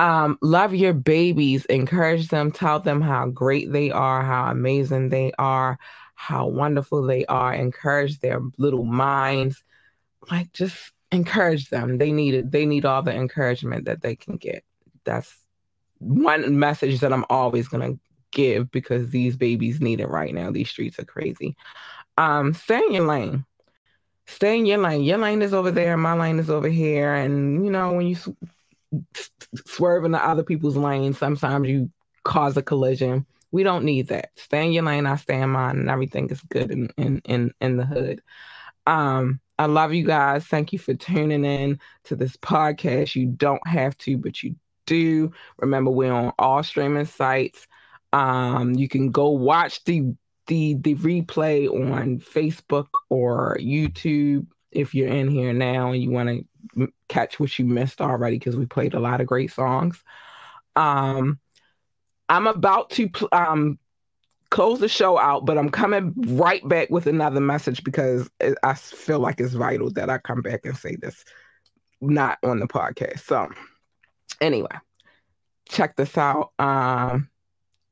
um, 0.00 0.38
love 0.40 0.74
your 0.74 0.94
babies, 0.94 1.66
encourage 1.66 2.28
them, 2.28 2.50
tell 2.50 2.80
them 2.80 3.02
how 3.02 3.26
great 3.26 3.70
they 3.70 3.90
are, 3.90 4.24
how 4.24 4.50
amazing 4.50 5.10
they 5.10 5.30
are, 5.38 5.78
how 6.14 6.46
wonderful 6.46 7.02
they 7.02 7.26
are, 7.26 7.52
encourage 7.52 8.18
their 8.20 8.40
little 8.56 8.86
minds. 8.86 9.62
Like 10.30 10.54
just 10.54 10.92
encourage 11.12 11.68
them. 11.68 11.98
They 11.98 12.12
need 12.12 12.32
it, 12.32 12.50
they 12.50 12.64
need 12.64 12.86
all 12.86 13.02
the 13.02 13.14
encouragement 13.14 13.84
that 13.84 14.00
they 14.00 14.16
can 14.16 14.38
get. 14.38 14.64
That's 15.04 15.36
one 15.98 16.58
message 16.58 17.00
that 17.00 17.12
I'm 17.12 17.26
always 17.28 17.68
gonna 17.68 17.98
give 18.30 18.70
because 18.70 19.10
these 19.10 19.36
babies 19.36 19.82
need 19.82 20.00
it 20.00 20.08
right 20.08 20.32
now. 20.32 20.50
These 20.50 20.70
streets 20.70 20.98
are 20.98 21.04
crazy. 21.04 21.58
Um, 22.16 22.54
stay 22.54 22.78
in 22.78 22.94
your 22.94 23.06
lane. 23.06 23.44
Stay 24.26 24.56
in 24.56 24.64
your 24.64 24.78
lane. 24.78 25.02
Your 25.02 25.18
lane 25.18 25.42
is 25.42 25.52
over 25.52 25.70
there. 25.70 25.98
My 25.98 26.14
lane 26.14 26.38
is 26.38 26.48
over 26.48 26.68
here. 26.68 27.14
And 27.14 27.62
you 27.62 27.70
know 27.70 27.92
when 27.92 28.06
you 28.06 28.16
swerve 29.66 30.04
into 30.04 30.24
other 30.24 30.42
people's 30.42 30.76
lanes, 30.76 31.18
sometimes 31.18 31.68
you 31.68 31.90
cause 32.24 32.56
a 32.56 32.62
collision. 32.62 33.26
We 33.52 33.62
don't 33.62 33.84
need 33.84 34.08
that. 34.08 34.30
Stay 34.36 34.66
in 34.66 34.72
your 34.72 34.84
lane. 34.84 35.06
I 35.06 35.16
stay 35.16 35.40
in 35.40 35.50
mine, 35.50 35.78
and 35.78 35.90
everything 35.90 36.30
is 36.30 36.40
good 36.42 36.70
in 36.70 36.88
in 36.96 37.20
in, 37.24 37.52
in 37.60 37.76
the 37.76 37.84
hood. 37.84 38.22
Um, 38.86 39.40
I 39.58 39.66
love 39.66 39.92
you 39.92 40.04
guys. 40.04 40.46
Thank 40.46 40.72
you 40.72 40.78
for 40.78 40.94
tuning 40.94 41.44
in 41.44 41.80
to 42.04 42.16
this 42.16 42.36
podcast. 42.36 43.14
You 43.14 43.26
don't 43.26 43.66
have 43.66 43.96
to, 43.98 44.16
but 44.16 44.42
you 44.42 44.54
do. 44.86 45.32
Remember, 45.58 45.90
we're 45.90 46.12
on 46.12 46.32
all 46.38 46.62
streaming 46.62 47.06
sites. 47.06 47.66
Um, 48.12 48.74
you 48.74 48.88
can 48.88 49.10
go 49.10 49.30
watch 49.30 49.84
the 49.84 50.14
the 50.46 50.74
the 50.74 50.94
replay 50.96 51.68
on 51.68 52.18
Facebook 52.20 52.88
or 53.08 53.56
YouTube 53.60 54.46
if 54.72 54.94
you're 54.94 55.08
in 55.08 55.28
here 55.28 55.52
now 55.52 55.92
and 55.92 56.02
you 56.02 56.10
want 56.10 56.28
to 56.28 56.44
catch 57.08 57.38
what 57.40 57.58
you 57.58 57.64
missed 57.64 58.00
already 58.00 58.38
because 58.38 58.56
we 58.56 58.66
played 58.66 58.94
a 58.94 59.00
lot 59.00 59.20
of 59.20 59.26
great 59.26 59.52
songs. 59.52 60.02
Um, 60.76 61.38
I'm 62.28 62.46
about 62.46 62.90
to 62.90 63.08
pl- 63.08 63.28
um 63.32 63.78
close 64.50 64.80
the 64.80 64.88
show 64.88 65.18
out, 65.18 65.46
but 65.46 65.56
I'm 65.56 65.70
coming 65.70 66.12
right 66.16 66.66
back 66.68 66.90
with 66.90 67.06
another 67.06 67.40
message 67.40 67.84
because 67.84 68.28
it, 68.40 68.58
I 68.62 68.74
feel 68.74 69.20
like 69.20 69.40
it's 69.40 69.54
vital 69.54 69.90
that 69.92 70.10
I 70.10 70.18
come 70.18 70.42
back 70.42 70.60
and 70.64 70.76
say 70.76 70.96
this, 70.96 71.24
not 72.00 72.38
on 72.42 72.58
the 72.58 72.66
podcast. 72.66 73.20
So, 73.20 73.48
anyway, 74.40 74.76
check 75.68 75.96
this 75.96 76.18
out. 76.18 76.52
Um, 76.58 77.28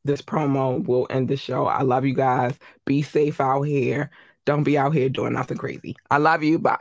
this 0.04 0.22
promo 0.22 0.84
will 0.84 1.06
end 1.10 1.28
the 1.28 1.36
show. 1.36 1.66
I 1.66 1.82
love 1.82 2.04
you 2.04 2.14
guys. 2.14 2.58
Be 2.84 3.02
safe 3.02 3.40
out 3.40 3.62
here. 3.62 4.10
Don't 4.44 4.64
be 4.64 4.78
out 4.78 4.94
here 4.94 5.08
doing 5.08 5.34
nothing 5.34 5.58
crazy. 5.58 5.94
I 6.10 6.18
love 6.18 6.42
you. 6.42 6.58
Bye. 6.58 6.78